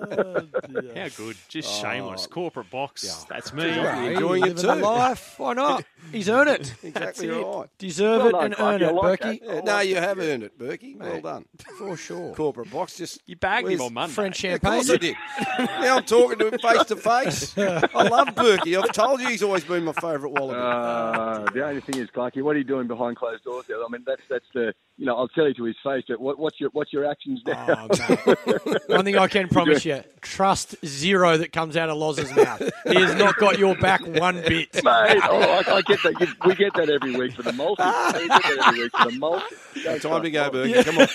How 0.96 1.08
good. 1.16 1.36
Just 1.48 1.68
shameless. 1.80 2.26
Corporate 2.28 2.70
box. 2.70 3.04
Yeah. 3.04 3.24
That's 3.28 3.52
me. 3.52 3.66
Yeah. 3.66 4.02
enjoying 4.04 4.44
it 4.46 4.56
Living 4.56 4.76
too. 4.76 4.80
life. 4.82 5.34
Why 5.38 5.54
not? 5.54 5.84
He's 6.12 6.28
earned 6.28 6.50
it. 6.50 6.74
Exactly 6.84 7.28
it. 7.28 7.32
right. 7.42 7.66
Deserve 7.78 8.18
Well 8.22 8.28
it 8.28 8.32
done, 8.32 8.44
and 8.44 8.54
earn 8.60 8.82
it, 8.88 8.92
like 8.94 9.20
Burkey. 9.20 9.40
that. 9.40 9.54
Yeah, 9.56 9.60
no, 9.62 9.80
you 9.80 9.96
have 9.96 10.18
earned 10.18 10.42
it, 10.44 10.58
Burkey. 10.58 10.96
Well 10.98 11.20
done. 11.20 11.44
For 11.78 11.96
sure. 11.96 12.34
Corporate 12.34 12.70
box 12.70 12.96
just. 12.96 13.20
You 13.26 13.36
bagged 13.36 13.66
him 13.66 13.78
Where's 13.78 13.88
on 13.88 13.94
Monday. 13.94 14.14
French 14.14 14.36
Of 14.36 14.40
champagne. 14.40 14.72
course 14.72 14.90
I 14.90 14.96
did. 14.96 15.16
now 15.58 15.96
I'm 15.96 16.04
talking 16.04 16.38
to 16.38 16.48
him 16.48 16.58
face 16.60 16.84
to 16.84 16.96
face. 16.96 17.58
I 17.58 18.08
love 18.08 18.28
Burkey. 18.28 18.80
I've 18.80 18.92
told 18.92 19.20
you 19.20 19.28
he's 19.28 19.42
always 19.42 19.64
been 19.64 19.84
my 19.84 19.92
favourite 19.92 20.32
wallaby. 20.38 20.60
Uh, 20.60 21.50
the 21.52 21.66
only 21.66 21.80
thing 21.80 21.96
is, 22.00 22.08
Clarky, 22.10 22.42
what 22.42 22.54
are 22.54 22.58
you 22.58 22.64
doing 22.64 22.86
behind 22.86 23.16
closed 23.16 23.42
doors? 23.44 23.64
I 23.68 23.88
mean, 23.90 24.03
that's 24.06 24.22
that's 24.28 24.44
the 24.54 24.72
you 24.96 25.06
know 25.06 25.16
I'll 25.16 25.28
tell 25.28 25.48
you 25.48 25.54
to 25.54 25.64
his 25.64 25.76
face. 25.82 26.04
But 26.08 26.20
what, 26.20 26.38
what's 26.38 26.60
your 26.60 26.70
what's 26.70 26.92
your 26.92 27.04
actions 27.10 27.42
now? 27.46 27.66
Oh, 27.68 27.88
mate. 27.88 28.78
One 28.88 29.04
thing 29.04 29.18
I 29.18 29.26
can 29.28 29.48
promise 29.48 29.84
you: 29.84 30.02
trust 30.20 30.76
zero 30.84 31.36
that 31.36 31.52
comes 31.52 31.76
out 31.76 31.88
of 31.90 31.96
Loz's 31.96 32.34
mouth. 32.34 32.62
He 32.86 32.94
has 32.94 33.14
not 33.16 33.36
got 33.36 33.58
your 33.58 33.74
back 33.76 34.00
one 34.06 34.36
bit. 34.42 34.74
Mate, 34.74 34.84
oh, 34.84 35.62
I, 35.66 35.74
I 35.74 35.82
get 35.82 36.02
that. 36.02 36.36
We 36.44 36.54
get 36.54 36.74
that 36.74 36.88
every 36.90 37.16
week 37.16 37.34
for 37.34 37.42
the 37.42 37.52
multi. 37.52 37.82
We 37.82 38.28
get 38.28 38.42
that 38.42 38.66
every 38.66 38.82
week 38.82 38.96
for 38.96 39.10
the 39.10 39.18
multi. 39.18 39.56
Don't 39.82 40.00
Time 40.02 40.22
to 40.22 40.30
go, 40.30 40.50
trust 40.50 40.52
Burkey. 40.52 40.84
Come 40.84 40.98
on. 40.98 41.08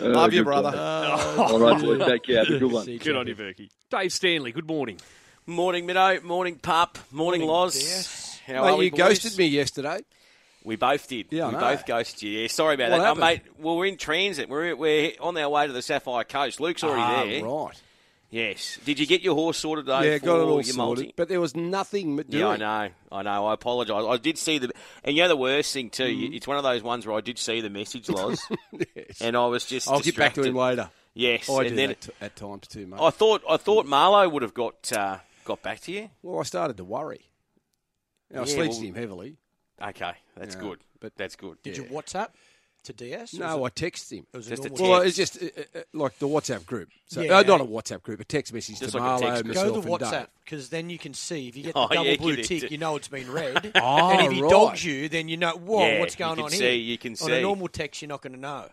Uh, 0.00 0.08
Love 0.10 0.32
you, 0.32 0.44
good 0.44 0.50
one. 0.50 0.62
brother. 0.62 0.78
All 1.38 1.58
right, 1.58 1.80
boys, 1.82 2.06
take 2.06 2.22
care. 2.24 2.38
Have 2.44 2.54
a 2.54 2.58
good 2.58 2.72
one. 2.72 2.86
Good 2.86 3.16
on 3.16 3.26
you, 3.26 3.34
Burkey. 3.34 3.68
Dave 3.90 4.12
Stanley, 4.12 4.52
good 4.52 4.66
morning. 4.66 4.98
Morning, 5.46 5.86
Minnow. 5.86 6.20
Morning, 6.20 6.56
Pup. 6.56 6.98
Morning, 7.10 7.42
Loz. 7.42 7.74
DS. 7.74 8.27
How 8.48 8.64
Mate, 8.76 8.84
you 8.84 8.90
boys? 8.90 8.98
ghosted 8.98 9.38
me 9.38 9.46
yesterday. 9.46 10.00
We 10.64 10.76
both 10.76 11.08
did. 11.08 11.26
Yeah, 11.30 11.48
we 11.48 11.54
both 11.54 11.86
ghosted 11.86 12.22
you. 12.22 12.40
Yeah, 12.40 12.48
sorry 12.48 12.74
about 12.74 12.90
What 12.90 12.98
that, 12.98 13.16
oh, 13.16 13.20
mate. 13.20 13.42
Well, 13.58 13.76
we're 13.76 13.86
in 13.86 13.96
transit. 13.96 14.48
We're 14.48 14.74
we're 14.74 15.12
on 15.20 15.36
our 15.36 15.48
way 15.48 15.66
to 15.66 15.72
the 15.72 15.82
Sapphire 15.82 16.24
Coast. 16.24 16.60
Luke's 16.60 16.82
already 16.84 17.02
Ah, 17.02 17.24
there. 17.24 17.44
right. 17.44 17.82
Yes. 18.30 18.78
Did 18.84 18.98
you 18.98 19.06
get 19.06 19.22
your 19.22 19.34
horse 19.34 19.56
sorted 19.56 19.86
though? 19.86 20.00
yeah, 20.00 20.18
got 20.18 20.36
it 20.36 20.42
all 20.42 20.62
sorted. 20.62 20.76
multi? 20.76 21.14
But 21.16 21.28
there 21.28 21.40
was 21.40 21.56
nothing 21.56 22.16
doing. 22.16 22.26
Yeah, 22.30 22.48
I 22.48 22.56
know. 22.56 22.88
I 23.10 23.22
know. 23.22 23.46
I 23.46 23.54
apologise. 23.54 24.04
I 24.06 24.16
did 24.18 24.36
see 24.36 24.58
the, 24.58 24.70
and 25.04 25.16
you 25.16 25.22
know 25.22 25.28
the 25.28 25.36
worst 25.36 25.72
thing 25.72 25.88
too. 25.88 26.04
Mm. 26.04 26.34
It's 26.34 26.46
one 26.46 26.58
of 26.58 26.62
those 26.62 26.82
ones 26.82 27.06
where 27.06 27.16
I 27.16 27.22
did 27.22 27.38
see 27.38 27.62
the 27.62 27.70
message, 27.70 28.10
Loz, 28.10 28.40
and 29.22 29.34
I 29.36 29.46
was 29.46 29.64
just. 29.64 29.88
I'll 29.88 30.00
get 30.00 30.16
back 30.16 30.34
to 30.34 30.42
him 30.42 30.54
later. 30.56 30.90
Yes, 31.14 31.48
I 31.48 31.60
and 31.60 31.68
do 31.70 31.76
then 31.76 31.88
that 31.88 32.00
t- 32.02 32.12
at 32.20 32.36
times 32.36 32.66
too, 32.68 32.86
mate. 32.86 33.00
I 33.00 33.08
thought 33.10 33.42
I 33.48 33.56
thought 33.56 33.86
Marlo 33.86 34.30
would 34.30 34.42
have 34.42 34.52
got 34.54 34.92
uh, 34.92 35.18
got 35.46 35.62
back 35.62 35.80
to 35.82 35.92
you. 35.92 36.10
well, 36.22 36.40
I 36.40 36.42
started 36.42 36.76
to 36.76 36.84
worry. 36.84 37.22
I 38.34 38.40
Yeah, 38.40 38.44
sledged 38.44 38.72
well- 38.74 38.80
him 38.82 38.94
heavily. 38.94 39.36
Okay, 39.80 40.12
that's 40.36 40.54
Yeah, 40.56 40.60
good. 40.60 40.80
but- 41.00 41.14
that's 41.16 41.36
good. 41.36 41.62
Did 41.62 41.76
you 41.76 41.84
WhatsApp 41.84 42.30
to 42.84 42.92
DS? 42.92 43.34
No, 43.34 43.64
I 43.64 43.70
texted 43.70 44.10
him. 44.10 44.26
it, 44.32 44.34
it 44.34 44.36
was 44.36 44.46
Just 44.48 44.64
a 44.64 44.68
text. 44.70 44.82
Well, 44.82 45.00
it's 45.02 45.16
just 45.16 45.42
uh, 45.42 45.46
uh, 45.56 45.78
uh, 45.78 45.82
like 45.92 46.18
the 46.18 46.26
WhatsApp 46.26 46.66
group. 46.66 46.88
So, 47.06 47.20
Yeah. 47.20 47.38
uh, 47.38 47.42
not 47.42 47.60
a 47.60 47.64
WhatsApp 47.64 48.02
group, 48.02 48.18
a 48.20 48.24
text 48.24 48.52
message 48.52 48.80
Just 48.80 48.92
to 48.92 48.98
like 48.98 49.22
Marlo, 49.22 49.44
myself, 49.46 49.74
Go 49.74 49.80
to 49.82 49.88
WhatsApp 49.88 50.26
because 50.44 50.68
then 50.70 50.90
you 50.90 50.98
can 50.98 51.14
see 51.14 51.46
if 51.48 51.56
you 51.56 51.62
get 51.62 51.74
the 51.74 51.80
Oh, 51.80 51.88
double 51.88 52.06
yeah, 52.10 52.16
blue 52.16 52.36
tick, 52.36 52.60
do. 52.62 52.66
you 52.70 52.78
know 52.78 52.96
it's 52.96 53.08
been 53.08 53.30
read. 53.30 53.70
Oh, 53.76 54.10
and 54.10 54.26
if 54.26 54.32
he 54.32 54.42
right. 54.42 54.50
dogs 54.50 54.84
you, 54.84 55.08
then 55.08 55.28
you 55.28 55.36
know, 55.36 55.52
whoa, 55.56 55.86
Yeah, 55.86 56.00
what's 56.00 56.16
going 56.16 56.40
on 56.40 56.50
see, 56.50 56.58
here? 56.58 56.72
you 56.72 56.98
can 56.98 57.12
on 57.12 57.16
see. 57.16 57.32
a 57.38 57.40
normal 57.40 57.68
text, 57.68 58.02
you're 58.02 58.08
not 58.08 58.20
going 58.22 58.32
to 58.34 58.40
know. 58.40 58.68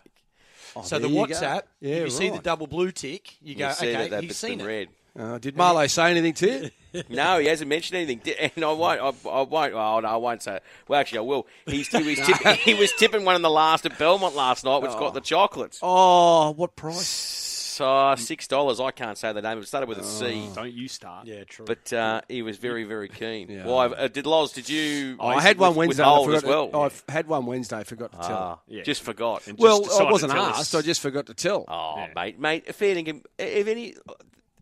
so 0.84 0.98
the 1.00 1.08
you. 1.08 1.16
WhatsApp, 1.16 1.64
Yeah, 1.82 1.96
if 1.98 2.04
you 2.06 2.10
see 2.10 2.30
the 2.30 2.40
double 2.40 2.66
blue 2.68 2.92
tick, 2.92 3.36
you 3.42 3.54
go, 3.56 3.68
You 3.68 3.74
okay, 3.74 4.08
that, 4.10 4.24
he's 4.24 4.38
seen 4.38 4.58
been 4.58 4.62
it. 4.62 4.70
read. 4.70 4.90
Uh, 5.18 5.38
did 5.38 5.56
Marlo 5.56 5.90
say 5.90 6.12
anything 6.12 6.34
to 6.34 6.48
you? 6.64 6.70
No, 7.10 7.40
he 7.40 7.48
hasn't 7.48 7.68
mentioned 7.70 7.98
anything, 7.98 8.22
and 8.56 8.64
I 8.64 8.72
won't. 8.72 9.02
I, 9.02 9.30
I 9.30 9.42
won't. 9.42 9.74
Oh 9.74 10.00
no, 10.00 10.08
I 10.08 10.16
won't 10.16 10.42
say. 10.42 10.56
It. 10.56 10.64
Well, 10.88 10.98
actually, 10.98 11.18
I 11.18 11.22
will. 11.24 11.46
He's, 11.66 11.90
he 11.90 12.02
was 12.04 12.20
tip, 12.26 12.38
he 12.60 12.74
was 12.74 12.90
tipping 12.94 13.26
one 13.26 13.36
in 13.36 13.42
the 13.42 13.50
last 13.50 13.86
at 13.86 13.98
Belmont 14.00 14.34
last 14.34 14.64
night, 14.64 14.82
which 14.82 14.92
got 14.92 15.14
the 15.14 15.20
chocolates. 15.20 15.80
Oh, 15.82 16.52
what 16.52 16.78
price? 16.78 17.06
So 17.06 18.16
six 18.18 18.48
dollars. 18.48 18.80
I 18.80 18.92
can't 18.92 19.18
say 19.18 19.34
the 19.34 19.42
name. 19.42 19.58
It 19.58 19.68
started 19.68 19.90
with 19.90 19.98
a 19.98 20.06
C. 20.06 20.48
Don't 20.56 20.72
you 20.72 20.88
start. 20.88 21.28
Yeah, 21.28 21.44
true. 21.44 21.66
But 21.66 21.92
uh, 21.92 22.22
he 22.30 22.42
was 22.44 22.56
very, 22.58 22.86
very 22.86 23.10
keen. 23.10 23.50
Yeah. 23.50 23.66
Why? 23.66 23.88
Uh, 23.88 24.08
did 24.08 24.26
Loz? 24.26 24.54
Did 24.54 24.70
you? 24.70 25.18
Oh, 25.20 25.28
I 25.28 25.42
had 25.42 25.58
one 25.58 25.72
with- 25.72 25.78
Wednesday. 25.90 26.04
I 26.04 26.24
forgot 26.24 26.38
as 26.38 26.44
well. 26.46 26.70
To, 26.70 26.78
I 27.10 27.12
had 27.12 27.28
one 27.28 27.46
Wednesday. 27.46 27.76
I 27.80 27.84
forgot 27.84 28.14
to 28.14 28.18
tell. 28.20 28.38
Ah, 28.38 28.60
Yeah. 28.70 28.84
just 28.84 29.02
forgot. 29.04 29.46
And 29.48 29.58
well, 29.60 29.84
I 30.00 30.10
wasn't 30.10 30.32
asked. 30.32 30.74
us. 30.74 30.76
I 30.76 30.82
just 30.82 31.02
forgot 31.02 31.26
to 31.26 31.34
tell. 31.34 31.66
Oh, 31.68 31.96
Yeah. 31.98 32.08
mate, 32.16 32.40
mate, 32.40 32.74
fair 32.74 32.96
dinkum. 32.96 33.22
If 33.38 33.68
any, 33.68 33.96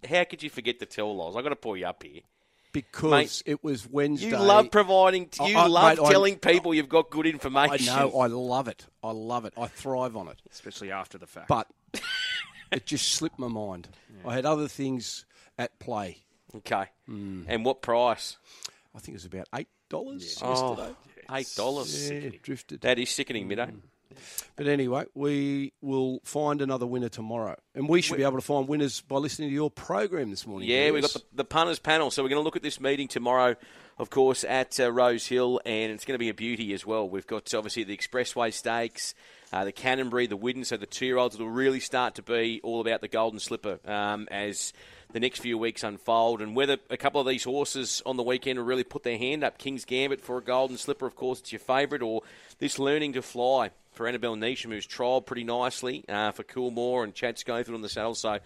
how 0.05 0.23
could 0.23 0.43
you 0.43 0.49
forget 0.49 0.79
to 0.79 0.85
tell 0.85 1.15
Loz? 1.15 1.35
I've 1.35 1.43
got 1.43 1.49
to 1.49 1.55
pull 1.55 1.77
you 1.77 1.85
up 1.85 2.03
here. 2.03 2.21
because 2.71 3.11
Mate, 3.11 3.43
it 3.45 3.63
was 3.63 3.87
Wednesday. 3.89 4.29
You 4.29 4.37
love 4.37 4.71
providing. 4.71 5.29
You 5.45 5.57
I- 5.57 5.67
love 5.67 5.97
mate, 5.97 6.03
I- 6.05 6.11
telling 6.11 6.37
people 6.37 6.73
you've 6.73 6.89
got 6.89 7.09
good 7.09 7.25
information. 7.27 7.89
I 7.89 7.99
know. 7.99 8.19
I 8.19 8.27
love 8.27 8.67
it. 8.67 8.87
I 9.03 9.11
love 9.11 9.45
it. 9.45 9.53
I 9.57 9.67
thrive 9.67 10.15
on 10.15 10.27
it. 10.27 10.41
Especially 10.51 10.91
after 10.91 11.17
the 11.17 11.27
fact. 11.27 11.47
But 11.47 11.67
it 12.71 12.85
just 12.85 13.09
slipped 13.13 13.37
my 13.39 13.47
mind. 13.47 13.89
I 14.25 14.33
had 14.33 14.45
other 14.45 14.67
things 14.67 15.25
at 15.57 15.77
play. 15.79 16.17
Okay. 16.55 16.85
Hmm. 17.07 17.43
And 17.47 17.65
what 17.65 17.81
price? 17.81 18.37
I 18.95 18.99
think 18.99 19.09
it 19.09 19.21
was 19.21 19.25
about 19.25 19.47
eight 19.55 19.67
dollars 19.89 20.37
Oh, 20.41 20.75
yesterday. 20.75 20.95
eight 21.31 21.51
dollars. 21.55 22.09
Yeah, 22.11 22.17
it 22.17 22.41
drifted. 22.43 22.81
That 22.81 22.99
is 22.99 23.09
sickening, 23.09 23.47
Middo. 23.49 23.71
But 24.55 24.67
anyway, 24.67 25.05
we 25.13 25.73
will 25.81 26.19
find 26.23 26.61
another 26.61 26.85
winner 26.85 27.09
tomorrow, 27.09 27.57
and 27.75 27.89
we 27.89 28.01
should 28.01 28.17
be 28.17 28.23
able 28.23 28.37
to 28.37 28.41
find 28.41 28.67
winners 28.67 29.01
by 29.01 29.17
listening 29.17 29.49
to 29.49 29.53
your 29.53 29.71
program 29.71 30.29
this 30.29 30.45
morning. 30.45 30.69
Yeah, 30.69 30.91
we've 30.91 31.01
got 31.01 31.13
the, 31.13 31.23
the 31.33 31.45
punters 31.45 31.79
panel, 31.79 32.11
so 32.11 32.23
we're 32.23 32.29
going 32.29 32.41
to 32.41 32.43
look 32.43 32.55
at 32.55 32.63
this 32.63 32.79
meeting 32.79 33.07
tomorrow, 33.07 33.55
of 33.97 34.09
course, 34.09 34.43
at 34.43 34.79
uh, 34.79 34.91
Rosehill, 34.91 35.61
and 35.65 35.91
it's 35.91 36.05
going 36.05 36.15
to 36.15 36.19
be 36.19 36.29
a 36.29 36.33
beauty 36.33 36.73
as 36.73 36.85
well. 36.85 37.09
We've 37.09 37.27
got 37.27 37.53
obviously 37.53 37.83
the 37.83 37.97
Expressway 37.97 38.53
Stakes, 38.53 39.15
uh, 39.51 39.65
the 39.65 39.71
Canonbury, 39.71 40.27
the 40.27 40.37
Widden, 40.37 40.65
so 40.65 40.77
the 40.77 40.85
two-year-olds 40.85 41.37
will 41.37 41.49
really 41.49 41.79
start 41.79 42.15
to 42.15 42.21
be 42.23 42.59
all 42.63 42.81
about 42.81 43.01
the 43.01 43.07
Golden 43.07 43.39
Slipper 43.39 43.79
um, 43.85 44.27
as 44.31 44.73
the 45.11 45.19
next 45.19 45.41
few 45.41 45.59
weeks 45.59 45.83
unfold, 45.83 46.41
and 46.41 46.55
whether 46.55 46.77
a 46.89 46.97
couple 46.97 47.21
of 47.21 47.27
these 47.27 47.43
horses 47.43 48.01
on 48.03 48.17
the 48.17 48.23
weekend 48.23 48.57
will 48.57 48.65
really 48.65 48.83
put 48.83 49.03
their 49.03 49.17
hand 49.17 49.43
up. 49.43 49.59
King's 49.59 49.85
Gambit 49.85 50.21
for 50.21 50.39
a 50.39 50.43
Golden 50.43 50.75
Slipper, 50.77 51.05
of 51.05 51.15
course, 51.15 51.39
it's 51.39 51.51
your 51.51 51.59
favourite, 51.59 52.01
or 52.01 52.23
this 52.57 52.79
Learning 52.79 53.13
to 53.13 53.21
Fly 53.21 53.69
for 53.93 54.07
Annabelle 54.07 54.35
Neesham, 54.35 54.71
who's 54.71 54.85
trialled 54.87 55.25
pretty 55.25 55.43
nicely 55.43 56.03
uh, 56.09 56.31
for 56.31 56.43
Coolmore 56.43 57.03
and 57.03 57.13
Chad 57.13 57.37
Schofield 57.39 57.75
on 57.75 57.81
the 57.81 57.89
saddle. 57.89 58.15
So 58.15 58.39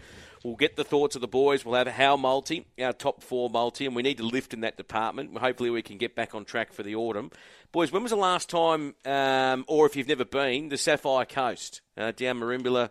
we'll 0.44 0.56
get 0.56 0.76
the 0.76 0.84
thoughts 0.84 1.16
of 1.16 1.22
the 1.22 1.28
boys. 1.28 1.66
We'll 1.66 1.76
have 1.76 1.88
How 1.88 2.16
Multi, 2.18 2.66
our 2.82 2.94
top 2.94 3.22
four 3.24 3.50
multi, 3.50 3.86
and 3.86 3.96
we 3.96 4.02
need 4.04 4.18
to 4.18 4.24
lift 4.26 4.54
in 4.54 4.62
that 4.62 4.78
department. 4.78 5.38
Hopefully, 5.38 5.70
we 5.70 5.82
can 5.82 5.98
get 5.98 6.16
back 6.16 6.36
on 6.36 6.46
track 6.46 6.74
for 6.74 6.84
the 6.84 6.96
autumn. 6.96 7.32
Boys, 7.72 7.92
when 7.92 8.02
was 8.04 8.12
the 8.12 8.16
last 8.18 8.50
time, 8.50 8.96
um, 9.06 9.66
or 9.68 9.86
if 9.86 9.96
you've 9.96 10.08
never 10.08 10.26
been, 10.26 10.70
the 10.70 10.78
Sapphire 10.78 11.26
Coast 11.26 11.82
uh, 11.98 12.12
down 12.12 12.40
Merimbula, 12.40 12.90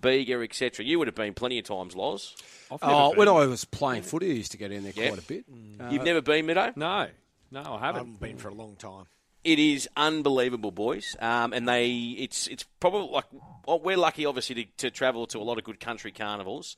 Bega, 0.00 0.40
etc.? 0.42 0.84
You 0.84 0.98
would 0.98 1.06
have 1.08 1.14
been 1.14 1.32
plenty 1.34 1.58
of 1.58 1.64
times, 1.64 1.94
Loz. 1.94 2.34
Oh, 2.70 3.10
been. 3.10 3.18
when 3.18 3.28
I 3.28 3.46
was 3.46 3.64
playing 3.64 4.02
footy, 4.02 4.30
I 4.30 4.34
used 4.34 4.50
to 4.52 4.58
get 4.58 4.72
in 4.72 4.82
there 4.82 4.92
Yeah. 4.96 5.08
quite 5.08 5.20
a 5.20 5.26
bit. 5.26 5.44
Uh, 5.80 5.90
You've 5.90 6.02
never 6.02 6.20
been, 6.20 6.46
Middo? 6.46 6.76
No, 6.76 7.06
no, 7.52 7.60
I 7.62 7.62
I 7.62 7.78
haven't. 7.78 7.80
I 7.80 7.86
haven't 7.86 8.20
been 8.20 8.36
for 8.38 8.48
a 8.48 8.54
long 8.54 8.74
time. 8.76 9.04
It 9.46 9.60
is 9.60 9.88
unbelievable, 9.96 10.72
boys. 10.72 11.14
Um, 11.20 11.52
and 11.52 11.68
they, 11.68 12.16
it's 12.18 12.48
it's 12.48 12.64
probably 12.80 13.08
like 13.12 13.26
well, 13.64 13.78
we're 13.78 13.96
lucky, 13.96 14.26
obviously, 14.26 14.56
to, 14.56 14.64
to 14.78 14.90
travel 14.90 15.24
to 15.28 15.38
a 15.38 15.44
lot 15.44 15.56
of 15.56 15.62
good 15.62 15.78
country 15.78 16.10
carnivals. 16.10 16.76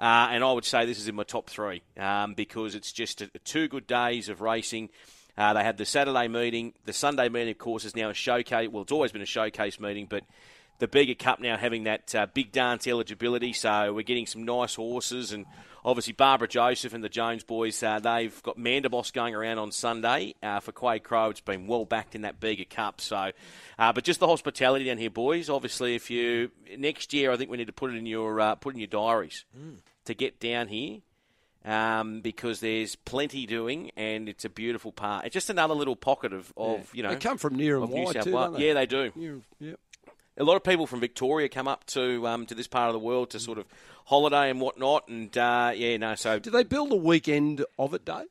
Uh, 0.00 0.26
and 0.32 0.42
I 0.42 0.50
would 0.50 0.64
say 0.64 0.84
this 0.84 0.98
is 0.98 1.06
in 1.06 1.14
my 1.14 1.22
top 1.22 1.48
three 1.48 1.82
um, 1.96 2.34
because 2.34 2.74
it's 2.74 2.90
just 2.90 3.22
a, 3.22 3.28
two 3.44 3.68
good 3.68 3.86
days 3.86 4.28
of 4.28 4.40
racing. 4.40 4.90
Uh, 5.36 5.52
they 5.52 5.62
had 5.62 5.78
the 5.78 5.84
Saturday 5.84 6.26
meeting. 6.26 6.72
The 6.86 6.92
Sunday 6.92 7.28
meeting, 7.28 7.52
of 7.52 7.58
course, 7.58 7.84
is 7.84 7.94
now 7.94 8.10
a 8.10 8.14
showcase. 8.14 8.68
Well, 8.68 8.82
it's 8.82 8.90
always 8.90 9.12
been 9.12 9.22
a 9.22 9.26
showcase 9.26 9.78
meeting, 9.78 10.06
but 10.10 10.24
the 10.80 10.88
bigger 10.88 11.14
Cup 11.14 11.38
now 11.38 11.56
having 11.56 11.84
that 11.84 12.12
uh, 12.16 12.26
big 12.34 12.50
dance 12.50 12.88
eligibility. 12.88 13.52
So 13.52 13.92
we're 13.92 14.02
getting 14.02 14.26
some 14.26 14.44
nice 14.44 14.74
horses. 14.74 15.30
And 15.30 15.46
obviously, 15.88 16.12
Barbara 16.12 16.46
Joseph 16.46 16.92
and 16.92 17.02
the 17.02 17.08
Jones 17.08 17.42
boys, 17.44 17.82
uh, 17.82 17.98
they've 17.98 18.42
got 18.42 18.58
Mandaboss 18.58 19.12
going 19.12 19.34
around 19.34 19.58
on 19.58 19.72
Sunday. 19.72 20.34
Uh, 20.42 20.60
for 20.60 20.72
Quayde 20.72 21.02
Krogh, 21.02 21.30
it's 21.30 21.40
been 21.40 21.66
well 21.66 21.84
backed 21.84 22.14
in 22.14 22.22
that 22.22 22.38
Bega 22.38 22.64
Cup. 22.66 23.00
So, 23.00 23.32
uh, 23.78 23.92
but 23.92 24.04
just 24.04 24.20
the 24.20 24.26
hospitality 24.26 24.84
down 24.84 24.98
here, 24.98 25.10
boys. 25.10 25.48
Obviously, 25.48 25.94
if 25.94 26.10
you 26.10 26.50
next 26.76 27.12
year, 27.12 27.32
I 27.32 27.36
think 27.36 27.50
we 27.50 27.56
need 27.56 27.68
to 27.68 27.72
put 27.72 27.92
it 27.92 27.96
in 27.96 28.06
your 28.06 28.38
uh, 28.38 28.54
put 28.54 28.74
in 28.74 28.80
your 28.80 28.88
diaries 28.88 29.44
to 30.04 30.14
get 30.14 30.38
down 30.38 30.68
here 30.68 30.98
um, 31.64 32.20
because 32.20 32.60
there's 32.60 32.94
plenty 32.96 33.46
doing, 33.46 33.90
and 33.96 34.28
it's 34.28 34.44
a 34.44 34.48
beautiful 34.50 34.92
part. 34.92 35.24
It's 35.24 35.34
just 35.34 35.50
another 35.50 35.74
little 35.74 35.96
pocket 35.96 36.32
of, 36.32 36.52
of 36.56 36.94
you 36.94 37.02
know. 37.02 37.10
they 37.10 37.16
come 37.16 37.38
from 37.38 37.56
near 37.56 37.76
and 37.76 37.88
wide 37.90 38.22
too? 38.22 38.30
Yeah, 38.58 38.74
they 38.74 38.86
do. 38.86 39.12
Near- 39.14 39.40
yep. 39.58 39.80
A 40.38 40.44
lot 40.44 40.56
of 40.56 40.64
people 40.64 40.86
from 40.86 41.00
Victoria 41.00 41.48
come 41.48 41.68
up 41.68 41.84
to 41.86 42.26
um, 42.26 42.46
to 42.46 42.54
this 42.54 42.68
part 42.68 42.88
of 42.88 42.94
the 42.94 42.98
world 42.98 43.30
to 43.30 43.40
sort 43.40 43.58
of 43.58 43.66
holiday 44.06 44.50
and 44.50 44.60
whatnot. 44.60 45.08
And 45.08 45.36
uh, 45.36 45.72
yeah, 45.74 45.96
no, 45.96 46.14
so 46.14 46.38
Do 46.38 46.50
they 46.50 46.64
build 46.64 46.92
a 46.92 46.96
weekend 46.96 47.64
of 47.78 47.92
it, 47.92 48.04
Dave? 48.04 48.26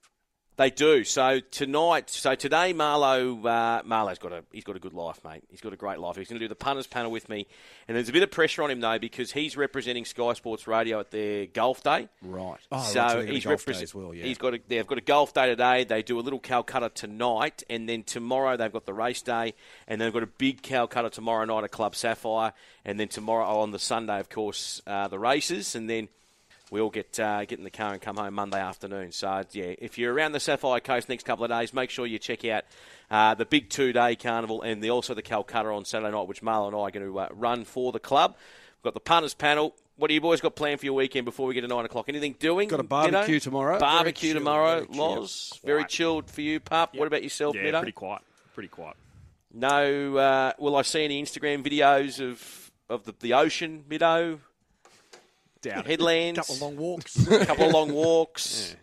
They 0.57 0.71
do. 0.71 1.03
So 1.03 1.39
tonight, 1.39 2.09
so 2.09 2.35
today, 2.35 2.73
Marlo, 2.73 3.45
uh, 3.45 3.83
Marlo's 3.83 4.17
got 4.17 4.33
a 4.33 4.43
he's 4.51 4.63
got 4.63 4.75
a 4.75 4.79
good 4.79 4.93
life, 4.93 5.21
mate. 5.23 5.43
He's 5.49 5.61
got 5.61 5.71
a 5.71 5.75
great 5.75 5.99
life. 5.99 6.15
He's 6.15 6.27
going 6.27 6.39
to 6.39 6.43
do 6.43 6.49
the 6.49 6.55
punters 6.55 6.87
panel 6.87 7.11
with 7.11 7.29
me, 7.29 7.45
and 7.87 7.95
there's 7.95 8.09
a 8.09 8.11
bit 8.11 8.23
of 8.23 8.31
pressure 8.31 8.63
on 8.63 8.71
him 8.71 8.79
though 8.79 8.97
because 8.97 9.31
he's 9.31 9.55
representing 9.55 10.03
Sky 10.03 10.33
Sports 10.33 10.67
Radio 10.67 10.99
at 10.99 11.11
their 11.11 11.45
golf 11.45 11.83
day. 11.83 12.09
Right. 12.23 12.59
Oh, 12.71 12.81
so 12.81 13.01
right, 13.01 13.11
so 13.11 13.25
he's 13.25 13.45
as 13.45 13.95
well, 13.95 14.13
yeah. 14.13 14.25
He's 14.25 14.39
got 14.39 14.55
a, 14.55 14.59
they've 14.67 14.87
got 14.87 14.97
a 14.97 15.01
golf 15.01 15.33
day 15.33 15.45
today. 15.45 15.83
They 15.83 16.01
do 16.01 16.19
a 16.19 16.21
little 16.21 16.39
Calcutta 16.39 16.89
tonight, 16.89 17.63
and 17.69 17.87
then 17.87 18.03
tomorrow 18.03 18.57
they've 18.57 18.73
got 18.73 18.85
the 18.85 18.93
race 18.93 19.21
day, 19.21 19.53
and 19.87 20.01
they've 20.01 20.13
got 20.13 20.23
a 20.23 20.27
big 20.27 20.63
Calcutta 20.63 21.11
tomorrow 21.11 21.45
night 21.45 21.65
at 21.65 21.71
Club 21.71 21.95
Sapphire, 21.95 22.53
and 22.83 22.99
then 22.99 23.09
tomorrow 23.09 23.45
on 23.45 23.71
the 23.71 23.79
Sunday, 23.79 24.19
of 24.19 24.29
course, 24.29 24.81
uh, 24.87 25.07
the 25.07 25.19
races, 25.19 25.75
and 25.75 25.87
then 25.87 26.09
we 26.71 26.81
all 26.81 26.89
get 26.89 27.19
uh, 27.19 27.45
get 27.45 27.57
in 27.59 27.63
the 27.63 27.71
car 27.71 27.93
and 27.93 28.01
come 28.01 28.17
home 28.17 28.33
Monday 28.33 28.59
afternoon. 28.59 29.11
So 29.11 29.43
yeah, 29.51 29.75
if 29.79 29.97
you're 29.97 30.13
around 30.13 30.33
the 30.33 30.39
Sapphire 30.39 30.79
Coast 30.79 31.09
next 31.09 31.25
couple 31.25 31.45
of 31.45 31.51
days, 31.51 31.73
make 31.73 31.89
sure 31.89 32.05
you 32.05 32.19
check 32.19 32.43
out 32.45 32.63
uh, 33.09 33.35
the 33.35 33.45
big 33.45 33.69
two 33.69 33.93
day 33.93 34.15
carnival 34.15 34.61
and 34.61 34.81
the, 34.83 34.89
also 34.89 35.13
the 35.13 35.21
Calcutta 35.21 35.69
on 35.69 35.85
Saturday 35.85 36.11
night, 36.11 36.27
which 36.27 36.41
Marlo 36.41 36.67
and 36.67 36.75
I 36.75 36.79
are 36.79 36.91
going 36.91 37.05
to 37.05 37.19
uh, 37.19 37.27
run 37.31 37.63
for 37.63 37.91
the 37.91 37.99
club. 37.99 38.35
We've 38.77 38.83
got 38.83 38.93
the 38.93 38.99
punters 38.99 39.33
panel. 39.33 39.75
What 39.95 40.09
do 40.09 40.13
you 40.13 40.21
boys 40.21 40.41
got 40.41 40.55
planned 40.55 40.79
for 40.79 40.85
your 40.85 40.93
weekend 40.93 41.25
before 41.25 41.47
we 41.47 41.55
get 41.55 41.61
to 41.61 41.67
nine 41.67 41.83
o'clock? 41.85 42.05
Anything 42.07 42.35
doing? 42.37 42.67
Got 42.69 42.81
a 42.81 42.83
Mido? 42.83 42.89
barbecue 42.89 43.39
tomorrow. 43.39 43.79
Barbecue 43.79 44.29
Very 44.33 44.39
tomorrow, 44.39 44.85
very. 44.85 44.99
Loz. 44.99 45.59
Very 45.65 45.85
chilled 45.85 46.29
for 46.29 46.41
you, 46.41 46.59
pup. 46.59 46.93
What 46.95 47.07
about 47.07 47.23
yourself, 47.23 47.55
Yeah, 47.55 47.63
Mido? 47.63 47.79
pretty 47.79 47.91
quiet. 47.93 48.21
Pretty 48.53 48.69
quiet. 48.69 48.95
No. 49.53 50.17
Uh, 50.17 50.53
will 50.59 50.75
I 50.75 50.83
see 50.83 51.03
any 51.03 51.23
Instagram 51.23 51.63
videos 51.63 52.19
of 52.19 52.71
of 52.89 53.05
the, 53.05 53.15
the 53.19 53.33
ocean, 53.33 53.83
Mido? 53.89 54.39
Doubt 55.69 55.85
it. 55.85 55.87
Headlands. 55.87 56.39
couple 56.39 56.55
of 56.55 56.61
long 56.61 56.77
walks, 56.77 57.27
A 57.27 57.45
couple 57.45 57.65
of 57.65 57.73
long 57.73 57.93
walks. 57.93 58.75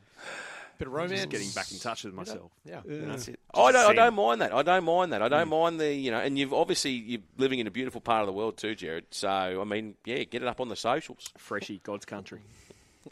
bit 0.78 0.88
of 0.88 0.94
romance. 0.94 1.20
Just 1.20 1.30
getting 1.30 1.50
back 1.50 1.72
in 1.72 1.78
touch 1.78 2.04
with 2.04 2.14
myself. 2.14 2.50
Yeah. 2.64 2.80
That's 2.84 3.28
it. 3.28 3.40
I 3.54 3.72
don't, 3.72 3.90
I 3.90 3.94
don't 3.94 4.14
mind 4.14 4.40
that. 4.40 4.52
I 4.52 4.62
don't 4.62 4.84
mind 4.84 5.12
that. 5.12 5.22
I 5.22 5.28
don't 5.28 5.46
mm. 5.46 5.62
mind 5.62 5.80
the 5.80 5.92
you 5.92 6.10
know. 6.10 6.18
And 6.18 6.38
you've 6.38 6.52
obviously 6.52 6.92
you're 6.92 7.20
living 7.38 7.58
in 7.58 7.66
a 7.66 7.70
beautiful 7.70 8.00
part 8.00 8.20
of 8.20 8.26
the 8.26 8.32
world 8.32 8.56
too, 8.56 8.74
Jared. 8.74 9.06
So 9.10 9.28
I 9.28 9.64
mean, 9.64 9.94
yeah, 10.04 10.24
get 10.24 10.42
it 10.42 10.48
up 10.48 10.60
on 10.60 10.68
the 10.68 10.76
socials. 10.76 11.30
Freshy, 11.38 11.80
God's 11.82 12.04
country. 12.04 12.40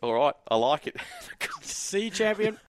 All 0.01 0.15
right, 0.15 0.35
I 0.49 0.57
like 0.57 0.87
it. 0.87 0.97
See 1.63 2.05
you, 2.05 2.11
champion. 2.11 2.59